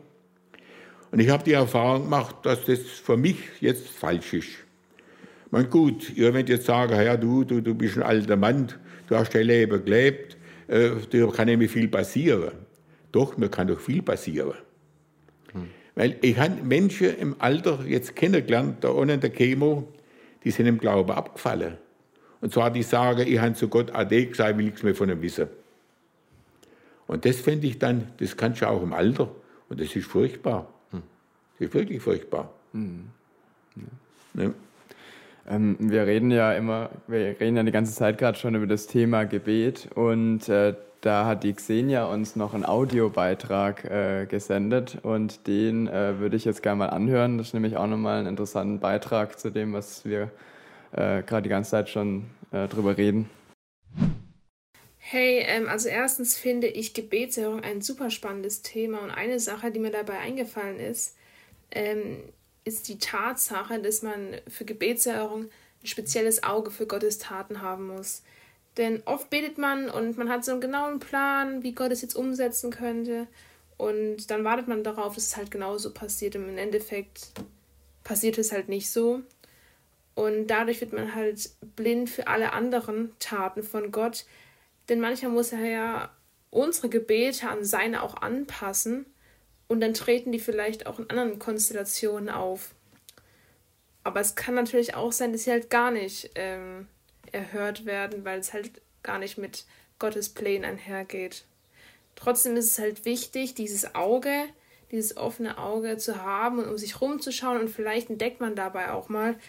Und 1.12 1.20
ich 1.20 1.30
habe 1.30 1.46
die 1.46 1.54
Erfahrung 1.54 2.04
gemacht, 2.04 2.36
dass 2.44 2.66
das 2.66 2.80
für 2.80 3.16
mich 3.16 3.38
jetzt 3.62 3.88
falsch 3.88 4.34
ist. 4.34 4.50
Man 5.50 5.70
gut, 5.70 6.10
ihr 6.14 6.34
werdet 6.34 6.50
jetzt 6.50 6.66
sagen, 6.66 6.94
ja, 6.94 7.16
du, 7.16 7.46
du, 7.46 7.62
du 7.62 7.74
bist 7.74 7.96
ein 7.96 8.04
alter 8.04 8.36
Mann, 8.36 8.68
du 9.14 9.20
hast 9.20 9.34
dein 9.34 9.46
Leben 9.46 9.86
gelebt, 9.86 10.38
äh, 10.68 10.92
dir 11.12 11.32
kann 11.32 11.46
nämlich 11.46 11.72
viel 11.72 11.88
passieren. 11.88 12.52
Doch, 13.12 13.38
mir 13.38 13.50
kann 13.50 13.68
doch 13.68 13.80
viel 13.80 14.02
passieren. 14.02 14.56
Hm. 15.52 15.70
Weil 15.96 16.18
ich 16.22 16.38
habe 16.38 16.64
Menschen 16.64 17.16
im 17.18 17.36
Alter 17.40 17.86
jetzt 17.86 18.16
kennengelernt, 18.16 18.84
da 18.84 18.90
ohne 18.90 19.18
der 19.20 19.30
Chemo, 19.30 19.88
die 20.44 20.52
sind 20.52 20.66
im 20.66 20.80
Glauben 20.80 21.12
abgefallen. 21.12 21.78
Und 22.42 22.52
zwar 22.52 22.72
die 22.72 22.84
sagen, 22.84 23.26
ich 23.28 23.40
habe 23.40 23.54
zu 23.54 23.68
Gott 23.68 23.94
Ade 23.94 24.26
gesagt, 24.26 24.58
will 24.58 24.66
nichts 24.66 24.84
mehr 24.84 24.96
von 24.96 25.10
ihm 25.10 25.22
wissen. 25.22 25.48
Und 27.06 27.26
das 27.26 27.38
finde 27.38 27.68
ich 27.68 27.78
dann, 27.78 28.08
das 28.18 28.36
kannst 28.36 28.62
du 28.62 28.68
auch 28.68 28.82
im 28.82 28.94
Alter. 28.94 29.30
Und 29.70 29.80
das 29.80 29.96
ist 29.96 30.08
furchtbar. 30.08 30.68
Hm. 30.92 31.04
Das 31.60 31.68
ist 31.68 31.74
wirklich 31.76 32.02
furchtbar. 32.02 32.52
Hm. 32.74 33.06
Ja. 33.76 33.84
Ne? 34.46 34.54
Ähm, 35.50 35.76
wir 35.80 36.06
reden 36.06 36.32
ja 36.32 36.54
immer, 36.54 36.90
wir 37.08 37.40
reden 37.40 37.58
ja 37.58 37.64
die 37.64 37.72
ganze 37.72 37.94
Zeit 37.94 38.18
gerade 38.18 38.38
schon 38.38 38.56
über 38.56 38.68
das 38.68 38.88
Thema 38.88 39.26
Gebet 39.26 39.90
und 39.94 40.48
äh, 40.48 40.74
da 41.02 41.26
hat 41.26 41.44
die 41.44 41.54
Xenia 41.54 42.06
uns 42.06 42.38
noch 42.38 42.54
einen 42.54 42.64
Audiobeitrag 42.64 43.84
äh, 43.84 44.26
gesendet 44.26 45.00
und 45.04 45.48
den 45.48 45.88
äh, 45.88 46.20
würde 46.20 46.38
ich 46.38 46.46
jetzt 46.46 46.64
gerne 46.64 46.78
mal 46.78 46.90
anhören. 46.90 47.38
Das 47.38 47.48
ist 47.48 47.54
nämlich 47.54 47.76
auch 47.76 47.88
nochmal 47.88 48.22
ein 48.22 48.28
interessanter 48.28 48.80
Beitrag 48.80 49.38
zu 49.38 49.50
dem, 49.50 49.74
was 49.74 50.06
wir 50.06 50.32
äh, 50.94 51.22
gerade 51.24 51.42
die 51.42 51.50
ganze 51.50 51.72
Zeit 51.72 51.90
schon 51.90 52.28
äh, 52.54 52.70
drüber 52.70 52.98
reden. 52.98 53.30
Hey, 54.98 55.44
ähm, 55.46 55.68
also 55.68 55.90
erstens 55.90 56.38
finde 56.38 56.68
ich 56.68 56.94
Gebetserhörung 56.94 57.60
ein 57.60 57.82
super 57.82 58.10
spannendes 58.10 58.62
Thema 58.62 59.00
und 59.00 59.12
eine 59.12 59.42
Sache, 59.42 59.72
die 59.72 59.80
mir 59.80 59.92
dabei 59.92 60.20
eingefallen 60.20 60.80
ist, 60.80 61.18
ähm, 61.72 62.20
ist 62.66 62.88
die 62.88 63.00
Tatsache, 63.00 63.80
dass 63.80 64.02
man 64.02 64.38
für 64.48 64.66
Gebetserhörung 64.66 65.50
ein 65.84 65.88
spezielles 65.88 66.44
Auge 66.44 66.72
für 66.72 66.88
Gottes 66.88 67.18
Taten 67.18 67.62
haben 67.62 67.88
muss. 67.88 68.24
Denn 68.78 69.04
oft 69.06 69.30
betet 69.30 69.58
man 69.58 69.90
und 69.90 70.18
man 70.18 70.30
hat 70.30 70.44
so 70.44 70.52
einen 70.52 70.62
genauen 70.62 71.00
Plan, 71.00 71.62
wie 71.62 71.74
Gott 71.74 71.92
es 71.92 72.02
jetzt 72.02 72.16
umsetzen 72.16 72.72
könnte. 72.72 73.28
Und 73.78 74.32
dann 74.32 74.44
wartet 74.44 74.68
man 74.68 74.84
darauf, 74.84 75.16
dass 75.16 75.28
es 75.28 75.38
halt 75.38 75.52
genauso 75.52 75.92
passiert. 75.94 76.36
Und 76.36 76.50
im 76.50 76.58
Endeffekt 76.58 77.32
passiert 78.04 78.38
es 78.38 78.52
halt 78.52 78.70
nicht 78.70 78.90
so. 78.90 79.22
Und 80.16 80.48
dadurch 80.48 80.80
wird 80.82 80.94
man 80.94 81.16
halt 81.16 81.50
blind 81.76 82.10
für 82.10 82.28
alle 82.28 82.54
anderen 82.54 83.12
Taten 83.20 83.64
von 83.64 83.92
Gott. 83.92 84.26
Denn 84.90 85.00
manchmal 85.00 85.32
muss 85.32 85.52
er 85.52 85.66
ja 85.66 86.12
unsere 86.50 86.90
Gebete 86.90 87.50
an 87.50 87.64
seine 87.66 88.04
auch 88.04 88.16
anpassen. 88.22 89.06
Und 89.74 89.82
dann 89.82 89.96
treten 89.96 90.32
die 90.32 90.38
vielleicht 90.38 90.86
auch 90.86 91.00
in 91.00 91.10
anderen 91.10 91.40
Konstellationen 91.40 92.30
auf. 92.30 92.76
Aber 94.04 94.20
es 94.20 94.36
kann 94.36 94.54
natürlich 94.54 94.94
auch 94.94 95.12
sein, 95.12 95.32
dass 95.32 95.46
sie 95.46 95.52
halt 95.52 95.72
gar 95.72 95.90
nicht 95.90 96.30
ähm, 96.36 96.88
erhört 97.32 97.88
werden, 97.88 98.24
weil 98.24 98.38
es 98.38 98.54
halt 98.54 98.84
gar 99.02 99.18
nicht 99.18 99.40
mit 99.40 99.66
Gottes 99.98 100.30
Plänen 100.30 100.64
einhergeht. 100.64 101.46
Trotzdem 102.14 102.56
ist 102.56 102.70
es 102.70 102.78
halt 102.78 103.04
wichtig, 103.06 103.56
dieses 103.56 103.96
Auge, 103.96 104.44
dieses 104.92 105.18
offene 105.18 105.58
Auge 105.58 105.98
zu 105.98 106.22
haben 106.22 106.60
und 106.60 106.70
um 106.70 106.78
sich 106.78 107.02
rumzuschauen 107.02 107.60
und 107.60 107.70
vielleicht 107.70 108.12
entdeckt 108.12 108.42
man 108.42 108.56
dabei 108.56 108.92
auch 108.92 109.10
mal 109.10 109.40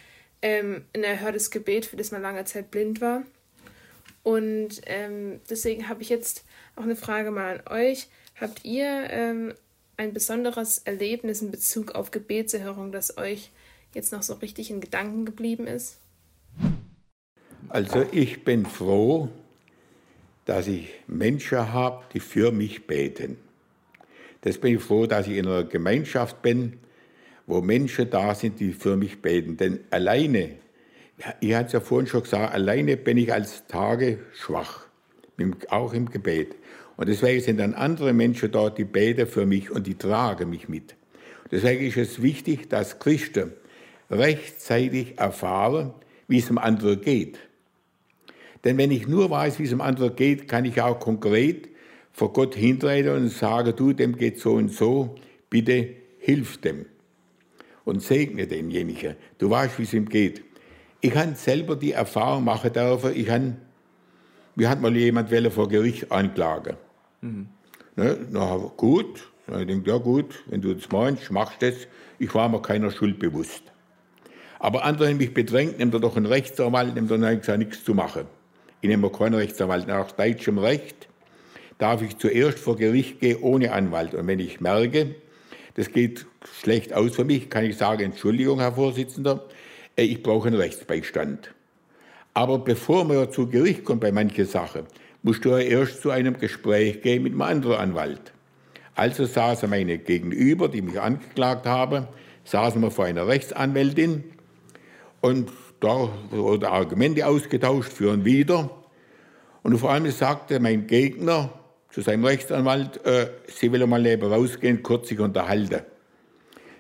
ähm, 0.41 0.87
ein 0.95 1.05
erhörtes 1.05 1.51
Gebet, 1.51 1.85
für 1.85 1.97
das 1.99 2.13
man 2.13 2.23
lange 2.23 2.47
Zeit 2.47 2.71
blind 2.71 3.03
war. 3.03 3.25
Und 4.23 4.81
ähm, 4.87 5.43
deswegen 5.51 5.87
habe 5.91 6.01
ich 6.01 6.09
jetzt 6.09 6.47
auch 6.77 6.85
eine 6.85 6.97
Frage 6.97 7.31
mal 7.31 7.61
an 7.67 7.75
euch. 7.75 8.09
Habt 8.41 8.65
ihr 8.65 8.87
ähm, 9.11 9.53
ein 9.97 10.13
besonderes 10.13 10.79
Erlebnis 10.79 11.43
in 11.43 11.51
Bezug 11.51 11.93
auf 11.93 12.11
Gebetserhörung, 12.11 12.93
das 12.93 13.17
euch 13.17 13.51
jetzt 13.95 14.13
noch 14.13 14.23
so 14.23 14.35
richtig 14.35 14.71
in 14.71 14.81
Gedanken 14.81 15.25
geblieben 15.25 15.67
ist? 15.67 15.99
Also 17.69 18.05
ich 18.13 18.45
bin 18.45 18.67
froh, 18.67 19.29
dass 20.45 20.67
ich 20.67 20.89
Menschen 21.07 21.73
habe, 21.73 22.05
die 22.13 22.21
für 22.21 22.53
mich 22.53 22.87
beten. 22.87 23.39
Das 24.43 24.59
bin 24.59 24.77
ich 24.77 24.83
froh, 24.83 25.07
dass 25.07 25.27
ich 25.27 25.37
in 25.37 25.47
einer 25.47 25.65
Gemeinschaft 25.65 26.43
bin, 26.43 26.79
wo 27.47 27.63
Menschen 27.63 28.11
da 28.11 28.35
sind, 28.35 28.61
die 28.61 28.73
für 28.73 28.97
mich 28.97 29.23
beten. 29.23 29.57
Denn 29.57 29.81
alleine, 29.91 30.57
ich 31.41 31.55
hatte 31.55 31.67
es 31.67 31.73
ja 31.73 31.81
vorhin 31.81 32.07
schon 32.07 32.23
gesagt, 32.23 32.53
alleine 32.53 32.97
bin 32.97 33.17
ich 33.17 33.33
als 33.33 33.67
Tage 33.67 34.19
schwach, 34.35 34.87
auch 35.71 35.95
im 35.95 36.11
Gebet. 36.11 36.57
Und 36.97 37.09
deswegen 37.09 37.43
sind 37.43 37.59
dann 37.59 37.75
andere 37.75 38.13
Menschen 38.13 38.51
dort, 38.51 38.79
die 38.79 38.85
beten 38.85 39.27
für 39.27 39.47
mich 39.47 39.71
und 39.71 39.87
die 39.87 39.97
tragen 39.97 40.51
mich 40.51 40.69
mit. 40.69 40.95
Deswegen 41.51 41.85
ist 41.85 41.97
es 41.97 42.23
wichtig, 42.23 42.69
dass 42.69 42.99
Christen 42.99 43.53
rechtzeitig 44.11 45.19
erfahren, 45.19 45.93
wie 46.29 46.39
es 46.39 46.47
dem 46.47 46.59
anderen 46.59 47.01
geht. 47.01 47.39
Denn 48.65 48.79
wenn 48.79 48.91
ich 48.91 49.07
nur 49.07 49.31
weiß, 49.31 49.59
wie 49.59 49.65
es 49.65 49.71
dem 49.71 49.81
anderen 49.81 50.17
geht, 50.17 50.49
kann 50.49 50.65
ich 50.65 50.81
auch 50.81 50.99
konkret 50.99 51.69
vor 52.13 52.33
Gott 52.33 52.55
hintreten 52.55 53.13
und 53.13 53.29
sagen, 53.29 53.75
du, 53.77 53.93
dem 53.93 54.17
geht 54.17 54.39
so 54.39 54.55
und 54.55 54.73
so, 54.73 55.17
bitte 55.51 55.89
hilf 56.19 56.59
dem 56.59 56.87
und 57.85 58.03
segne 58.03 58.47
denjenigen. 58.47 59.17
Du 59.39 59.51
weißt, 59.51 59.79
wie 59.79 59.83
es 59.83 59.93
ihm 59.93 60.09
geht. 60.09 60.43
Ich 61.01 61.15
habe 61.15 61.35
selber 61.35 61.77
die 61.77 61.93
Erfahrung 61.93 62.45
machen 62.45 62.73
dürfen, 62.73 63.13
ich 63.15 63.29
habe, 63.29 63.57
mir 64.55 64.69
hat 64.69 64.81
mal 64.81 64.95
jemand 64.97 65.31
vor 65.53 65.69
Gericht 65.69 66.11
anklagen. 66.11 66.77
Mhm. 67.21 67.49
Ne, 67.97 68.19
na 68.31 68.57
gut, 68.77 69.29
ich 69.47 69.67
denke, 69.67 69.91
ja 69.91 69.99
gut, 69.99 70.43
wenn 70.47 70.61
du 70.61 70.75
das 70.75 70.91
meinst, 70.91 71.31
machst 71.31 71.63
du 71.63 71.71
das. 71.71 71.87
Ich 72.19 72.35
war 72.35 72.49
mir 72.49 72.61
keiner 72.61 72.91
Schuld 72.91 73.19
bewusst. 73.19 73.63
Aber 74.59 74.85
andere 74.85 75.09
haben 75.09 75.19
mich 75.19 75.35
bedrängt, 75.35 75.79
nimmt 75.79 75.95
er 75.95 76.01
doch 76.01 76.17
einen 76.17 76.27
Rechtsanwalt, 76.27 76.95
nimmt 76.95 77.11
er 77.11 77.37
gesagt, 77.37 77.59
nichts 77.59 77.85
zu 77.85 77.95
machen. 77.95 78.27
Ich 78.81 78.89
nehme 78.89 79.11
keinen 79.11 79.35
Rechtsanwalt. 79.35 79.87
Nach 79.87 80.11
deutschem 80.13 80.59
Recht 80.59 81.09
darf 81.79 82.03
ich 82.03 82.17
zuerst 82.19 82.59
vor 82.59 82.77
Gericht 82.77 83.21
gehen 83.21 83.39
ohne 83.43 83.73
Anwalt. 83.73 84.15
Und 84.15 84.27
wenn 84.27 84.41
ich 84.41 84.61
merke, 84.61 85.15
das 85.75 85.91
geht 85.93 86.27
schlecht 86.61 86.93
aus 86.93 87.15
für 87.17 87.25
mich, 87.25 87.51
kann 87.51 87.65
ich 87.65 87.77
sagen, 87.77 88.03
Entschuldigung, 88.03 88.61
Herr 88.61 88.73
Vorsitzender, 88.73 89.45
äh, 89.97 90.03
ich 90.03 90.23
brauche 90.23 90.49
einen 90.49 90.57
Rechtsbeistand. 90.57 91.53
Aber 92.35 92.59
bevor 92.59 93.05
man 93.05 93.31
zu 93.31 93.47
Gericht 93.47 93.85
kommt 93.85 94.01
bei 94.01 94.11
manchen 94.11 94.47
Sachen, 94.47 94.83
musst 95.23 95.45
du 95.45 95.51
ja 95.51 95.59
erst 95.59 96.03
zu 96.03 96.11
einem 96.11 96.39
Gespräch 96.39 97.01
gehen 97.01 97.23
mit 97.23 97.33
einem 97.33 97.43
anderen 97.43 97.77
Anwalt. 97.77 98.33
Also 98.97 99.25
saßen 99.25 99.71
meine 99.71 99.99
Gegenüber, 99.99 100.69
die 100.69 100.83
mich 100.83 101.01
angeklagt 101.01 101.67
haben, 101.67 102.07
saßen 102.45 102.81
wir 102.83 102.91
vor 102.91 103.07
einer 103.07 103.27
Rechtsanwältin 103.27 104.25
und 105.21 105.51
da 105.81 106.09
wurden 106.31 106.65
Argumente 106.65 107.27
ausgetauscht 107.27 107.93
für 107.93 108.11
und 108.13 108.25
wieder. 108.25 108.71
Und 109.63 109.79
vor 109.79 109.91
allem 109.91 110.11
sagte 110.11 110.61
mein 110.61 110.87
Gegner 110.87 111.51
zu 111.91 112.01
seinem 112.01 112.25
Rechtsanwalt, 112.25 113.05
äh, 113.07 113.29
sie 113.47 113.73
will 113.73 113.87
mal 113.87 114.03
lieber 114.03 114.31
rausgehen, 114.31 114.83
kurz 114.83 115.09
sich 115.09 115.21
unterhalten. 115.21 115.83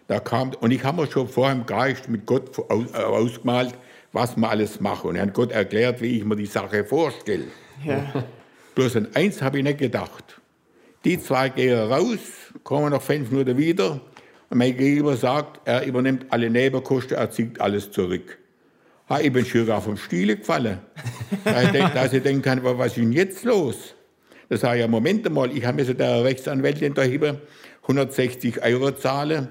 Da 0.06 0.20
kam, 0.20 0.52
und 0.60 0.70
ich 0.70 0.84
habe 0.84 1.02
mir 1.02 1.11
schon 1.11 1.28
vorher 1.28 1.55
im 1.55 1.64
Geist 1.64 2.09
mit 2.09 2.26
Gott 2.26 2.59
ausgemalt, 2.68 3.74
was 4.14 4.36
man 4.36 4.50
alles 4.50 4.80
mache. 4.80 5.08
Und 5.08 5.16
er 5.16 5.22
hat 5.22 5.34
Gott 5.34 5.50
erklärt, 5.52 6.00
wie 6.00 6.18
ich 6.18 6.24
mir 6.24 6.36
die 6.36 6.46
Sache 6.46 6.84
vorstelle. 6.84 7.44
Ja. 7.84 8.24
Bloß 8.74 8.96
an 8.96 9.08
eins 9.14 9.42
habe 9.42 9.58
ich 9.58 9.64
nicht 9.64 9.78
gedacht. 9.78 10.40
Die 11.04 11.20
zwei 11.20 11.50
gehen 11.50 11.78
raus, 11.78 12.20
kommen 12.62 12.90
nach 12.90 13.02
fünf 13.02 13.30
Minuten 13.30 13.58
wieder 13.58 14.00
und 14.48 14.58
mein 14.58 14.76
Gegenüber 14.76 15.16
sagt, 15.16 15.60
er 15.66 15.84
übernimmt 15.84 16.26
alle 16.30 16.48
Nebenkosten, 16.48 17.16
er 17.16 17.30
zieht 17.30 17.60
alles 17.60 17.90
zurück. 17.90 18.38
Ha, 19.10 19.20
ich 19.20 19.32
bin 19.32 19.44
schon 19.44 19.66
gar 19.66 19.82
vom 19.82 19.96
Stiele 19.98 20.36
gefallen. 20.36 20.78
ich 21.44 21.70
denke, 21.72 21.90
dass 21.92 22.12
ich 22.12 22.22
denken 22.22 22.40
kann, 22.40 22.64
was 22.64 22.86
ist 22.86 22.96
denn 22.96 23.12
jetzt 23.12 23.44
los? 23.44 23.94
Da 24.48 24.56
sage 24.56 24.76
ich, 24.76 24.80
ja, 24.82 24.88
Moment 24.88 25.28
mal, 25.30 25.50
ich 25.54 25.66
habe 25.66 25.76
mir 25.76 25.84
so 25.84 25.92
der 25.92 26.24
Rechtsanwältin 26.24 26.94
da 26.94 27.02
160 27.02 28.62
Euro 28.62 28.92
zahlen. 28.92 29.48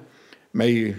Meine 0.54 0.96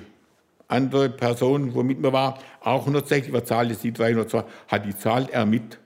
andere 0.68 1.10
Person, 1.10 1.72
die 1.72 1.82
mit 1.82 2.00
mir 2.00 2.12
war, 2.12 2.38
auch 2.66 2.80
160, 2.80 3.32
was 3.32 3.44
zahlte 3.44 3.74
sie 3.74 3.92
320, 3.92 4.50
hat 4.68 4.86
die 4.86 4.96
zahlt 4.96 5.30
er 5.30 5.46
mit. 5.46 5.78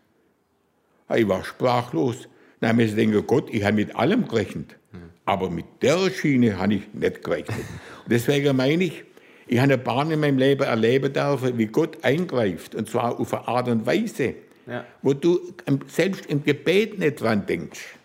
Ich 1.14 1.26
war 1.28 1.44
sprachlos. 1.44 2.28
Dann 2.60 2.70
habe 2.70 2.82
ich 2.82 2.94
gedacht, 2.94 3.26
Gott, 3.26 3.48
ich 3.50 3.62
habe 3.64 3.76
mit 3.76 3.94
allem 3.96 4.26
gerechnet. 4.28 4.76
Aber 5.24 5.50
mit 5.50 5.66
der 5.82 6.10
Schiene 6.10 6.58
habe 6.58 6.74
ich 6.74 6.82
nicht 6.92 7.22
gerechnet. 7.22 7.56
Und 8.04 8.12
deswegen 8.12 8.56
meine 8.56 8.84
ich, 8.84 9.04
Ich 9.46 9.58
habe 9.60 9.74
ein 9.74 9.82
paar 9.84 10.10
in 10.10 10.20
meinem 10.20 10.36
Leben 10.38 10.62
erleben 10.64 11.12
dürfen, 11.12 11.56
wie 11.56 11.66
Gott 11.66 12.04
eingreift. 12.04 12.74
Und 12.74 12.88
zwar 12.90 13.18
auf 13.18 13.32
eine 13.32 13.48
Art 13.48 13.68
und 13.68 13.86
Weise, 13.86 14.34
Ja. 14.66 14.84
wo 15.02 15.14
du 15.14 15.40
selbst 15.86 16.26
im 16.26 16.44
Gebet 16.44 16.98
nicht 16.98 17.20
dran 17.22 17.46
denkst. 17.46 17.96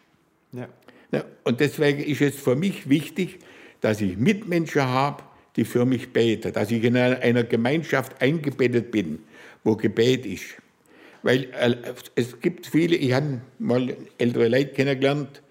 Ja, 0.53 1.23
Und 1.43 1.59
deswegen 1.59 2.01
ist 2.03 2.21
es 2.21 2.35
für 2.39 2.55
mich 2.55 2.87
wichtig, 2.89 3.39
dass 3.81 3.99
ich 4.01 4.15
Mitmenschen 4.17 4.83
habe, 4.83 5.23
die 5.55 5.65
für 5.65 5.85
mich 5.85 6.11
beten, 6.11 6.53
dass 6.53 6.71
ich 6.71 6.83
in 6.83 6.97
einer 6.97 7.43
Gemeinschaft 7.43 8.21
eingebettet 8.21 8.91
bin, 8.91 9.19
wo 9.63 9.75
Gebet 9.75 10.25
ist. 10.25 10.45
Weil 11.21 11.47
äh, 11.53 11.75
es 12.15 12.39
gibt 12.41 12.67
viele, 12.67 12.95
ich 12.95 13.13
habe 13.13 13.41
mal 13.59 13.95
ältere 14.17 14.49
Leute 14.49 14.73
kennengelernt, 14.73 15.41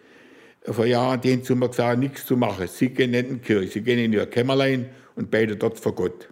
vor 0.65 0.87
Jahren, 0.87 1.21
denen 1.21 1.43
zu 1.43 1.57
mir 1.57 1.69
gesagt, 1.69 1.99
nichts 1.99 2.27
zu 2.27 2.37
machen. 2.37 2.69
Sie 2.69 2.91
gehen 2.91 3.11
nicht 3.11 3.29
in 3.29 3.41
die 3.41 3.41
Kirche, 3.41 3.69
sie 3.69 3.81
gehen 3.83 3.99
in 3.99 4.13
ihr 4.13 4.27
Kämmerlein 4.27 4.91
und 5.17 5.31
beten 5.31 5.59
dort 5.59 5.79
vor 5.79 5.95
Gott. 5.95 6.29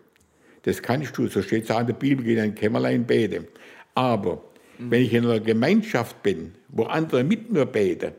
Das 0.63 0.83
kannst 0.83 1.17
du, 1.17 1.27
so 1.27 1.43
steht 1.43 1.65
es 1.65 1.71
auch 1.71 1.81
in 1.81 1.87
der 1.87 1.95
Bibel, 1.95 2.25
geh 2.25 2.35
in 2.35 2.41
ein 2.41 2.55
Kämmerlein 2.55 3.05
beten. 3.07 3.49
Aber 3.95 4.43
wenn 4.79 5.03
ich 5.03 5.13
in 5.13 5.25
einer 5.25 5.41
Gemeinschaft 5.41 6.23
bin, 6.23 6.55
wo 6.69 6.85
andere 6.85 7.25
mit 7.25 7.51
mir 7.51 7.67
beten, 7.67 8.13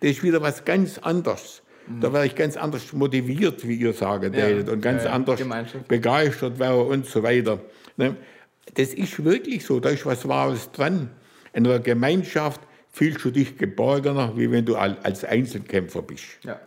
das 0.00 0.10
ist 0.10 0.22
wieder 0.22 0.40
was 0.40 0.64
ganz 0.64 0.98
anderes. 0.98 1.62
Da 2.00 2.12
werde 2.12 2.26
ich 2.26 2.34
ganz 2.34 2.56
anders 2.56 2.92
motiviert, 2.92 3.66
wie 3.66 3.74
ihr 3.76 3.92
sagen 3.92 4.32
Ja, 4.34 4.38
werdet, 4.46 4.68
und 4.68 4.80
ganz 4.80 5.02
ja, 5.04 5.10
ja, 5.10 5.14
anders 5.14 5.40
begeistert 5.88 6.58
wäre 6.58 6.82
und 6.82 7.06
so 7.06 7.22
weiter. 7.22 7.60
Ne? 7.96 8.16
Das 8.74 8.92
ist 8.94 9.24
wirklich 9.24 9.64
so, 9.64 9.78
da 9.80 9.90
ist 9.90 10.04
was 10.04 10.26
Wahres 10.26 10.70
dran. 10.72 11.10
In 11.52 11.66
einer 11.66 11.78
Gemeinschaft 11.78 12.60
fühlst 12.90 13.24
du 13.24 13.30
dich 13.30 13.56
geborgener, 13.56 14.32
wie 14.36 14.50
wenn 14.50 14.64
du 14.64 14.76
al- 14.76 14.98
als 15.02 15.24
Einzelkämpfer 15.24 16.02
bist. 16.02 16.24
ja. 16.44 16.60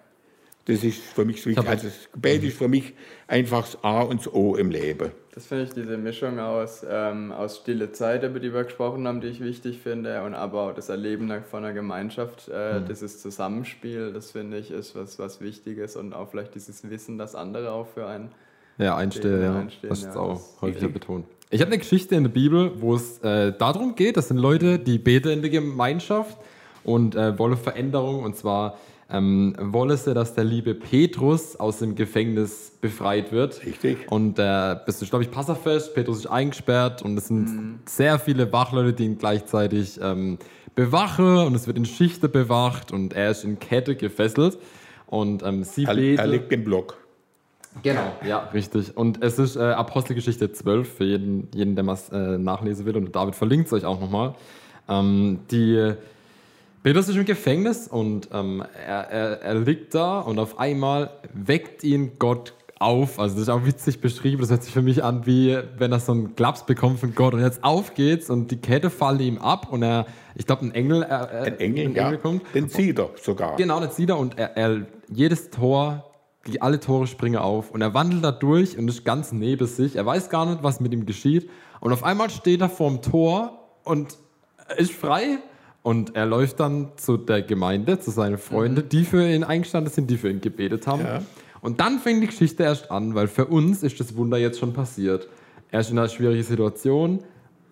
Das 0.65 0.83
ist 0.83 1.01
für 1.01 1.25
mich 1.25 1.41
so 1.41 1.49
wichtig. 1.49 1.67
Also 1.67 1.87
das 1.87 2.11
Gebet 2.11 2.43
ist 2.43 2.57
für 2.57 2.67
mich 2.67 2.93
einfach 3.27 3.61
das 3.61 3.83
A 3.83 4.01
und 4.01 4.19
das 4.19 4.33
O 4.33 4.55
im 4.55 4.69
Leben. 4.69 5.11
Das 5.33 5.45
finde 5.47 5.63
ich, 5.63 5.69
diese 5.71 5.97
Mischung 5.97 6.37
aus, 6.39 6.85
ähm, 6.87 7.31
aus 7.31 7.57
stille 7.57 7.91
Zeit, 7.91 8.23
über 8.23 8.39
die 8.39 8.53
wir 8.53 8.65
gesprochen 8.65 9.07
haben, 9.07 9.21
die 9.21 9.27
ich 9.27 9.39
wichtig 9.39 9.79
finde, 9.79 10.21
und 10.23 10.33
aber 10.33 10.63
auch 10.63 10.73
das 10.75 10.89
Erleben 10.89 11.31
von 11.49 11.63
einer 11.63 11.73
Gemeinschaft, 11.73 12.49
äh, 12.49 12.81
dieses 12.87 13.21
Zusammenspiel, 13.21 14.11
das 14.11 14.31
finde 14.31 14.57
ich 14.57 14.69
ist 14.69 14.95
was, 14.95 15.17
was 15.17 15.39
Wichtiges 15.41 15.95
und 15.95 16.13
auch 16.13 16.29
vielleicht 16.29 16.55
dieses 16.55 16.89
Wissen, 16.89 17.17
dass 17.17 17.35
andere 17.35 17.71
auch 17.71 17.87
für 17.87 18.05
einen. 18.07 18.31
Ja, 18.77 18.95
einstehen, 18.95 19.37
Stehen, 19.37 19.41
ja. 19.43 19.59
einstehen, 19.59 19.89
das 19.89 19.99
ist 19.99 20.15
ja, 20.15 20.15
auch 20.15 20.35
ist 20.35 20.61
häufiger 20.61 20.87
betont. 20.89 21.25
Ich 21.51 21.61
habe 21.61 21.71
eine 21.71 21.79
Geschichte 21.79 22.15
in 22.15 22.23
der 22.23 22.31
Bibel, 22.31 22.79
wo 22.79 22.93
es 22.95 23.19
äh, 23.19 23.51
darum 23.57 23.95
geht, 23.95 24.17
das 24.17 24.27
sind 24.27 24.37
Leute, 24.37 24.77
die 24.77 24.99
beten 24.99 25.29
in 25.29 25.41
der 25.41 25.49
Gemeinschaft 25.49 26.37
und 26.83 27.15
äh, 27.15 27.37
wollen 27.39 27.57
Veränderung. 27.57 28.23
Und 28.23 28.35
zwar 28.35 28.77
ähm, 29.11 29.55
wollen 29.59 29.97
sie, 29.97 30.13
dass 30.13 30.35
der 30.35 30.43
liebe 30.43 30.75
Petrus 30.75 31.55
aus 31.55 31.79
dem 31.79 31.95
Gefängnis 31.95 32.71
befreit 32.79 33.31
wird. 33.31 33.65
Richtig. 33.65 34.11
Und 34.11 34.37
äh, 34.37 34.43
das 34.85 35.01
ist, 35.01 35.09
glaube 35.09 35.23
ich, 35.23 35.31
Passafest. 35.31 35.95
Petrus 35.95 36.19
ist 36.19 36.27
eingesperrt 36.27 37.01
und 37.01 37.17
es 37.17 37.27
sind 37.27 37.79
sehr 37.85 38.19
viele 38.19 38.51
Wachleute, 38.53 38.93
die 38.93 39.05
ihn 39.05 39.17
gleichzeitig 39.17 39.99
ähm, 40.01 40.37
bewachen. 40.75 41.37
Und 41.37 41.55
es 41.55 41.65
wird 41.65 41.77
in 41.77 41.85
Schichten 41.85 42.31
bewacht 42.31 42.91
und 42.91 43.13
er 43.13 43.31
ist 43.31 43.43
in 43.43 43.57
Kette 43.57 43.95
gefesselt. 43.95 44.59
Und 45.07 45.41
ähm, 45.43 45.63
sie 45.63 45.85
Er, 45.85 45.97
er 45.97 46.27
liegt 46.27 46.51
im 46.51 46.63
Block. 46.63 46.97
Genau, 47.81 48.13
ja, 48.25 48.49
richtig. 48.53 48.95
Und 48.95 49.23
es 49.23 49.39
ist 49.39 49.55
äh, 49.55 49.59
Apostelgeschichte 49.59 50.51
12 50.51 50.97
für 50.97 51.03
jeden, 51.05 51.47
jeden 51.53 51.75
der 51.75 51.85
was 51.87 52.09
äh, 52.09 52.37
nachlesen 52.37 52.85
will. 52.85 52.97
Und 52.97 53.15
David 53.15 53.35
verlinkt 53.35 53.67
es 53.67 53.73
euch 53.73 53.85
auch 53.85 53.99
nochmal. 53.99 54.35
Ähm, 54.87 55.39
die 55.49 55.93
Petrus 56.81 57.09
ist 57.09 57.17
im 57.17 57.25
Gefängnis 57.25 57.87
und 57.87 58.29
ähm, 58.31 58.63
er, 58.85 59.09
er, 59.09 59.41
er 59.41 59.55
liegt 59.55 59.93
da 59.93 60.19
und 60.19 60.39
auf 60.39 60.59
einmal 60.59 61.11
weckt 61.33 61.83
ihn 61.83 62.13
Gott 62.19 62.53
auf. 62.79 63.19
Also 63.19 63.35
das 63.35 63.43
ist 63.43 63.49
auch 63.49 63.65
witzig 63.65 63.99
beschrieben. 63.99 64.41
Das 64.41 64.49
hört 64.49 64.63
sich 64.63 64.73
für 64.73 64.81
mich 64.81 65.03
an, 65.03 65.25
wie 65.25 65.57
wenn 65.77 65.91
er 65.91 65.99
so 65.99 66.13
einen 66.13 66.35
Klaps 66.35 66.65
bekommt 66.65 66.99
von 66.99 67.13
Gott. 67.13 67.33
Und 67.33 67.41
jetzt 67.41 67.63
auf 67.63 67.93
geht's 67.93 68.29
und 68.29 68.49
die 68.51 68.57
Kette 68.57 68.89
fallen 68.89 69.19
ihm 69.19 69.37
ab 69.37 69.67
und 69.71 69.83
er, 69.83 70.05
ich 70.35 70.45
glaube, 70.45 70.65
ein 70.65 70.73
Engel, 70.73 71.03
äh, 71.03 71.05
Ein 71.07 71.59
Engel, 71.59 71.95
ja. 71.95 72.15
kommt. 72.15 72.43
Den 72.53 72.69
zieht 72.69 72.97
er 72.97 73.09
sogar. 73.21 73.57
Genau, 73.57 73.81
das 73.81 73.97
sieht 73.97 74.09
er 74.09 74.17
und 74.17 74.37
er, 74.37 74.55
er 74.55 74.85
jedes 75.09 75.49
Tor, 75.49 76.05
die, 76.47 76.61
alle 76.61 76.79
Tore 76.79 77.07
springen 77.07 77.37
auf 77.37 77.71
und 77.71 77.81
er 77.81 77.93
wandelt 77.93 78.23
da 78.23 78.31
durch 78.31 78.77
und 78.77 78.87
ist 78.87 79.03
ganz 79.03 79.33
neben 79.33 79.67
sich. 79.67 79.97
Er 79.97 80.05
weiß 80.05 80.29
gar 80.29 80.45
nicht, 80.45 80.63
was 80.63 80.79
mit 80.79 80.93
ihm 80.93 81.05
geschieht. 81.05 81.49
Und 81.81 81.91
auf 81.91 82.03
einmal 82.03 82.29
steht 82.29 82.61
er 82.61 82.69
vorm 82.69 83.01
Tor 83.01 83.67
und 83.83 84.17
ist 84.77 84.93
frei. 84.93 85.39
Und 85.81 86.15
er 86.15 86.25
läuft 86.25 86.59
dann 86.59 86.89
zu 86.97 87.17
der 87.17 87.41
Gemeinde, 87.41 87.99
zu 87.99 88.11
seinen 88.11 88.37
Freunden, 88.37 88.87
die 88.89 89.05
für 89.05 89.27
ihn 89.27 89.43
eingestanden 89.43 89.91
sind, 89.91 90.09
die 90.09 90.17
für 90.17 90.29
ihn 90.29 90.41
gebetet 90.41 90.87
haben. 90.87 91.01
Ja. 91.01 91.21
Und 91.61 91.79
dann 91.79 91.99
fängt 91.99 92.21
die 92.21 92.27
Geschichte 92.27 92.63
erst 92.63 92.91
an, 92.91 93.15
weil 93.15 93.27
für 93.27 93.45
uns 93.45 93.83
ist 93.83 93.99
das 93.99 94.15
Wunder 94.15 94.37
jetzt 94.37 94.59
schon 94.59 94.73
passiert. 94.73 95.27
Er 95.71 95.81
ist 95.81 95.91
in 95.91 95.97
einer 95.97 96.09
schwierigen 96.09 96.43
Situation. 96.43 97.19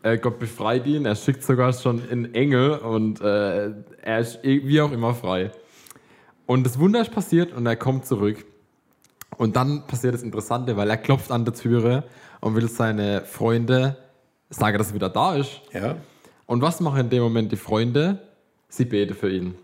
Äh, 0.03 0.17
Gott 0.17 0.39
befreit 0.39 0.85
ihn. 0.87 1.05
Er 1.05 1.15
schickt 1.15 1.43
sogar 1.43 1.73
schon 1.73 2.01
einen 2.09 2.33
Engel 2.33 2.77
und 2.77 3.19
äh, 3.21 3.71
er 4.01 4.19
ist 4.19 4.43
eh- 4.43 4.65
wie 4.65 4.81
auch 4.81 4.91
immer 4.91 5.13
frei. 5.13 5.51
Und 6.45 6.65
das 6.65 6.79
Wunder 6.79 7.01
ist 7.01 7.11
passiert 7.11 7.53
und 7.53 7.65
er 7.65 7.75
kommt 7.75 8.05
zurück. 8.05 8.45
Und 9.37 9.55
dann 9.55 9.85
passiert 9.87 10.13
das 10.13 10.23
Interessante, 10.23 10.77
weil 10.77 10.89
er 10.89 10.97
klopft 10.97 11.31
an 11.31 11.43
der 11.45 11.53
Türe 11.53 12.03
und 12.39 12.55
will 12.55 12.67
seine 12.69 13.21
Freunde 13.25 13.97
sagen, 14.49 14.77
dass 14.77 14.89
er 14.89 14.95
wieder 14.95 15.09
da 15.09 15.35
ist. 15.35 15.61
Ja. 15.73 15.97
Und 16.47 16.61
was 16.61 16.79
machen 16.79 17.01
in 17.01 17.09
dem 17.09 17.21
Moment 17.21 17.51
die 17.51 17.57
Freunde? 17.57 18.19
Sie 18.69 18.85
beten 18.85 19.13
für 19.13 19.29
ihn. 19.29 19.55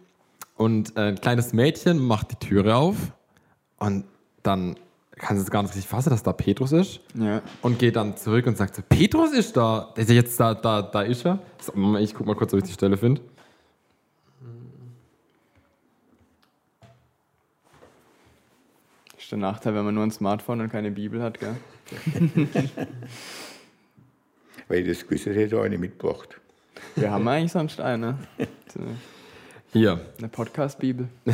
Und 0.55 0.95
äh, 0.95 1.07
ein 1.07 1.15
kleines 1.19 1.53
Mädchen 1.53 1.97
macht 1.97 2.31
die 2.31 2.35
Türe 2.35 2.75
auf 2.75 2.95
und 3.77 4.05
dann 4.43 4.75
kann 5.15 5.37
sie 5.37 5.43
es 5.43 5.49
gar 5.49 5.63
nicht 5.63 5.73
richtig 5.73 5.89
fassen, 5.89 6.09
dass 6.09 6.21
da 6.23 6.33
Petrus 6.33 6.73
ist. 6.73 6.99
Ja. 7.15 7.41
Und 7.61 7.79
geht 7.79 7.95
dann 7.95 8.17
zurück 8.17 8.45
und 8.45 8.57
sagt 8.57 8.75
so, 8.75 8.81
Petrus 8.87 9.31
ist 9.31 9.55
da. 9.55 9.93
Der 9.95 10.03
ist 10.03 10.09
ja 10.09 10.15
jetzt 10.15 10.37
da, 10.39 10.53
da, 10.53 10.81
da 10.81 11.01
ist 11.01 11.25
er. 11.25 11.39
So, 11.59 11.95
ich 11.97 12.13
guck 12.13 12.27
mal 12.27 12.35
kurz, 12.35 12.53
ob 12.53 12.59
ich 12.59 12.65
die 12.65 12.73
Stelle 12.73 12.97
finde. 12.97 13.21
Das 19.13 19.23
ist 19.23 19.31
der 19.31 19.39
Nachteil, 19.39 19.73
wenn 19.73 19.85
man 19.85 19.95
nur 19.95 20.03
ein 20.03 20.11
Smartphone 20.11 20.61
und 20.61 20.69
keine 20.69 20.91
Bibel 20.91 21.21
hat, 21.21 21.39
gell? 21.39 21.55
Weil 24.67 24.79
ich 24.79 24.87
das 24.87 25.07
gewusst 25.07 25.27
hätte, 25.27 25.57
auch 25.57 25.63
eine 25.63 25.77
mitgebracht. 25.77 26.41
Wir 26.95 27.11
haben 27.11 27.27
eigentlich 27.27 27.51
sonst 27.51 27.79
eine. 27.79 28.17
So, 28.73 28.79
Hier. 29.71 29.99
Eine 30.17 30.29
Podcast-Bibel. 30.29 31.07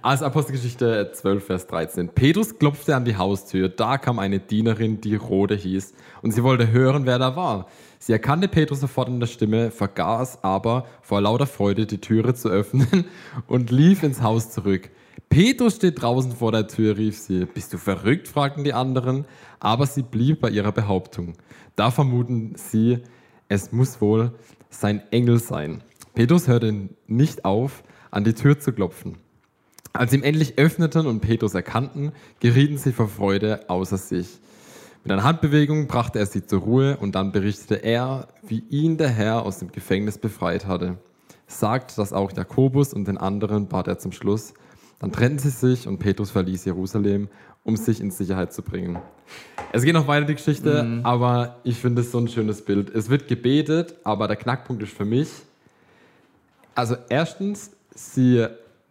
Also 0.00 0.24
Apostelgeschichte 0.24 1.10
12, 1.12 1.44
Vers 1.44 1.66
13. 1.66 2.08
Petrus 2.10 2.58
klopfte 2.58 2.94
an 2.94 3.04
die 3.04 3.16
Haustür. 3.16 3.68
Da 3.68 3.98
kam 3.98 4.18
eine 4.18 4.38
Dienerin, 4.38 5.00
die 5.00 5.16
Rode 5.16 5.54
hieß, 5.54 5.92
und 6.22 6.30
sie 6.30 6.42
wollte 6.42 6.70
hören, 6.70 7.04
wer 7.04 7.18
da 7.18 7.36
war. 7.36 7.66
Sie 7.98 8.12
erkannte 8.12 8.48
Petrus 8.48 8.80
sofort 8.80 9.08
in 9.08 9.20
der 9.20 9.26
Stimme, 9.26 9.70
vergaß 9.70 10.44
aber 10.44 10.86
vor 11.02 11.20
lauter 11.20 11.46
Freude 11.46 11.84
die 11.84 12.00
Türe 12.00 12.34
zu 12.34 12.48
öffnen 12.48 13.06
und 13.48 13.70
lief 13.70 14.02
ins 14.02 14.22
Haus 14.22 14.50
zurück. 14.50 14.88
Petrus 15.28 15.76
steht 15.76 16.00
draußen 16.00 16.32
vor 16.32 16.52
der 16.52 16.68
Tür, 16.68 16.96
rief 16.96 17.18
sie. 17.18 17.44
Bist 17.44 17.72
du 17.72 17.78
verrückt? 17.78 18.28
fragten 18.28 18.64
die 18.64 18.72
anderen, 18.72 19.26
aber 19.60 19.86
sie 19.86 20.02
blieb 20.02 20.40
bei 20.40 20.50
ihrer 20.50 20.72
Behauptung. 20.72 21.34
Da 21.76 21.90
vermuten 21.90 22.54
sie, 22.56 23.02
es 23.48 23.72
muss 23.72 24.00
wohl 24.00 24.32
sein 24.70 25.02
Engel 25.10 25.38
sein. 25.38 25.82
Petrus 26.14 26.48
hörte 26.48 26.90
nicht 27.06 27.44
auf, 27.44 27.82
an 28.10 28.24
die 28.24 28.34
Tür 28.34 28.58
zu 28.58 28.72
klopfen. 28.72 29.16
Als 29.92 30.10
sie 30.10 30.18
ihm 30.18 30.22
endlich 30.22 30.58
öffneten 30.58 31.06
und 31.06 31.20
Petrus 31.20 31.54
erkannten, 31.54 32.12
gerieten 32.40 32.78
sie 32.78 32.92
vor 32.92 33.08
Freude 33.08 33.68
außer 33.68 33.96
sich. 33.96 34.40
Mit 35.02 35.12
einer 35.12 35.24
Handbewegung 35.24 35.86
brachte 35.86 36.18
er 36.18 36.26
sie 36.26 36.44
zur 36.44 36.60
Ruhe 36.60 36.96
und 36.98 37.14
dann 37.14 37.32
berichtete 37.32 37.76
er, 37.76 38.28
wie 38.42 38.62
ihn 38.68 38.98
der 38.98 39.08
Herr 39.08 39.46
aus 39.46 39.58
dem 39.58 39.72
Gefängnis 39.72 40.18
befreit 40.18 40.66
hatte. 40.66 40.98
Sagt 41.46 41.96
das 41.96 42.12
auch 42.12 42.32
Jakobus 42.36 42.92
und 42.92 43.08
den 43.08 43.16
anderen 43.16 43.68
bat 43.68 43.88
er 43.88 43.98
zum 43.98 44.12
Schluss. 44.12 44.52
Dann 44.98 45.12
trennten 45.12 45.38
sie 45.38 45.50
sich 45.50 45.86
und 45.86 45.98
Petrus 45.98 46.30
verließ 46.30 46.64
Jerusalem, 46.64 47.28
um 47.64 47.76
sich 47.76 48.00
in 48.00 48.10
Sicherheit 48.10 48.52
zu 48.52 48.62
bringen. 48.62 48.98
Es 49.72 49.82
geht 49.82 49.94
noch 49.94 50.08
weiter 50.08 50.26
die 50.26 50.34
Geschichte, 50.34 51.00
aber 51.02 51.56
ich 51.64 51.76
finde 51.76 52.00
es 52.00 52.10
so 52.10 52.18
ein 52.18 52.28
schönes 52.28 52.62
Bild. 52.62 52.88
Es 52.90 53.10
wird 53.10 53.28
gebetet, 53.28 53.94
aber 54.04 54.26
der 54.26 54.36
Knackpunkt 54.36 54.82
ist 54.82 54.92
für 54.92 55.04
mich, 55.04 55.28
also 56.74 56.96
erstens, 57.08 57.72
sie 57.94 58.46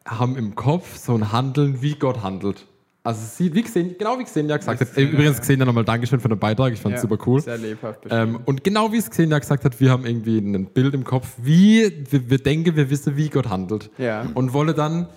haben 0.05 0.35
im 0.37 0.55
Kopf 0.55 0.97
so 0.97 1.15
ein 1.15 1.31
Handeln, 1.31 1.81
wie 1.81 1.95
Gott 1.95 2.21
handelt. 2.21 2.65
Also 3.03 3.21
sie, 3.25 3.53
wie 3.55 3.61
gesehen, 3.61 3.95
genau 3.97 4.19
wie 4.19 4.25
Xenia 4.25 4.57
gesagt 4.57 4.81
hat. 4.81 4.97
Übrigens. 4.97 5.39
Xenia 5.39 5.65
nochmal 5.65 5.85
Dankeschön 5.85 6.19
für 6.19 6.27
den 6.27 6.37
Beitrag, 6.37 6.73
ich 6.73 6.81
fand 6.81 6.95
es 6.95 7.03
Ja, 7.03 7.09
super 7.09 7.23
cool. 7.25 7.39
Sehr 7.39 7.57
lebhaft. 7.57 8.01
Ähm, 8.09 8.41
und 8.43 8.65
genau 8.65 8.91
wie 8.91 8.97
es 8.97 9.09
Xenia 9.09 9.39
gesagt 9.39 9.63
hat, 9.63 9.79
wir 9.79 9.89
haben 9.89 10.05
irgendwie 10.05 10.39
ein 10.39 10.65
Bild 10.65 10.93
im 10.93 11.05
Kopf, 11.05 11.35
wie 11.41 12.05
wir, 12.11 12.29
wir 12.29 12.37
denken, 12.39 12.75
wir 12.75 12.89
wissen, 12.89 13.15
wie 13.15 13.29
Gott 13.29 13.47
handelt. 13.47 13.89
Ja. 13.97 14.27
Und 14.33 14.51
wolle 14.51 14.73
dann, 14.73 15.07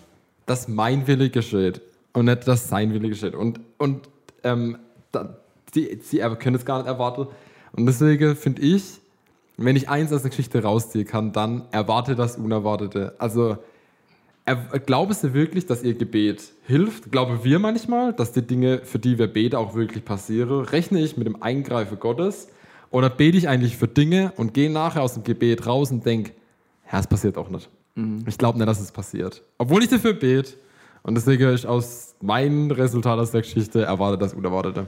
dass 0.46 0.68
mein 0.68 1.09
Wille 1.09 1.30
geschieht 1.30 1.80
und 2.12 2.26
nicht, 2.26 2.46
dass 2.46 2.68
sein 2.68 2.92
Wille 2.92 3.08
geschieht. 3.08 3.34
Und, 3.34 3.61
und 3.78 4.08
ähm, 4.42 4.78
da, 5.12 5.36
die, 5.74 5.98
sie 6.02 6.18
können 6.38 6.56
es 6.56 6.64
gar 6.64 6.78
nicht 6.78 6.86
erwarten. 6.86 7.26
Und 7.72 7.86
deswegen 7.86 8.36
finde 8.36 8.62
ich, 8.62 9.00
wenn 9.56 9.76
ich 9.76 9.88
eins 9.88 10.12
aus 10.12 10.22
der 10.22 10.30
Geschichte 10.30 10.62
rausziehe 10.62 11.04
kann, 11.04 11.32
dann 11.32 11.64
erwarte 11.70 12.14
das 12.14 12.36
Unerwartete. 12.36 13.14
Also 13.18 13.58
Glaubst 14.86 15.22
du 15.22 15.32
wirklich, 15.32 15.66
dass 15.66 15.82
ihr 15.82 15.94
Gebet 15.94 16.52
hilft? 16.66 17.12
Glauben 17.12 17.44
wir 17.44 17.58
manchmal, 17.58 18.12
dass 18.12 18.32
die 18.32 18.42
Dinge, 18.42 18.80
für 18.84 18.98
die 18.98 19.18
wir 19.18 19.28
beten, 19.28 19.56
auch 19.56 19.74
wirklich 19.74 20.04
passieren? 20.04 20.64
Rechne 20.64 21.00
ich 21.00 21.16
mit 21.16 21.26
dem 21.26 21.40
Eingreifen 21.42 22.00
Gottes? 22.00 22.48
Oder 22.90 23.11
bete 23.11 23.38
ich 23.38 23.48
eigentlich 23.48 23.76
für 23.76 23.86
Dinge 23.86 24.32
und 24.36 24.52
gehe 24.52 24.70
nachher 24.70 25.02
aus 25.02 25.14
dem 25.14 25.22
Gebet 25.22 25.66
raus 25.66 25.92
und 25.92 26.04
denke, 26.04 26.32
ja, 26.90 26.98
es 26.98 27.06
passiert 27.06 27.38
auch 27.38 27.48
nicht. 27.48 27.68
Ich 28.26 28.38
glaube 28.38 28.58
nicht, 28.58 28.66
dass 28.66 28.80
es 28.80 28.90
passiert. 28.90 29.42
Obwohl 29.58 29.82
ich 29.84 29.88
dafür 29.88 30.14
bete. 30.14 30.54
Und 31.03 31.14
deswegen 31.14 31.53
ich 31.55 31.66
aus 31.66 32.14
meinem 32.20 32.70
Resultat 32.70 33.18
aus 33.18 33.30
der 33.30 33.42
Geschichte 33.42 33.82
erwarte 33.82 34.18
das 34.18 34.34
Unerwartete. 34.34 34.86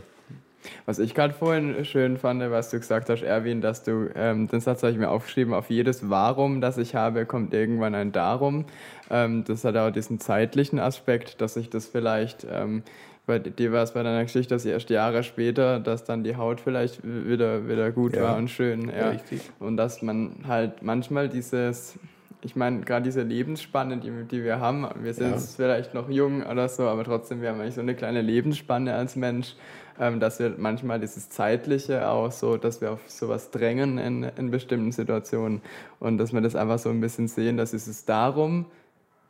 Was 0.87 0.99
ich 0.99 1.15
gerade 1.15 1.35
vorhin 1.35 1.85
schön 1.85 2.19
fand, 2.19 2.41
was 2.51 2.71
du 2.71 2.79
gesagt 2.79 3.09
hast, 3.11 3.23
Erwin, 3.23 3.61
dass 3.61 3.83
du, 3.83 4.11
ähm, 4.15 4.47
den 4.49 4.61
Satz 4.61 4.83
habe 4.83 4.93
ich 4.93 4.99
mir 4.99 5.11
aufgeschrieben, 5.11 5.55
auf 5.55 5.71
jedes 5.71 6.09
Warum, 6.09 6.61
das 6.61 6.79
ich 6.79 6.95
habe, 6.95 7.27
kommt 7.27 7.53
irgendwann 7.53 7.95
ein 7.95 8.13
Darum. 8.13 8.67
Ähm, 9.11 9.45
das 9.45 9.65
hat 9.65 9.77
auch 9.77 9.91
diesen 9.91 10.21
zeitlichen 10.21 10.79
Aspekt, 10.79 11.41
dass 11.41 11.57
ich 11.57 11.69
das 11.71 11.87
vielleicht, 11.87 12.47
ähm, 12.51 12.83
bei 13.27 13.39
dir 13.39 13.73
war 13.73 13.83
es 13.83 13.93
bei 13.93 14.03
deiner 14.03 14.23
Geschichte, 14.23 14.55
dass 14.55 14.65
erst 14.65 14.91
Jahre 14.91 15.23
später, 15.23 15.81
dass 15.81 16.05
dann 16.05 16.25
die 16.25 16.37
Haut 16.37 16.61
vielleicht 16.61 17.01
wieder, 17.05 17.69
wieder 17.69 17.91
gut 17.93 18.15
Ja. 18.17 18.23
war 18.23 18.37
und 18.37 18.49
schön. 18.49 18.89
Ja. 18.89 19.11
Richtig. 19.11 19.41
Und 19.61 19.77
dass 19.77 20.03
man 20.03 20.45
halt 20.47 20.83
manchmal 20.83 21.29
dieses, 21.29 21.99
ich 22.45 22.57
meine, 22.57 22.81
gerade 22.81 23.05
diese 23.05 23.23
Lebensspanne, 23.23 23.99
die, 23.99 24.11
die 24.25 24.43
wir 24.43 24.59
haben, 24.59 24.87
wir 25.03 25.15
sind 25.15 25.31
Ja. 25.31 25.39
vielleicht 25.39 25.95
noch 25.95 26.09
jung 26.09 26.43
oder 26.45 26.69
so, 26.69 26.85
aber 26.85 27.05
trotzdem, 27.05 27.41
wir 27.41 27.51
haben 27.51 27.61
eigentlich 27.61 27.75
so 27.77 27.81
eine 27.81 27.95
kleine 27.95 28.21
Lebensspanne 28.21 28.95
als 28.95 29.15
Mensch, 29.17 29.55
ähm, 30.01 30.19
dass 30.19 30.39
wir 30.41 30.55
manchmal 30.59 30.99
dieses 30.99 31.29
Zeitliche 31.29 32.09
auch 32.09 32.33
so, 32.33 32.57
dass 32.57 32.81
wir 32.81 32.93
auf 32.93 33.01
sowas 33.09 33.51
drängen 33.51 33.99
in, 33.99 34.25
in 34.37 34.51
bestimmten 34.51 34.91
Situationen 34.91 35.61
und 36.01 36.19
dass 36.19 36.33
wir 36.33 36.41
das 36.41 36.57
einfach 36.57 36.79
so 36.79 36.89
ein 36.91 37.01
bisschen 37.01 37.29
sehen, 37.29 37.57
dass 37.57 37.73
es 37.73 38.05
darum 38.05 38.67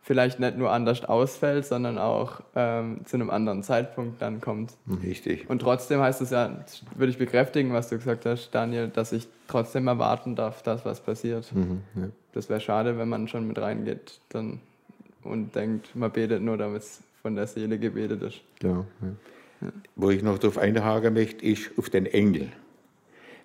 vielleicht 0.02 0.40
nicht 0.40 0.58
nur 0.58 0.70
anders 0.72 1.04
ausfällt, 1.04 1.64
sondern 1.64 1.96
auch 1.96 2.40
ähm, 2.56 3.00
zu 3.04 3.16
einem 3.16 3.30
anderen 3.30 3.62
Zeitpunkt 3.62 4.20
dann 4.20 4.40
kommt. 4.40 4.74
Richtig. 5.02 5.48
Und 5.48 5.60
trotzdem 5.60 6.00
heißt 6.00 6.20
es 6.20 6.30
ja, 6.30 6.64
würde 6.96 7.12
ich 7.12 7.18
bekräftigen, 7.18 7.72
was 7.72 7.88
du 7.88 7.96
gesagt 7.96 8.26
hast, 8.26 8.50
Daniel, 8.50 8.88
dass 8.88 9.12
ich 9.12 9.28
trotzdem 9.46 9.86
erwarten 9.86 10.34
darf, 10.34 10.62
dass 10.62 10.84
was 10.84 11.00
passiert. 11.00 11.50
Das 12.32 12.48
wäre 12.48 12.60
schade, 12.60 12.98
wenn 12.98 13.08
man 13.08 13.28
schon 13.28 13.46
mit 13.46 13.58
reingeht 13.58 14.20
dann 14.30 14.60
und 15.22 15.54
denkt, 15.54 15.94
man 15.94 16.10
betet 16.10 16.42
nur, 16.42 16.56
damit 16.56 16.82
es 16.82 17.00
von 17.22 17.36
der 17.36 17.46
Seele 17.46 17.78
gebetet 17.78 18.22
ist. 18.22 18.40
Genau. 18.58 18.84
Ja. 19.60 19.68
Wo 19.94 20.10
ich 20.10 20.24
noch 20.24 20.38
darauf 20.38 20.58
einhaken 20.58 21.14
möchte, 21.14 21.46
ist 21.46 21.70
auf 21.76 21.88
den 21.88 22.06
Engel. 22.06 22.48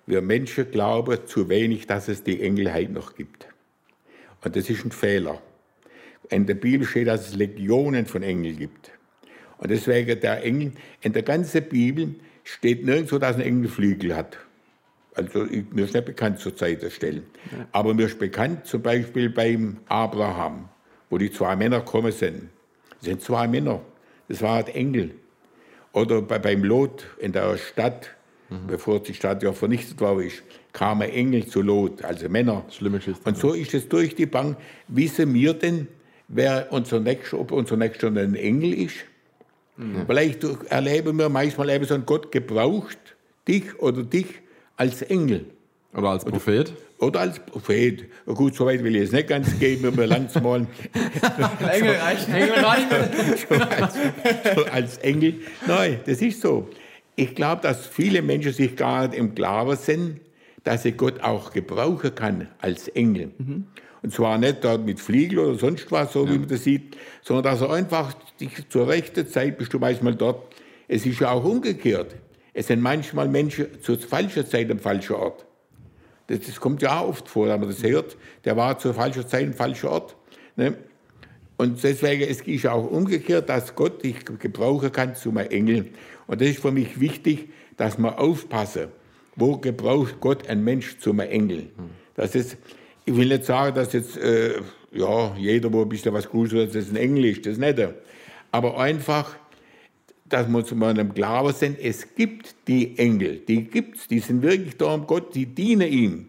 Wir 0.06 0.22
Menschen 0.22 0.68
glauben 0.72 1.18
zu 1.26 1.48
wenig, 1.48 1.86
dass 1.86 2.08
es 2.08 2.24
die 2.24 2.42
Engel 2.42 2.74
heute 2.74 2.90
noch 2.90 3.14
gibt. 3.14 3.46
Und 4.42 4.56
das 4.56 4.68
ist 4.68 4.84
ein 4.84 4.90
Fehler. 4.90 5.40
In 6.30 6.46
der 6.46 6.54
Bibel 6.54 6.86
steht, 6.86 7.08
dass 7.08 7.28
es 7.28 7.34
Legionen 7.36 8.06
von 8.06 8.22
Engeln 8.22 8.58
gibt. 8.58 8.90
Und 9.58 9.70
deswegen 9.70 10.20
der 10.20 10.44
Engel, 10.44 10.72
in 11.00 11.12
der 11.12 11.22
ganzen 11.22 11.62
Bibel 11.68 12.14
steht 12.44 12.84
nirgendwo, 12.84 13.18
dass 13.18 13.36
ein 13.36 13.42
Engel 13.42 13.68
Flügel 13.68 14.16
hat. 14.16 14.38
Also 15.14 15.46
mir 15.72 15.84
ist 15.84 15.94
nicht 15.94 16.04
bekannt 16.04 16.38
zur 16.38 16.54
Zeit 16.54 16.82
der 16.82 16.90
Stellen. 16.90 17.24
Aber 17.72 17.92
mir 17.92 18.06
ist 18.06 18.18
bekannt 18.18 18.66
zum 18.66 18.82
Beispiel 18.82 19.30
beim 19.30 19.78
Abraham, 19.88 20.68
wo 21.10 21.18
die 21.18 21.32
zwei 21.32 21.56
Männer 21.56 21.80
kommen 21.80 22.12
sind. 22.12 22.50
Das 22.98 23.06
sind 23.06 23.22
zwei 23.22 23.48
Männer. 23.48 23.80
Das 24.28 24.42
waren 24.42 24.66
Engel. 24.68 25.10
Oder 25.92 26.22
bei, 26.22 26.38
beim 26.38 26.62
Lot 26.62 27.06
in 27.18 27.32
der 27.32 27.56
Stadt, 27.56 28.14
bevor 28.68 29.02
die 29.02 29.14
Stadt 29.14 29.42
ja 29.42 29.52
vernichtet 29.52 30.00
war, 30.00 30.20
ist, 30.22 30.42
kamen 30.72 31.08
Engel 31.08 31.46
zu 31.46 31.62
Lot, 31.62 32.04
also 32.04 32.28
Männer. 32.28 32.64
Schlimme 32.70 32.98
Geschichte. 32.98 33.28
Und 33.28 33.36
so 33.36 33.54
ist 33.54 33.74
es 33.74 33.88
durch 33.88 34.14
die 34.14 34.26
Bank. 34.26 34.56
Wissen 34.86 35.34
wir 35.34 35.54
denn, 35.54 35.88
wer 36.28 36.68
unser 36.70 37.00
Nächster, 37.00 37.38
ob 37.38 37.52
unser 37.52 37.76
Nächster 37.76 38.08
ein 38.08 38.34
Engel 38.34 38.72
ist? 38.74 38.96
Vielleicht 40.06 40.42
erleben 40.70 41.18
wir 41.18 41.28
manchmal 41.28 41.70
eben 41.70 41.84
so, 41.84 41.94
ein 41.94 42.04
Gott 42.04 42.32
gebraucht 42.32 42.98
dich 43.46 43.78
oder 43.78 44.02
dich 44.02 44.26
als 44.76 45.02
Engel 45.02 45.46
Oder 45.94 46.08
als 46.10 46.24
Prophet. 46.24 46.72
oder 46.98 47.20
als 47.20 47.38
Prophet. 47.38 48.04
Gut, 48.26 48.56
so 48.56 48.66
weit 48.66 48.82
will 48.82 48.96
ich 48.96 49.04
es 49.04 49.12
nicht 49.12 49.28
ganz 49.28 49.56
gehen, 49.58 49.80
wenn 49.84 49.96
wir 49.96 50.06
langsam 50.08 50.42
mal 50.42 50.66
Engel 51.70 51.94
reichen, 51.94 52.34
Engel 52.34 52.54
reichen. 52.64 52.88
so 54.56 54.64
als 54.64 54.98
Engel. 54.98 55.34
Nein, 55.66 56.00
das 56.06 56.20
ist 56.22 56.40
so. 56.40 56.68
Ich 57.14 57.34
glaube, 57.36 57.62
dass 57.62 57.86
viele 57.86 58.20
Menschen 58.20 58.52
sich 58.52 58.74
gar 58.76 59.06
nicht 59.06 59.16
im 59.16 59.34
Klaren 59.34 59.76
sind, 59.76 60.20
dass 60.64 60.82
sie 60.82 60.92
Gott 60.92 61.20
auch 61.22 61.52
gebrauchen 61.52 62.14
kann 62.14 62.48
als 62.60 62.88
Engel. 62.88 63.30
Und 64.02 64.12
zwar 64.12 64.38
nicht 64.38 64.62
dort 64.62 64.84
mit 64.84 65.00
Fliegel 65.00 65.40
oder 65.40 65.58
sonst 65.58 65.90
was, 65.90 66.12
so 66.12 66.28
wie 66.28 66.38
man 66.38 66.48
das 66.48 66.64
sieht, 66.64 66.96
sondern 67.22 67.44
dass 67.44 67.60
er 67.60 67.70
einfach 67.70 68.14
dich 68.40 68.68
zur 68.68 68.88
rechten 68.88 69.26
Zeit 69.26 69.58
bist 69.58 69.72
du 69.72 69.78
manchmal 69.78 70.14
dort. 70.14 70.54
Es 70.86 71.04
ist 71.04 71.20
ja 71.20 71.30
auch 71.30 71.44
umgekehrt. 71.44 72.14
Es 72.54 72.68
sind 72.68 72.80
manchmal 72.80 73.28
Menschen 73.28 73.66
zur 73.82 73.98
falschen 73.98 74.46
Zeit 74.46 74.70
am 74.70 74.78
falschen 74.78 75.16
Ort. 75.16 75.46
Das, 76.28 76.40
das 76.40 76.60
kommt 76.60 76.82
ja 76.82 77.00
auch 77.00 77.08
oft 77.08 77.28
vor, 77.28 77.48
wenn 77.48 77.60
man 77.60 77.68
das 77.68 77.82
hört. 77.82 78.16
Der 78.44 78.56
war 78.56 78.78
zur 78.78 78.94
falschen 78.94 79.26
Zeit 79.26 79.46
am 79.46 79.54
falschen 79.54 79.88
Ort. 79.88 80.16
Ne? 80.56 80.76
Und 81.56 81.82
deswegen 81.82 82.22
es 82.22 82.40
ist 82.42 82.62
ja 82.62 82.72
auch 82.72 82.88
umgekehrt, 82.88 83.48
dass 83.48 83.74
Gott 83.74 84.04
dich 84.04 84.24
gebrauchen 84.24 84.92
kann 84.92 85.16
zu 85.16 85.30
einem 85.30 85.50
Engel. 85.50 85.86
Und 86.28 86.40
das 86.40 86.48
ist 86.48 86.60
für 86.60 86.70
mich 86.70 87.00
wichtig, 87.00 87.48
dass 87.76 87.98
wir 87.98 88.18
aufpassen, 88.18 88.88
wo 89.34 89.56
gebraucht 89.56 90.16
Gott 90.20 90.48
ein 90.48 90.62
Mensch 90.62 90.98
zu 90.98 91.10
einem 91.10 91.20
Engel. 91.20 91.70
Das 92.14 92.34
ist, 92.34 92.56
ich 93.08 93.16
will 93.16 93.28
nicht 93.28 93.44
sagen, 93.44 93.74
dass 93.74 93.94
jetzt 93.94 94.18
äh, 94.18 94.60
ja, 94.92 95.34
jeder, 95.36 95.72
wo 95.72 95.82
ein 95.82 95.88
bisschen 95.88 96.12
was 96.12 96.28
Gutes 96.28 96.58
hat, 96.60 96.74
das 96.74 96.90
ein 96.90 96.96
Engel 96.96 97.24
ist, 97.24 97.46
das 97.46 97.56
nicht. 97.56 97.78
Aber 98.52 98.78
einfach, 98.78 99.34
dass 100.26 100.46
wir 100.46 100.64
zu 100.64 100.76
meinem 100.76 101.14
Glauben 101.14 101.54
sind, 101.54 101.78
es 101.80 102.14
gibt 102.14 102.54
die 102.66 102.98
Engel, 102.98 103.40
die 103.48 103.64
gibt's, 103.64 104.08
die 104.08 104.18
sind 104.18 104.42
wirklich 104.42 104.76
da 104.76 104.92
um 104.92 105.06
Gott, 105.06 105.34
die 105.34 105.46
dienen 105.46 105.88
ihm. 105.88 106.28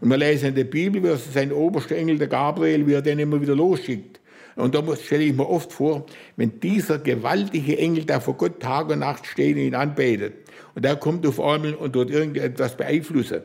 Und 0.00 0.08
wir 0.10 0.18
lesen 0.18 0.50
in 0.50 0.54
der 0.54 0.64
Bibel, 0.64 1.02
wie 1.02 1.16
sein 1.16 1.50
oberster 1.50 1.96
Engel, 1.96 2.18
der 2.18 2.28
Gabriel, 2.28 2.86
wie 2.86 2.92
er 2.92 3.02
den 3.02 3.18
immer 3.18 3.40
wieder 3.40 3.56
losschickt. 3.56 4.20
Und 4.56 4.74
da 4.74 4.82
stelle 4.96 5.24
ich 5.24 5.34
mir 5.34 5.48
oft 5.48 5.72
vor, 5.72 6.04
wenn 6.36 6.60
dieser 6.60 6.98
gewaltige 6.98 7.78
Engel, 7.78 8.04
der 8.04 8.20
vor 8.20 8.34
Gott 8.34 8.60
Tag 8.60 8.90
und 8.90 8.98
Nacht 8.98 9.24
steht 9.24 9.56
und 9.56 9.62
ihn 9.62 9.74
anbetet, 9.74 10.34
und 10.74 10.84
der 10.84 10.96
kommt 10.96 11.26
auf 11.26 11.40
einmal 11.40 11.74
und 11.74 11.96
dort 11.96 12.10
irgendetwas 12.10 12.76
beeinflussen. 12.76 13.40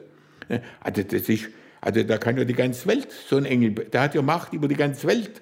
Also 0.81 1.03
das 1.03 1.29
ist, 1.29 1.47
also 1.83 2.01
da 2.01 2.17
kann 2.17 2.37
ja 2.37 2.45
die 2.45 2.53
ganze 2.53 2.87
Welt, 2.87 3.09
so 3.11 3.35
ein 3.35 3.43
Engel, 3.43 3.71
der 3.71 4.01
hat 4.01 4.15
ja 4.15 4.21
Macht 4.21 4.53
über 4.53 4.69
die 4.69 4.75
ganze 4.75 5.05
Welt. 5.05 5.41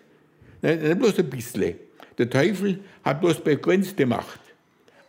Nicht 0.63 0.81
nicht 0.81 0.99
bloß 0.99 1.19
ein 1.19 1.29
bisschen. 1.29 1.75
Der 2.17 2.29
Teufel 2.29 2.79
hat 3.03 3.21
bloß 3.21 3.43
begrenzte 3.43 4.07
Macht. 4.07 4.39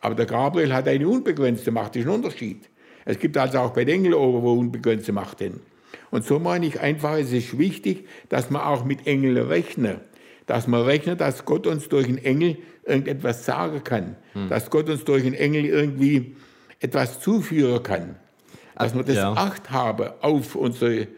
Aber 0.02 0.14
der 0.14 0.26
Gabriel 0.26 0.74
hat 0.74 0.86
eine 0.88 1.08
unbegrenzte 1.08 1.70
Macht, 1.70 1.94
das 1.94 2.02
ist 2.02 2.08
ein 2.08 2.14
Unterschied. 2.14 2.68
Es 3.06 3.18
gibt 3.18 3.38
also 3.38 3.58
auch 3.60 3.70
bei 3.70 3.84
den 3.84 4.04
Engeln 4.04 4.14
wo 4.14 4.52
unbegrenzte 4.52 5.12
Macht 5.12 5.40
haben. 5.40 5.60
Und 6.10 6.26
so 6.26 6.38
meine 6.38 6.66
ich 6.66 6.78
einfach, 6.80 7.16
es 7.16 7.32
ist 7.32 7.56
wichtig, 7.58 8.06
dass 8.28 8.50
man 8.50 8.62
auch 8.62 8.84
mit 8.84 9.06
Engeln 9.06 9.38
rechnet. 9.38 10.00
Dass 10.46 10.66
man 10.66 10.82
rechnet, 10.82 11.22
dass 11.22 11.46
Gott 11.46 11.66
uns 11.66 11.88
durch 11.88 12.08
einen 12.08 12.18
Engel 12.18 12.58
irgendetwas 12.84 13.46
sagen 13.46 13.82
kann. 13.84 14.16
Dass 14.50 14.68
Gott 14.68 14.90
uns 14.90 15.04
durch 15.04 15.24
einen 15.24 15.34
Engel 15.34 15.64
irgendwie 15.64 16.36
etwas 16.80 17.20
zuführen 17.20 17.82
kann. 17.82 18.16
Dass 18.76 18.94
wir 18.94 19.02
das 19.02 19.16
Ja. 19.16 19.32
Acht 19.32 19.70
haben 19.70 20.10
auf 20.20 20.54
unsere, 20.54 21.08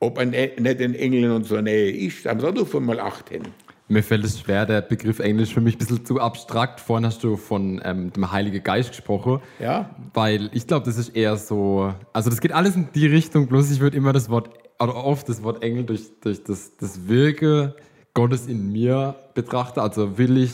ob 0.00 0.18
ein, 0.18 0.32
E- 0.32 0.52
nicht 0.58 0.80
ein 0.80 0.94
Engel 0.94 1.24
in 1.24 1.30
unserer 1.30 1.62
Nähe 1.62 1.90
ist, 1.90 2.26
aber 2.26 2.52
darauf 2.52 2.72
mal 2.80 3.00
Acht 3.00 3.30
hin. 3.30 3.42
Mir 3.86 4.02
fällt 4.02 4.24
es 4.24 4.40
schwer, 4.40 4.64
der 4.64 4.80
Begriff 4.80 5.18
Englisch 5.18 5.52
für 5.52 5.60
mich 5.60 5.74
ein 5.74 5.78
bisschen 5.78 6.06
zu 6.06 6.18
abstrakt. 6.18 6.80
Vorhin 6.80 7.04
hast 7.04 7.22
du 7.22 7.36
von 7.36 7.82
ähm, 7.84 8.10
dem 8.14 8.32
Heiligen 8.32 8.62
Geist 8.64 8.88
gesprochen. 8.90 9.40
Ja? 9.60 9.90
Weil 10.14 10.48
ich 10.54 10.66
glaube, 10.66 10.86
das 10.86 10.96
ist 10.96 11.10
eher 11.14 11.36
so. 11.36 11.92
Also, 12.14 12.30
das 12.30 12.40
geht 12.40 12.52
alles 12.52 12.76
in 12.76 12.88
die 12.94 13.06
Richtung, 13.06 13.46
bloß 13.46 13.70
ich 13.70 13.80
würde 13.80 13.96
immer 13.98 14.14
das 14.14 14.30
Wort, 14.30 14.48
oder 14.80 14.96
oft 14.96 15.28
das 15.28 15.42
Wort 15.42 15.62
Engel 15.62 15.84
durch, 15.84 16.04
durch 16.22 16.42
das, 16.42 16.76
das 16.78 17.08
Wirke 17.08 17.76
Gottes 18.14 18.46
in 18.46 18.72
mir 18.72 19.16
betrachten. 19.34 19.80
Also, 19.80 20.16
will 20.16 20.38
ich. 20.38 20.52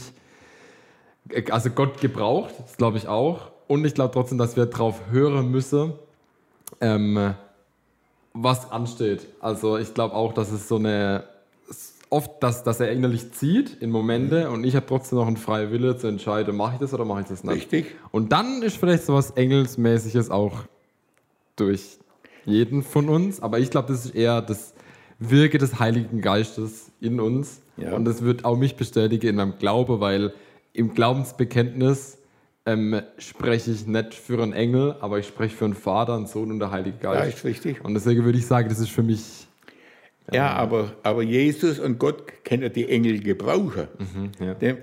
Also, 1.53 1.71
Gott 1.71 2.01
gebraucht, 2.01 2.53
das 2.59 2.77
glaube 2.79 2.99
ich 2.99 3.07
auch. 3.07 3.53
Und 3.69 3.85
ich 3.85 3.95
glaube 3.95 4.13
trotzdem, 4.13 4.39
dass 4.39 4.57
wir 4.57 4.67
drauf 4.67 5.03
hören 5.13 5.53
müssen, 5.53 5.93
ähm, 6.81 7.35
was 8.33 8.71
ansteht. 8.71 9.27
Also, 9.41 9.79
ich 9.79 9.95
glaube 9.95 10.15
auch, 10.15 10.33
dass 10.33 10.51
es 10.51 10.69
so 10.69 10.77
eine. 10.77 11.25
Oft, 12.13 12.43
dass, 12.43 12.65
dass 12.65 12.81
er 12.81 12.91
innerlich 12.91 13.31
zieht 13.31 13.81
in 13.81 13.91
Momente 13.91 14.51
und 14.51 14.65
ich 14.65 14.75
habe 14.75 14.85
trotzdem 14.85 15.19
noch 15.19 15.29
einen 15.29 15.37
freien 15.37 15.71
Wille 15.71 15.97
zu 15.97 16.09
entscheiden, 16.09 16.57
mache 16.57 16.75
ich 16.75 16.81
das 16.81 16.93
oder 16.93 17.05
mache 17.05 17.21
ich 17.21 17.29
das 17.29 17.45
nicht. 17.45 17.55
Richtig. 17.55 17.95
Und 18.11 18.33
dann 18.33 18.63
ist 18.63 18.79
vielleicht 18.79 19.05
sowas 19.05 19.31
Engelsmäßiges 19.31 20.29
auch 20.29 20.65
durch 21.55 21.99
jeden 22.47 22.83
von 22.83 23.09
uns. 23.09 23.41
Aber 23.41 23.61
ich 23.61 23.71
glaube, 23.71 23.93
das 23.93 24.07
ist 24.07 24.15
eher 24.17 24.43
das 24.43 24.75
Wirke 25.21 25.59
des 25.59 25.79
Heiligen 25.79 26.21
Geistes 26.21 26.91
in 27.01 27.21
uns. 27.21 27.61
Ja. 27.77 27.95
Und 27.95 28.05
das 28.05 28.23
wird 28.23 28.45
auch 28.45 28.57
mich 28.57 28.77
bestätigen 28.77 29.29
in 29.29 29.37
meinem 29.37 29.59
Glaube, 29.59 30.01
weil 30.01 30.33
im 30.73 30.95
Glaubensbekenntnis 30.95 32.19
ähm, 32.67 33.01
spreche 33.19 33.71
ich 33.71 33.87
nicht 33.87 34.15
für 34.15 34.43
einen 34.43 34.53
Engel, 34.53 34.97
aber 35.01 35.19
ich 35.19 35.27
spreche 35.27 35.57
für 35.57 35.65
einen 35.65 35.75
Vater, 35.75 36.15
einen 36.15 36.27
Sohn 36.27 36.51
und 36.51 36.59
der 36.61 36.71
Heilige 36.71 36.99
Ja, 37.03 37.15
Geist. 37.15 37.39
ist 37.39 37.45
richtig. 37.45 37.85
Und 37.85 37.95
deswegen 37.95 38.25
würde 38.25 38.39
ich 38.39 38.47
sagen, 38.47 38.69
das 38.69 38.79
ist 38.79 38.91
für 38.91 39.03
mich 39.03 39.47
Ja, 40.33 40.51
aber, 40.53 40.93
aber 41.03 41.23
Jesus 41.23 41.79
und 41.81 41.99
Gott 41.99 42.45
können 42.45 42.73
die 42.73 42.89
Engel 42.89 43.21
gebrauchen. 43.21 43.89
ja. 44.41 44.55
Dem- 44.55 44.79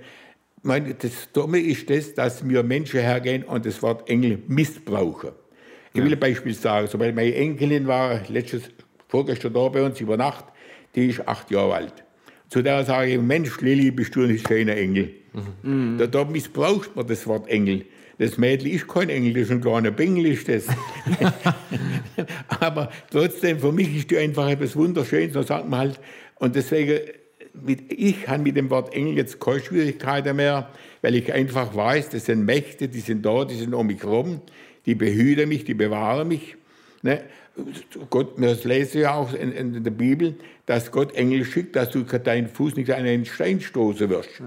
meine, 0.63 0.93
das 0.95 1.32
Dumme 1.32 1.59
ist 1.59 1.89
das, 1.89 2.13
dass 2.13 2.45
wir 2.47 2.61
Menschen 2.63 2.99
hergehen 2.99 3.43
und 3.43 3.65
das 3.65 3.82
Wort 3.82 4.09
Engel 4.09 4.39
missbrauchen. 4.47 5.30
Ich 5.93 6.03
will 6.03 6.11
ein 6.11 6.19
Beispiel 6.19 6.53
sagen. 6.53 6.88
So, 6.88 6.99
weil 6.99 7.13
meine 7.13 7.34
Enkelin 7.34 7.88
war 7.88 8.19
letztes, 8.28 8.63
vorgestern 9.07 9.53
da 9.53 9.67
bei 9.69 9.82
uns 9.84 10.01
über 10.01 10.17
Nacht, 10.17 10.45
die 10.95 11.07
ist 11.07 11.25
acht 11.28 11.49
Jahre 11.51 11.75
alt. 11.75 12.03
Zu 12.49 12.61
der 12.61 12.84
sage 12.84 13.11
ich, 13.13 13.21
Mensch, 13.21 13.61
Lilly, 13.61 13.91
bist 13.91 14.13
du 14.15 14.23
ein 14.23 14.38
schöner 14.38 14.75
Engel. 14.75 15.11
Da, 15.98 16.08
da 16.08 16.26
missbraucht 16.26 16.96
man 16.96 17.08
das 17.08 17.26
Wort 17.28 17.48
Engel. 17.48 17.86
Das 18.20 18.38
Mädel 18.38 18.68
ist 18.68 18.88
kein 18.88 19.10
Engel, 19.10 19.34
das 19.34 19.50
ist 19.52 19.62
kleiner 19.62 19.92
Bengel, 19.92 20.26
ist 20.26 20.48
das. 20.48 20.66
Aber 22.60 22.92
trotzdem, 23.12 23.60
für 23.60 23.72
mich 23.72 23.96
ist 23.96 24.10
die 24.10 24.18
einfach 24.18 24.50
etwas 24.50 24.76
Wunderschönes, 24.76 25.34
so 25.34 25.44
sagt 25.44 25.70
man 25.70 25.80
halt. 25.80 26.00
Und 26.36 26.56
deswegen, 26.56 27.00
mit, 27.54 27.94
ich 27.94 28.28
habe 28.28 28.42
mit 28.42 28.58
dem 28.58 28.72
Wort 28.72 28.94
Engel 28.94 29.18
jetzt 29.18 29.40
keine 29.40 29.60
Schwierigkeiten 29.60 30.36
mehr, 30.36 30.70
weil 31.04 31.16
ich 31.16 31.32
einfach 31.32 31.76
weiß, 31.76 32.10
das 32.10 32.26
sind 32.26 32.44
Mächte, 32.44 32.88
die 32.88 33.02
sind 33.02 33.24
da, 33.24 33.46
die 33.46 33.56
sind 33.56 33.74
um 33.76 33.86
mich 33.86 34.02
herum, 34.02 34.42
die 34.88 34.96
behüten 34.96 35.48
mich, 35.48 35.64
die 35.64 35.76
bewahren 35.76 36.28
mich. 36.28 36.56
Ne? 37.04 37.22
Gott, 38.10 38.34
wir 38.38 38.56
lesen 38.64 39.02
ja 39.02 39.14
auch 39.14 39.34
in, 39.34 39.52
in 39.52 39.84
der 39.84 39.92
Bibel, 39.92 40.36
dass 40.66 40.92
Gott 40.92 41.14
Engel 41.16 41.46
schickt, 41.46 41.76
dass 41.76 41.92
du 41.92 42.04
deinen 42.04 42.48
Fuß 42.48 42.76
nicht 42.76 42.92
an 42.92 43.06
einen 43.06 43.26
Stein 43.26 43.62
stoßen 43.62 44.10
wirst. 44.10 44.30
Dazu, 44.40 44.44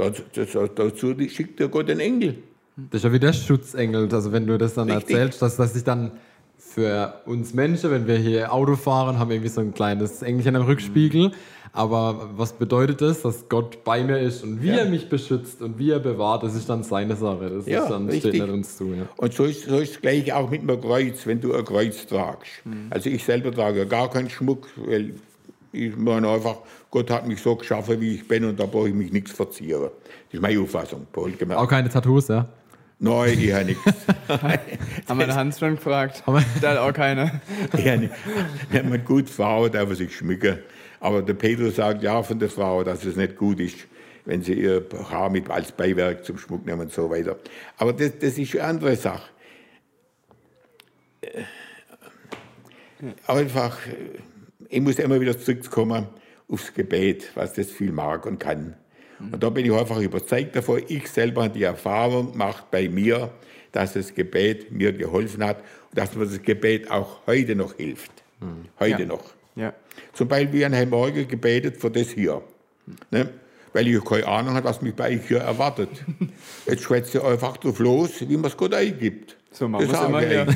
dazu, 0.00 1.14
schickt 1.28 1.60
dir 1.60 1.68
Gott 1.68 1.90
einen 1.90 2.00
Engel. 2.00 2.36
Das 2.76 3.00
ist 3.00 3.04
ja 3.04 3.12
wie 3.12 3.18
der 3.20 3.32
Schutzengel. 3.32 4.08
Also 4.12 4.32
wenn 4.32 4.46
du 4.46 4.56
das 4.58 4.74
dann 4.74 4.90
Richtig. 4.90 5.10
erzählst, 5.16 5.42
dass 5.42 5.56
das 5.56 5.74
sich 5.74 5.84
dann 5.84 6.12
für 6.58 7.14
uns 7.26 7.52
Menschen, 7.54 7.90
wenn 7.90 8.06
wir 8.06 8.16
hier 8.16 8.52
Auto 8.52 8.76
fahren, 8.76 9.18
haben 9.18 9.28
wir 9.28 9.36
irgendwie 9.36 9.50
so 9.50 9.60
ein 9.60 9.74
kleines 9.74 10.22
Engelchen 10.22 10.56
am 10.56 10.62
Rückspiegel. 10.62 11.32
Aber 11.72 12.30
was 12.36 12.52
bedeutet 12.54 13.00
das, 13.00 13.22
dass 13.22 13.48
Gott 13.48 13.84
bei 13.84 14.02
mir 14.02 14.18
ist 14.18 14.42
und 14.42 14.60
wie 14.62 14.68
Ja. 14.68 14.78
er 14.78 14.84
mich 14.90 15.08
beschützt 15.08 15.62
und 15.62 15.78
wie 15.78 15.90
er 15.90 16.00
bewahrt, 16.00 16.42
das 16.42 16.54
ist 16.56 16.68
dann 16.68 16.82
seine 16.82 17.14
Sache. 17.16 17.48
Das 17.50 17.66
Ja, 17.66 17.82
ist 17.84 17.90
dann, 17.90 18.08
steht 18.08 18.24
richtig. 18.24 18.42
nicht 18.42 18.50
uns 18.52 18.76
zu. 18.76 18.86
Ja. 18.92 19.02
Und 19.16 19.32
so 19.34 19.44
ist, 19.44 19.64
so 19.68 19.78
ist 19.78 19.90
es 19.92 20.00
gleich 20.00 20.32
auch 20.32 20.50
mit 20.50 20.62
einem 20.62 20.80
Kreuz, 20.80 21.26
wenn 21.26 21.40
du 21.40 21.54
ein 21.54 21.64
Kreuz 21.64 22.06
tragst. 22.06 22.50
Also 22.90 23.08
ich 23.08 23.22
selber 23.24 23.52
trage 23.52 23.86
gar 23.86 24.10
keinen 24.10 24.30
Schmuck, 24.30 24.66
weil 24.76 25.14
ich 25.72 25.96
meine 25.96 26.28
einfach, 26.28 26.56
Gott 26.90 27.10
hat 27.10 27.26
mich 27.26 27.40
so 27.40 27.54
geschaffen, 27.56 28.00
wie 28.00 28.14
ich 28.16 28.26
bin 28.28 28.44
und 28.44 28.58
da 28.58 28.66
brauche 28.66 28.88
ich 28.88 28.94
mich 28.94 29.12
nichts 29.12 29.32
verzieren. 29.32 29.90
Das 30.28 30.34
ist 30.34 30.40
meine 30.40 30.60
Auffassung. 30.60 31.06
Auch 31.14 31.68
keine 31.68 31.88
Tattoos, 31.88 32.28
ja? 32.28 32.48
Nein, 32.98 33.38
ich 33.40 33.52
habe 33.52 33.64
nichts. 33.64 33.82
Haben 35.08 35.18
wir 35.18 35.26
den 35.26 35.34
Hans 35.34 35.58
schon 35.58 35.76
gefragt? 35.76 36.22
Haben 36.26 36.34
wir- 36.34 36.60
Der 36.60 36.70
hat 36.72 36.78
auch 36.78 36.92
keine. 36.92 37.40
Habe 37.72 37.98
nicht. 37.98 38.12
Wenn 38.70 38.88
man 38.90 39.04
gut 39.04 39.30
Frau 39.30 39.68
darf 39.68 39.94
sich 39.94 40.14
schmücken. 40.14 40.58
Aber 41.00 41.22
der 41.22 41.32
Pedro 41.34 41.70
sagt 41.70 42.02
ja 42.02 42.22
von 42.22 42.38
der 42.38 42.50
Frau, 42.50 42.84
dass 42.84 43.04
es 43.06 43.16
nicht 43.16 43.36
gut 43.36 43.58
ist, 43.58 43.76
wenn 44.26 44.42
sie 44.42 44.52
ihr 44.52 44.84
Haar 45.10 45.30
mit 45.30 45.48
als 45.48 45.72
Beiwerk 45.72 46.26
zum 46.26 46.36
Schmuck 46.36 46.66
nehmen 46.66 46.82
und 46.82 46.92
so 46.92 47.08
weiter. 47.08 47.36
Aber 47.78 47.94
das, 47.94 48.18
das 48.18 48.36
ist 48.36 48.54
eine 48.54 48.64
andere 48.64 48.96
Sache. 48.96 49.22
Äh, 51.22 51.42
Einfach, 53.26 53.78
äh, 53.86 54.18
ich 54.68 54.80
muss 54.80 54.98
immer 54.98 55.20
wieder 55.20 55.38
zurückkommen 55.38 56.06
aufs 56.48 56.72
Gebet, 56.74 57.30
was 57.34 57.52
das 57.54 57.70
viel 57.70 57.92
mag 57.92 58.26
und 58.26 58.38
kann. 58.38 58.74
Und 59.32 59.42
da 59.42 59.50
bin 59.50 59.66
ich 59.66 59.72
einfach 59.72 60.00
überzeugt 60.00 60.56
davon, 60.56 60.82
ich 60.88 61.06
selber 61.08 61.44
habe 61.44 61.52
die 61.58 61.64
Erfahrung 61.64 62.32
gemacht 62.32 62.70
bei 62.70 62.88
mir, 62.88 63.30
dass 63.72 63.92
das 63.92 64.14
Gebet 64.14 64.72
mir 64.72 64.92
geholfen 64.92 65.44
hat 65.44 65.58
und 65.58 65.98
dass 65.98 66.14
mir 66.14 66.24
das 66.24 66.40
Gebet 66.40 66.90
auch 66.90 67.18
heute 67.26 67.54
noch 67.54 67.74
hilft. 67.74 68.10
Heute 68.78 69.02
Ja. 69.02 69.06
noch. 69.06 69.22
Ja. 69.56 69.74
Zum 70.14 70.26
Beispiel, 70.26 70.60
wir 70.60 70.66
haben 70.66 70.74
heute 70.76 70.86
Morgen 70.86 71.28
gebetet 71.28 71.76
für 71.76 71.90
das 71.90 72.08
hier. 72.10 72.40
Ne? 73.10 73.28
Weil 73.74 73.86
ich 73.88 74.02
keine 74.02 74.26
Ahnung 74.26 74.54
habe, 74.54 74.66
was 74.66 74.80
mich 74.80 74.94
bei 74.94 75.14
euch 75.16 75.28
hier 75.28 75.40
erwartet. 75.40 75.90
Jetzt 76.66 76.82
schwätze 76.82 77.18
ich 77.18 77.24
einfach 77.24 77.58
drauf 77.58 77.78
los, 77.78 78.26
wie 78.26 78.36
man 78.36 78.46
es 78.50 78.56
Gott 78.56 78.72
eingibt. 78.72 79.36
So 79.52 79.68
machen 79.68 79.88
Das 79.88 80.00
wir's 80.00 80.08
immer 80.08 80.20
sage 80.20 80.46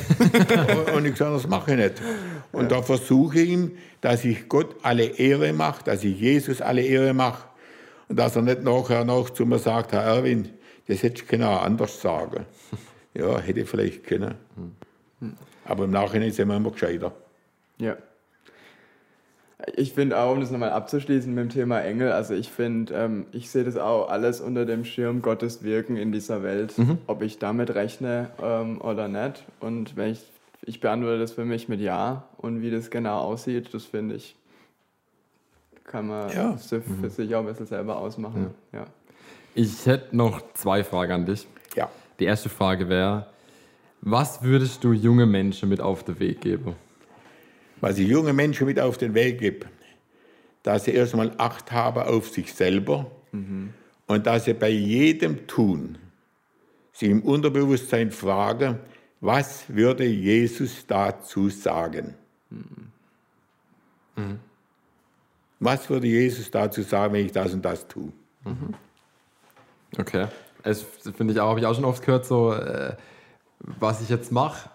hier. 0.75 0.87
ich. 0.87 0.93
und 0.93 1.03
nichts 1.03 1.21
anderes 1.21 1.47
mache 1.47 1.71
ich 1.71 1.77
nicht. 1.77 2.01
Und 2.51 2.71
da 2.71 2.81
versuche 2.81 3.39
ich 3.41 3.49
ihm, 3.49 3.71
dass 4.01 4.23
ich 4.23 4.47
Gott 4.47 4.75
alle 4.83 5.03
Ehre 5.05 5.51
mache, 5.53 5.83
dass 5.83 6.03
ich 6.03 6.19
Jesus 6.19 6.61
alle 6.61 6.81
Ehre 6.81 7.13
mache. 7.13 7.43
Und 8.07 8.17
dass 8.19 8.35
er 8.35 8.41
nicht 8.43 8.63
nachher 8.63 9.03
noch 9.03 9.29
zu 9.31 9.45
mir 9.45 9.59
sagt, 9.59 9.91
Herr 9.91 10.03
Erwin, 10.03 10.49
das 10.87 11.03
hätte 11.03 11.23
ich 11.29 11.43
auch 11.43 11.63
anders 11.63 12.01
sagen. 12.01 12.45
Ja, 13.17 13.39
hätte 13.39 13.61
ich 13.61 13.69
vielleicht 13.69 14.03
können. 14.03 14.35
Aber 15.63 15.85
im 15.85 15.91
Nachhinein 15.91 16.33
sind 16.33 16.49
wir 16.49 16.57
immer 16.57 16.71
gescheiter. 16.71 17.13
Ja. 17.77 17.95
Ich 19.75 19.93
finde 19.93 20.17
auch, 20.19 20.33
um 20.33 20.39
das 20.41 20.51
nochmal 20.51 20.71
abzuschließen 20.71 21.33
mit 21.33 21.43
dem 21.45 21.49
Thema 21.49 21.81
Engel, 21.81 22.11
also 22.11 22.33
ich 22.35 22.51
finde, 22.51 22.93
ähm, 22.93 23.25
ich 23.31 23.49
sehe 23.49 23.63
das 23.63 23.77
auch 23.77 24.09
alles 24.09 24.39
unter 24.39 24.65
dem 24.65 24.85
Schirm 24.85 25.21
Gottes 25.21 25.63
Wirken 25.63 25.97
in 25.97 26.11
dieser 26.11 26.43
Welt, 26.43 26.73
ob 27.07 27.21
ich 27.23 27.39
damit 27.39 27.73
rechne 27.73 28.29
ähm, 28.41 28.79
oder 28.81 29.07
nicht. 29.07 29.43
Und 29.59 29.95
wenn 29.97 30.11
ich, 30.11 30.21
ich 30.63 30.81
beantworte 30.81 31.19
das 31.19 31.31
für 31.31 31.45
mich 31.45 31.67
mit 31.67 31.81
Ja 31.81 32.25
und 32.37 32.61
wie 32.61 32.69
das 32.69 32.91
genau 32.91 33.19
aussieht, 33.21 33.73
das 33.73 33.85
finde 33.85 34.15
ich, 34.15 34.35
kann 35.83 36.07
man 36.07 36.29
Ja. 36.31 36.57
für 36.57 37.09
sich 37.09 37.33
auch 37.35 37.39
ein 37.39 37.45
bisschen 37.47 37.65
selber 37.67 37.97
ausmachen. 37.97 38.51
Ja. 38.71 38.85
Ich 39.55 39.85
hätte 39.85 40.15
noch 40.15 40.41
zwei 40.53 40.83
Fragen 40.83 41.11
an 41.11 41.25
dich. 41.25 41.47
Ja. 41.75 41.89
Die 42.19 42.25
erste 42.25 42.49
Frage 42.49 42.87
wäre, 42.89 43.27
was 44.01 44.43
würdest 44.43 44.83
du 44.83 44.93
junge 44.93 45.25
Menschen 45.25 45.69
mit 45.69 45.81
auf 45.81 46.03
den 46.03 46.19
Weg 46.19 46.41
geben? 46.41 46.75
Was 47.81 47.97
ich 47.97 48.07
junge 48.07 48.33
Menschen 48.33 48.67
mit 48.67 48.79
auf 48.79 48.97
den 48.97 49.13
Weg 49.13 49.39
gebe, 49.39 49.67
dass 50.63 50.85
sie 50.85 50.91
erstmal 50.91 51.31
Acht 51.37 51.71
haben 51.71 52.03
auf 52.03 52.29
sich 52.29 52.53
selber 52.53 53.11
und 54.07 54.25
dass 54.25 54.45
sie 54.45 54.53
bei 54.53 54.69
jedem 54.69 55.47
Tun 55.47 55.97
sie 56.91 57.07
im 57.07 57.21
Unterbewusstsein 57.21 58.11
fragen, 58.11 58.79
was 59.19 59.65
würde 59.67 60.05
Jesus 60.05 60.85
dazu 60.87 61.49
sagen? 61.49 62.15
Was 65.59 65.89
würde 65.89 66.07
Jesus 66.07 66.49
dazu 66.51 66.81
sagen, 66.83 67.13
wenn 67.13 67.25
ich 67.25 67.31
das 67.31 67.53
und 67.53 67.63
das 67.63 67.87
tue? 67.87 68.11
Okay. 69.97 70.27
Es 70.63 70.81
finde 70.81 71.33
ich 71.33 71.39
auch, 71.39 71.49
habe 71.49 71.59
ich 71.59 71.65
auch 71.65 71.75
schon 71.75 71.85
oft 71.85 72.03
gehört, 72.03 72.25
so, 72.25 72.53
äh, 72.53 72.95
was 73.59 74.01
ich 74.01 74.09
jetzt 74.09 74.31
mache, 74.31 74.69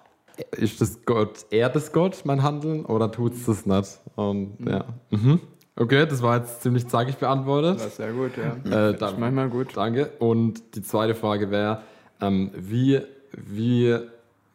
ist 0.57 0.81
das 0.81 1.05
Gott, 1.05 1.47
ehrt 1.51 1.77
es 1.77 1.93
Gott, 1.93 2.23
mein 2.25 2.43
Handeln, 2.43 2.85
oder 2.85 3.11
tut 3.11 3.35
es 3.35 3.47
das 3.47 3.67
nicht? 3.67 4.01
Und 4.17 4.57
ja. 4.67 4.85
Mhm. 5.11 5.41
Okay, 5.77 6.07
das 6.07 6.21
war 6.23 6.39
jetzt 6.39 6.63
ziemlich 6.63 6.87
zackig 6.89 7.17
beantwortet. 7.17 7.77
Das 7.77 7.87
ist 7.87 7.97
sehr 7.97 8.13
gut, 8.13 8.33
ja. 8.37 8.89
Äh, 8.91 8.95
Das 8.99 9.13
ist 9.13 9.19
manchmal 9.19 9.49
gut. 9.49 9.69
Danke. 9.75 10.11
Und 10.19 10.75
die 10.75 10.83
zweite 10.83 11.15
Frage 11.15 11.51
wäre, 11.51 11.83
ähm, 12.21 12.51
wie, 12.55 13.01
wie 13.33 13.97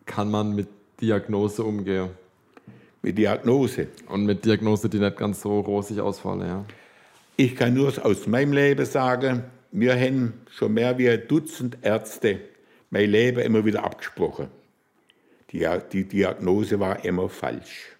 kann 0.06 0.30
man 0.30 0.54
mit 0.54 0.68
Diagnose 1.02 1.64
umgehen? 1.64 2.10
Mit 3.02 3.18
Diagnose. 3.18 3.88
Und 4.08 4.26
mit 4.26 4.46
Diagnose, 4.46 4.88
die 4.90 5.00
nicht 5.00 5.18
ganz 5.18 5.42
so 5.42 5.60
rosig 5.62 6.00
ausfallen, 6.00 6.42
ja. 6.42 6.66
Ich 7.38 7.56
kann 7.56 7.74
nur 7.74 7.92
aus 8.04 8.28
meinem 8.28 8.54
Leben 8.54 8.86
sagen, 8.86 9.44
wir 9.72 9.96
haben 9.96 10.34
schon 10.52 10.74
mehr 10.74 10.98
wie 10.98 11.10
ein 11.10 11.24
Dutzend 11.28 11.78
Ärzte 11.82 12.40
mein 12.92 13.10
Leben 13.10 13.40
immer 13.40 13.66
wieder 13.66 13.84
abgesprochen. 13.84 14.48
Die, 15.52 15.68
die 15.92 16.06
Diagnose 16.06 16.80
war 16.80 17.04
immer 17.06 17.30
falsch. 17.30 17.96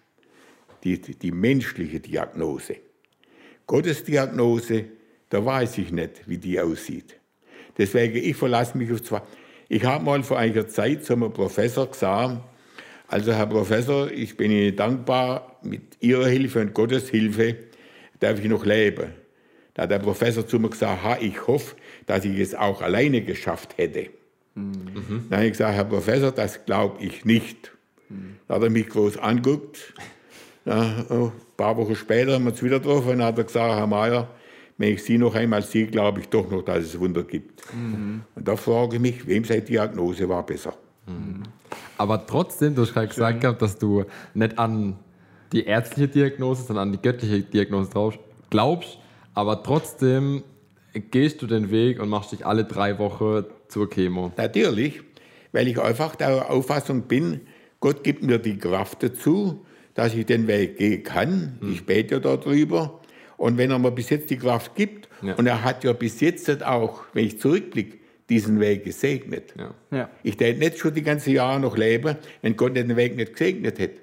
Die, 0.84 1.00
die, 1.00 1.14
die 1.14 1.32
menschliche 1.32 2.00
Diagnose. 2.00 2.76
Gottes 3.66 4.04
Diagnose, 4.04 4.84
da 5.30 5.44
weiß 5.44 5.78
ich 5.78 5.90
nicht, 5.90 6.28
wie 6.28 6.38
die 6.38 6.60
aussieht. 6.60 7.16
Deswegen, 7.76 8.16
ich 8.16 8.36
verlasse 8.36 8.76
mich 8.78 8.92
auf 8.92 9.02
zwei. 9.02 9.22
Ich 9.68 9.84
habe 9.84 10.04
mal 10.04 10.22
vor 10.22 10.38
einiger 10.38 10.68
Zeit 10.68 11.04
zu 11.04 11.14
einem 11.14 11.32
Professor 11.32 11.90
gesagt, 11.90 12.40
also 13.08 13.32
Herr 13.32 13.46
Professor, 13.46 14.10
ich 14.10 14.36
bin 14.36 14.50
Ihnen 14.50 14.76
dankbar, 14.76 15.58
mit 15.62 15.82
Ihrer 16.00 16.26
Hilfe 16.26 16.60
und 16.60 16.74
Gottes 16.74 17.08
Hilfe 17.08 17.56
darf 18.20 18.38
ich 18.38 18.48
noch 18.48 18.64
leben. 18.64 19.12
Da 19.74 19.82
hat 19.82 19.90
der 19.90 19.98
Professor 19.98 20.46
zu 20.46 20.58
mir 20.58 20.70
gesagt, 20.70 21.02
ha, 21.02 21.18
ich 21.20 21.46
hoffe, 21.46 21.76
dass 22.06 22.24
ich 22.24 22.38
es 22.38 22.54
auch 22.54 22.82
alleine 22.82 23.22
geschafft 23.22 23.76
hätte. 23.76 24.08
Dann 24.56 25.30
habe 25.30 25.44
ich 25.44 25.52
gesagt, 25.52 25.74
Herr 25.74 25.84
Professor, 25.84 26.32
das 26.32 26.64
glaube 26.64 27.02
ich 27.04 27.24
nicht. 27.24 27.72
Da 28.48 28.54
hat 28.56 28.62
er 28.62 28.70
mich 28.70 28.88
groß 28.88 29.18
angeguckt. 29.18 29.94
Ja, 30.64 31.04
oh, 31.10 31.26
ein 31.26 31.32
paar 31.56 31.76
Wochen 31.76 31.94
später 31.94 32.32
haben 32.34 32.44
wir 32.44 32.52
uns 32.52 32.62
wieder 32.62 32.80
getroffen 32.80 33.10
und 33.10 33.22
hat 33.22 33.38
er 33.38 33.44
gesagt, 33.44 33.74
Herr 33.76 33.86
Mayer, 33.86 34.28
wenn 34.78 34.94
ich 34.94 35.04
Sie 35.04 35.18
noch 35.18 35.34
einmal 35.34 35.62
sehe, 35.62 35.86
glaube 35.86 36.20
ich 36.20 36.28
doch 36.28 36.50
noch, 36.50 36.62
dass 36.62 36.84
es 36.84 36.98
Wunder 36.98 37.22
gibt. 37.22 37.62
Und 38.34 38.48
da 38.48 38.56
frage 38.56 38.96
ich 38.96 39.02
mich, 39.02 39.26
wem 39.26 39.44
seine 39.44 39.62
Diagnose 39.62 40.28
war 40.28 40.44
besser? 40.44 40.74
Aber 41.98 42.26
trotzdem, 42.26 42.74
du 42.74 42.82
hast 42.82 42.94
gerade 42.94 43.08
gesagt 43.08 43.40
gehabt, 43.40 43.62
dass 43.62 43.78
du 43.78 44.04
nicht 44.34 44.58
an 44.58 44.96
die 45.52 45.64
ärztliche 45.64 46.08
Diagnose, 46.08 46.64
sondern 46.64 46.88
an 46.88 46.92
die 46.92 47.00
göttliche 47.00 47.40
Diagnose 47.42 47.90
drauf 47.90 48.18
glaubst, 48.50 48.98
aber 49.34 49.62
trotzdem 49.62 50.42
gehst 51.10 51.42
du 51.42 51.46
den 51.46 51.70
Weg 51.70 52.00
und 52.00 52.08
machst 52.08 52.32
dich 52.32 52.44
alle 52.44 52.64
drei 52.64 52.98
Wochen 52.98 53.44
zur 53.68 53.88
Chemo. 53.90 54.32
Natürlich, 54.36 55.00
weil 55.52 55.68
ich 55.68 55.78
einfach 55.80 56.16
der 56.16 56.50
Auffassung 56.50 57.02
bin, 57.02 57.40
Gott 57.80 58.02
gibt 58.04 58.22
mir 58.22 58.38
die 58.38 58.58
Kraft 58.58 59.02
dazu, 59.02 59.64
dass 59.94 60.14
ich 60.14 60.26
den 60.26 60.46
Weg 60.46 60.76
gehen 60.78 61.02
kann. 61.02 61.58
Ich 61.72 61.84
bete 61.86 62.14
ja 62.16 62.20
darüber. 62.20 63.00
Und 63.36 63.58
wenn 63.58 63.70
er 63.70 63.78
mir 63.78 63.90
bis 63.90 64.10
jetzt 64.10 64.30
die 64.30 64.38
Kraft 64.38 64.74
gibt, 64.74 65.08
Ja. 65.22 65.34
und 65.34 65.46
er 65.46 65.62
hat 65.62 65.84
ja 65.84 65.92
bis 65.92 66.20
jetzt 66.20 66.62
auch, 66.64 67.02
wenn 67.12 67.26
ich 67.26 67.38
zurückblicke, 67.38 67.98
diesen 68.28 68.58
Weg 68.60 68.84
gesegnet. 68.84 69.54
Ja. 69.56 69.74
Ja. 69.90 70.10
Ich 70.22 70.38
hätte 70.40 70.58
nicht 70.58 70.78
schon 70.78 70.92
die 70.94 71.02
ganzen 71.02 71.32
Jahre 71.32 71.60
noch 71.60 71.76
leben, 71.76 72.16
wenn 72.42 72.56
Gott 72.56 72.74
den 72.76 72.96
Weg 72.96 73.14
nicht 73.16 73.32
gesegnet 73.32 73.78
hätte. 73.78 74.00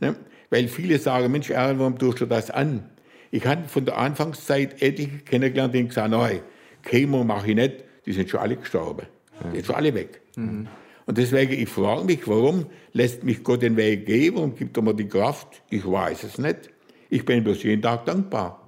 Ne? 0.00 0.16
Weil 0.50 0.68
viele 0.68 0.98
sagen, 0.98 1.32
Mensch, 1.32 1.48
Erl, 1.50 1.78
warum 1.78 1.98
tust 1.98 2.20
du 2.20 2.26
das 2.26 2.50
an? 2.50 2.90
Ich 3.30 3.46
habe 3.46 3.66
von 3.68 3.86
der 3.86 3.96
Anfangszeit 3.96 4.82
etliche 4.82 5.18
kennengelernt, 5.24 5.74
die 5.74 5.86
gesagt 5.88 6.12
haben, 6.12 6.20
nein, 6.20 6.40
Chemo 6.82 7.24
mache 7.24 7.50
ich 7.50 7.56
nicht, 7.56 7.84
die 8.06 8.12
sind 8.12 8.28
schon 8.28 8.40
alle 8.40 8.56
gestorben. 8.56 9.06
Die 9.50 9.56
sind 9.56 9.66
schon 9.66 9.74
alle 9.76 9.94
weg. 9.94 10.20
Und 11.06 11.18
deswegen, 11.18 11.52
ich 11.52 11.68
frage 11.68 12.04
mich, 12.04 12.26
warum 12.26 12.66
lässt 12.92 13.24
mich 13.24 13.42
Gott 13.42 13.62
den 13.62 13.76
Weg 13.76 14.06
gehen? 14.06 14.36
Warum 14.36 14.54
gibt 14.54 14.76
er 14.76 14.82
mir 14.82 14.94
die 14.94 15.08
Kraft? 15.08 15.62
Ich 15.70 15.84
weiß 15.84 16.22
es 16.24 16.38
nicht. 16.38 16.70
Ich 17.10 17.24
bin 17.24 17.42
bloß 17.44 17.62
jeden 17.64 17.82
Tag 17.82 18.06
dankbar. 18.06 18.62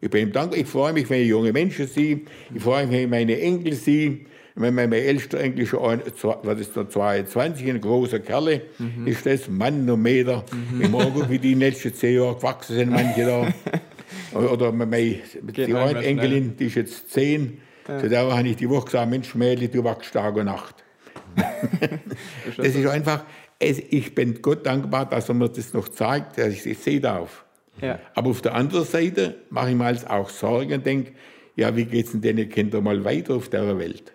Ich 0.00 0.10
bin 0.10 0.28
ihm 0.28 0.32
dankbar. 0.32 0.58
Ich 0.58 0.66
freue 0.66 0.92
mich, 0.92 1.08
wenn 1.08 1.22
ich 1.22 1.28
junge 1.28 1.52
Menschen 1.52 1.86
sehe. 1.86 2.22
Ich 2.54 2.62
freue 2.62 2.86
mich, 2.86 2.96
wenn 2.96 3.04
ich 3.04 3.10
meine 3.10 3.40
Enkel 3.40 3.74
sehe. 3.74 4.20
Wenn 4.54 4.74
mein 4.74 4.92
ältester 4.92 5.40
Enkel 5.40 5.64
schon, 5.64 6.02
was 6.42 6.60
ist 6.60 6.76
der, 6.76 6.86
22, 6.86 7.70
ein 7.70 7.80
großer 7.80 8.20
Kerl 8.20 8.60
ist 9.06 9.24
das, 9.24 9.48
Manometer. 9.48 10.44
Ich 10.78 10.90
mag 10.90 11.06
auch, 11.06 11.30
wie 11.30 11.38
die 11.38 11.52
in 11.52 11.60
den 11.60 11.70
letzten 11.70 11.94
zehn 11.94 12.16
Jahren 12.16 12.36
gewachsen 12.36 12.76
sind, 12.76 12.90
manche 12.90 13.24
da. 13.24 14.38
Oder 14.38 14.72
meine, 14.72 15.20
die 15.56 15.74
eine 15.74 16.04
Enkelin, 16.04 16.54
die 16.58 16.66
ist 16.66 16.74
jetzt 16.74 17.10
zehn. 17.10 17.58
Zu 17.86 18.08
der 18.08 18.30
habe 18.30 18.48
ich 18.48 18.56
die 18.56 18.68
Woche 18.68 18.86
gesagt, 18.86 19.10
Mensch, 19.10 19.34
Mädchen, 19.34 19.70
du 19.70 19.84
wachst 19.84 20.12
Tag 20.12 20.36
und 20.36 20.46
Nacht. 20.46 20.76
das 22.56 22.74
ist 22.74 22.86
einfach, 22.86 23.24
es, 23.58 23.78
ich 23.78 24.14
bin 24.14 24.40
Gott 24.42 24.66
dankbar, 24.66 25.06
dass 25.08 25.28
er 25.28 25.34
mir 25.34 25.48
das 25.48 25.72
noch 25.72 25.88
zeigt, 25.88 26.38
dass 26.38 26.48
ich 26.48 26.66
es 26.66 26.84
sehen 26.84 27.02
darf. 27.02 27.44
Ja. 27.80 27.98
Aber 28.14 28.30
auf 28.30 28.42
der 28.42 28.54
anderen 28.54 28.84
Seite 28.84 29.36
mache 29.50 29.70
ich 29.70 29.76
mir 29.76 29.86
als 29.86 30.06
auch 30.06 30.28
Sorgen 30.28 30.74
und 30.74 30.86
denke, 30.86 31.12
ja, 31.56 31.74
wie 31.76 31.84
geht 31.84 32.06
es 32.06 32.12
denn 32.12 32.36
den 32.36 32.48
Kindern 32.48 32.84
mal 32.84 33.04
weiter 33.04 33.34
auf 33.34 33.48
der 33.48 33.78
Welt? 33.78 34.12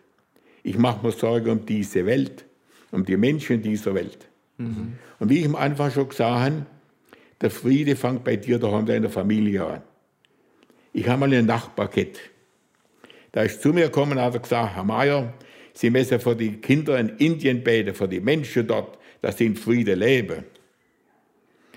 Ich 0.63 0.78
mache 0.78 1.05
mir 1.05 1.11
Sorgen 1.11 1.49
um 1.49 1.65
diese 1.65 2.05
Welt, 2.05 2.45
um 2.91 3.05
die 3.05 3.18
Menschen 3.18 3.57
in 3.57 3.61
dieser 3.61 3.93
Welt. 3.93 4.28
Und 5.20 5.30
wie 5.30 5.39
ich 5.39 5.45
am 5.45 5.55
Anfang 5.55 5.91
schon 5.91 6.09
gesagt 6.09 6.39
habe, 6.39 6.65
der 7.41 7.51
Friede 7.51 7.95
fängt 7.95 8.24
bei 8.24 8.36
dir 8.36 8.57
daheim 8.57 8.88
in 8.88 9.03
der 9.03 9.11
Familie 9.11 9.65
an. 9.65 9.82
Ich 10.93 11.07
habe 11.07 11.20
mal 11.20 11.26
einen 11.26 11.45
Nachbar 11.45 11.88
gehabt. 11.88 12.20
Da 13.38 13.43
ist 13.43 13.61
zu 13.61 13.71
mir 13.71 13.83
gekommen 13.83 14.13
und 14.13 14.21
hat 14.21 14.41
gesagt, 14.41 14.75
Herr 14.75 14.83
Mayer, 14.83 15.31
Sie 15.71 15.91
müssen 15.91 16.19
für 16.19 16.35
die 16.35 16.53
Kinder 16.53 16.99
in 16.99 17.09
Indien 17.17 17.63
beten, 17.63 17.93
für 17.93 18.07
die 18.07 18.19
Menschen 18.19 18.65
dort, 18.65 18.97
dass 19.21 19.38
sie 19.38 19.45
in 19.45 19.55
Friede 19.55 19.93
leben. 19.93 20.43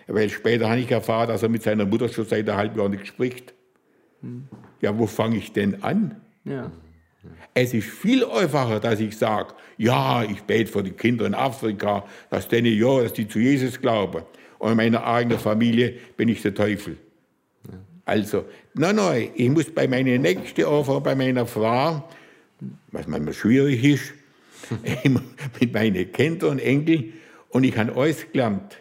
Weil 0.07 0.31
später 0.31 0.71
habe 0.71 0.81
ich 0.81 0.91
erfahren, 0.91 1.29
dass 1.29 1.43
er 1.43 1.51
mit 1.51 1.63
seiner 1.63 1.85
Mutter 1.85 2.09
schon 2.09 2.25
seit 2.25 2.49
einem 2.49 2.57
halben 2.57 2.79
Jahr 2.79 2.89
nicht 2.89 3.07
spricht. 3.07 3.53
Ja, 4.81 4.99
wo 4.99 5.07
fange 5.07 5.37
ich 5.37 5.53
denn 5.53 5.83
an? 5.83 6.23
Ja. 6.47 6.73
Es 7.53 7.75
ist 7.75 7.91
viel 7.91 8.25
einfacher, 8.25 8.81
dass 8.81 8.99
ich 8.99 9.19
sage, 9.19 9.53
ja, 9.77 10.23
ich 10.23 10.41
bete 10.45 10.73
für 10.73 10.83
die 10.83 10.93
Kinder 10.93 11.27
in 11.27 11.35
Afrika, 11.35 12.07
dass 12.31 12.49
denen 12.49 12.73
ja, 12.73 13.03
dass 13.03 13.13
die 13.13 13.29
zu 13.29 13.39
Jesus 13.39 13.79
glauben. 13.79 14.23
Und 14.59 14.71
in 14.71 14.77
meiner 14.79 15.07
eigenen 15.07 15.39
Familie 15.39 15.93
bin 16.17 16.31
ich 16.31 16.41
der 16.41 16.55
Teufel. 16.55 16.97
Also, 18.07 18.47
nein, 18.75 18.97
nein, 18.97 19.31
ich 19.35 19.49
muss 19.49 19.71
bei 19.71 19.87
meiner 19.89 20.19
nächsten 20.19 20.65
Anfang, 20.65 21.03
bei 21.03 21.15
meiner 21.15 21.47
Frau, 21.47 22.09
was 22.93 23.07
manchmal 23.07 23.35
schwierig 23.35 23.85
ist, 23.85 24.13
mit 25.61 25.73
meinen 25.73 26.13
Kindern 26.13 26.51
und 26.51 26.59
Enkeln, 26.61 27.13
und 27.51 27.65
ich 27.65 27.77
habe 27.77 27.95
alles 27.97 28.31
gelernt. 28.31 28.79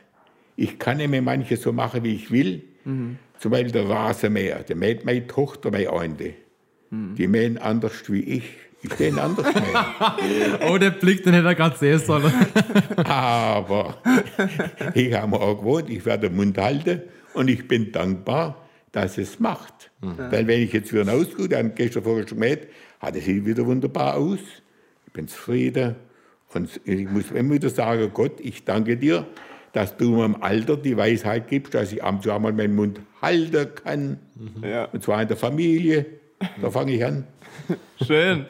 Ich 0.55 0.77
kann 0.77 0.97
nicht 0.97 1.09
mehr 1.09 1.21
manches 1.21 1.61
so 1.61 1.71
machen, 1.71 2.03
wie 2.03 2.15
ich 2.15 2.29
will. 2.31 2.63
Zum 3.39 3.51
Beispiel 3.51 3.71
der 3.71 3.89
Rasenmäher, 3.89 4.63
der 4.63 4.75
mäht 4.75 5.05
meine 5.05 5.25
Tochter, 5.25 5.71
meine 5.71 5.87
Freunde. 5.87 6.33
Die 6.91 7.27
mähen 7.27 7.57
anders 7.57 8.03
wie 8.07 8.21
ich. 8.21 8.43
Ich 8.81 8.95
bin 8.95 9.19
anders 9.19 9.45
mähen. 9.53 10.59
Oh, 10.69 10.77
der 10.77 10.91
Blick, 10.91 11.23
den 11.23 11.33
hätte 11.33 11.47
er 11.47 11.55
gerade 11.55 11.77
sehen 11.77 11.99
sollen. 11.99 12.31
Aber 12.97 14.01
ich 14.93 15.13
habe 15.13 15.27
mir 15.31 15.39
auch 15.39 15.59
gewohnt, 15.59 15.89
ich 15.89 16.05
werde 16.05 16.29
den 16.29 16.35
Mund 16.37 16.57
halten 16.57 17.01
und 17.33 17.49
ich 17.49 17.67
bin 17.67 17.91
dankbar, 17.91 18.68
dass 18.91 19.17
es 19.17 19.39
macht. 19.39 19.91
Weil 20.31 20.47
wenn 20.47 20.61
ich 20.61 20.73
jetzt 20.73 20.93
wieder 20.93 21.11
ausgehe, 21.11 21.47
dann 21.47 21.75
gestern 21.75 22.03
vorher 22.03 22.27
schon 22.27 22.39
gemäht, 22.39 22.67
hat 22.99 23.15
es 23.15 23.25
sieht 23.25 23.45
wieder 23.45 23.65
wunderbar 23.65 24.15
aus. 24.15 24.39
Ich 25.07 25.13
bin 25.13 25.27
zufrieden. 25.27 25.95
Und 26.53 26.81
ich 26.85 27.07
muss 27.07 27.31
immer 27.31 27.53
wieder 27.55 27.69
sagen, 27.69 28.09
Gott, 28.13 28.39
ich 28.39 28.65
danke 28.65 28.97
dir, 28.97 29.27
dass 29.73 29.97
du 29.97 30.15
mir 30.15 30.25
im 30.25 30.41
Alter 30.41 30.77
die 30.77 30.97
Weisheit 30.97 31.47
gibst, 31.47 31.75
dass 31.75 31.91
ich 31.91 32.03
ab 32.03 32.15
und 32.15 32.23
zu 32.23 32.31
einmal 32.31 32.53
meinen 32.53 32.75
Mund 32.75 33.01
halten 33.21 33.67
kann. 33.75 34.17
Ja. 34.63 34.85
Und 34.85 35.03
zwar 35.03 35.21
in 35.21 35.27
der 35.27 35.37
Familie. 35.37 36.05
Da 36.61 36.71
fange 36.71 36.93
ich 36.93 37.05
an. 37.05 37.25
Schön. 38.01 38.45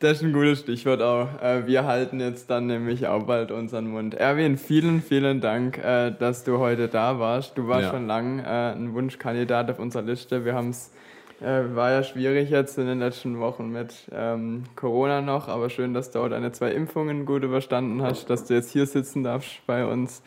Das 0.00 0.18
ist 0.18 0.22
ein 0.22 0.32
gutes 0.32 0.60
Stichwort 0.60 1.02
auch. 1.02 1.26
Äh, 1.42 1.66
Wir 1.66 1.84
halten 1.84 2.20
jetzt 2.20 2.48
dann 2.50 2.66
nämlich 2.66 3.08
auch 3.08 3.24
bald 3.24 3.50
unseren 3.50 3.88
Mund. 3.88 4.14
Erwin, 4.14 4.56
vielen, 4.56 5.02
vielen 5.02 5.40
Dank, 5.40 5.78
äh, 5.78 6.12
dass 6.16 6.44
du 6.44 6.58
heute 6.58 6.86
da 6.86 7.18
warst. 7.18 7.58
Du 7.58 7.66
warst 7.66 7.86
Ja. 7.86 7.90
schon 7.90 8.06
lang 8.06 8.38
äh, 8.38 8.72
ein 8.72 8.94
Wunschkandidat 8.94 9.68
auf 9.70 9.80
unserer 9.80 10.02
Liste. 10.02 10.44
Wir 10.44 10.54
haben 10.54 10.70
es, 10.70 10.92
war 11.40 11.92
ja 11.92 12.02
schwierig 12.02 12.50
jetzt 12.50 12.78
in 12.78 12.86
den 12.86 12.98
letzten 12.98 13.38
Wochen 13.38 13.70
mit 13.70 13.94
ähm, 14.12 14.64
Corona 14.74 15.20
noch, 15.20 15.46
aber 15.46 15.70
schön, 15.70 15.94
dass 15.94 16.10
du 16.10 16.18
auch 16.18 16.28
deine 16.28 16.50
zwei 16.50 16.72
Impfungen 16.72 17.26
gut 17.26 17.44
überstanden 17.44 18.02
hast, 18.02 18.28
dass 18.28 18.44
du 18.46 18.54
jetzt 18.54 18.72
hier 18.72 18.86
sitzen 18.86 19.22
darfst 19.22 19.64
bei 19.64 19.86
uns. 19.86 20.20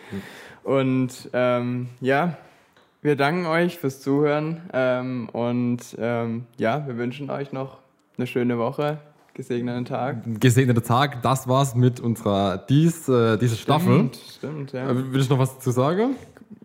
Und 0.63 1.29
ähm, 1.33 1.89
ja, 1.99 2.37
wir 3.01 3.17
danken 3.17 3.45
euch 3.45 3.77
fürs 3.77 3.99
Zuhören 3.99 4.61
ähm, 4.71 5.27
und 5.33 5.79
ähm, 5.99 6.45
ja, 6.57 6.87
wir 6.87 6.97
wünschen 6.97 7.29
euch 7.29 7.51
noch 7.51 7.79
eine 8.17 8.25
schöne 8.25 8.57
Woche, 8.57 8.99
gesegneten 9.33 9.85
Tag. 9.85 10.17
Gesegneter 10.39 10.83
Tag, 10.83 11.21
das 11.21 11.47
war's 11.47 11.75
mit 11.75 11.99
unserer 11.99 12.57
dies, 12.57 13.07
äh, 13.07 13.37
dieser 13.37 13.55
Staffel. 13.55 14.09
Stimmt, 14.37 14.73
ja. 14.73 14.89
Äh, 14.89 15.13
Will 15.13 15.21
ich 15.21 15.29
noch 15.29 15.39
was 15.39 15.55
dazu 15.55 15.71
sagen? 15.71 16.15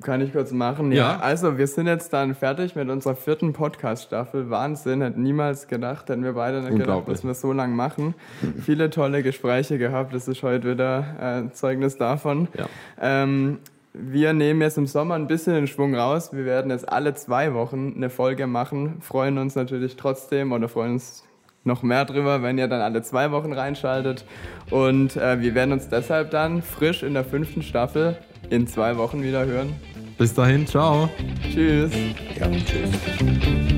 Kann 0.02 0.20
ich 0.20 0.32
kurz 0.32 0.52
machen? 0.52 0.92
Ja. 0.92 1.12
Ja. 1.12 1.18
Also, 1.20 1.56
wir 1.58 1.66
sind 1.66 1.86
jetzt 1.86 2.12
dann 2.12 2.34
fertig 2.34 2.74
mit 2.76 2.90
unserer 2.90 3.14
vierten 3.14 3.52
Podcast-Staffel. 3.52 4.50
Wahnsinn, 4.50 5.00
hätte 5.00 5.20
niemals 5.20 5.68
gedacht, 5.68 6.08
hätten 6.08 6.22
wir 6.22 6.34
beide 6.34 6.60
nicht 6.60 6.76
gedacht, 6.76 7.08
dass 7.08 7.24
wir 7.24 7.34
so 7.34 7.52
lang 7.52 7.74
machen. 7.74 8.14
Viele 8.62 8.90
tolle 8.90 9.22
Gespräche 9.22 9.78
gehabt, 9.78 10.12
das 10.12 10.28
ist 10.28 10.42
heute 10.42 10.72
wieder 10.72 11.46
äh, 11.48 11.52
Zeugnis 11.52 11.96
davon. 11.96 12.48
Ja. 12.58 12.66
Ähm, 13.00 13.58
wir 13.94 14.34
nehmen 14.34 14.60
jetzt 14.60 14.76
im 14.76 14.86
Sommer 14.86 15.14
ein 15.14 15.26
bisschen 15.26 15.54
den 15.54 15.66
Schwung 15.66 15.94
raus. 15.94 16.32
Wir 16.32 16.44
werden 16.44 16.70
jetzt 16.70 16.86
alle 16.86 17.14
zwei 17.14 17.54
Wochen 17.54 17.94
eine 17.96 18.10
Folge 18.10 18.46
machen. 18.46 19.00
Freuen 19.00 19.38
uns 19.38 19.54
natürlich 19.54 19.96
trotzdem 19.96 20.52
oder 20.52 20.68
freuen 20.68 20.94
uns 20.94 21.24
noch 21.66 21.82
mehr 21.82 22.04
drüber, 22.04 22.42
wenn 22.42 22.58
ihr 22.58 22.68
dann 22.68 22.80
alle 22.80 23.02
zwei 23.02 23.30
Wochen 23.30 23.52
reinschaltet. 23.52 24.24
Und 24.70 25.16
äh, 25.16 25.40
wir 25.40 25.54
werden 25.54 25.72
uns 25.72 25.88
deshalb 25.88 26.30
dann 26.30 26.62
frisch 26.62 27.02
in 27.02 27.14
der 27.14 27.24
fünften 27.24 27.62
Staffel 27.62 28.16
in 28.50 28.66
zwei 28.66 28.96
Wochen 28.96 29.22
wieder 29.22 29.44
hören. 29.44 29.74
Bis 30.18 30.32
dahin, 30.32 30.66
ciao. 30.66 31.08
Tschüss. 31.52 31.92
Ja, 32.38 32.46
tschüss. 32.48 32.90
Tschüss. 33.18 33.75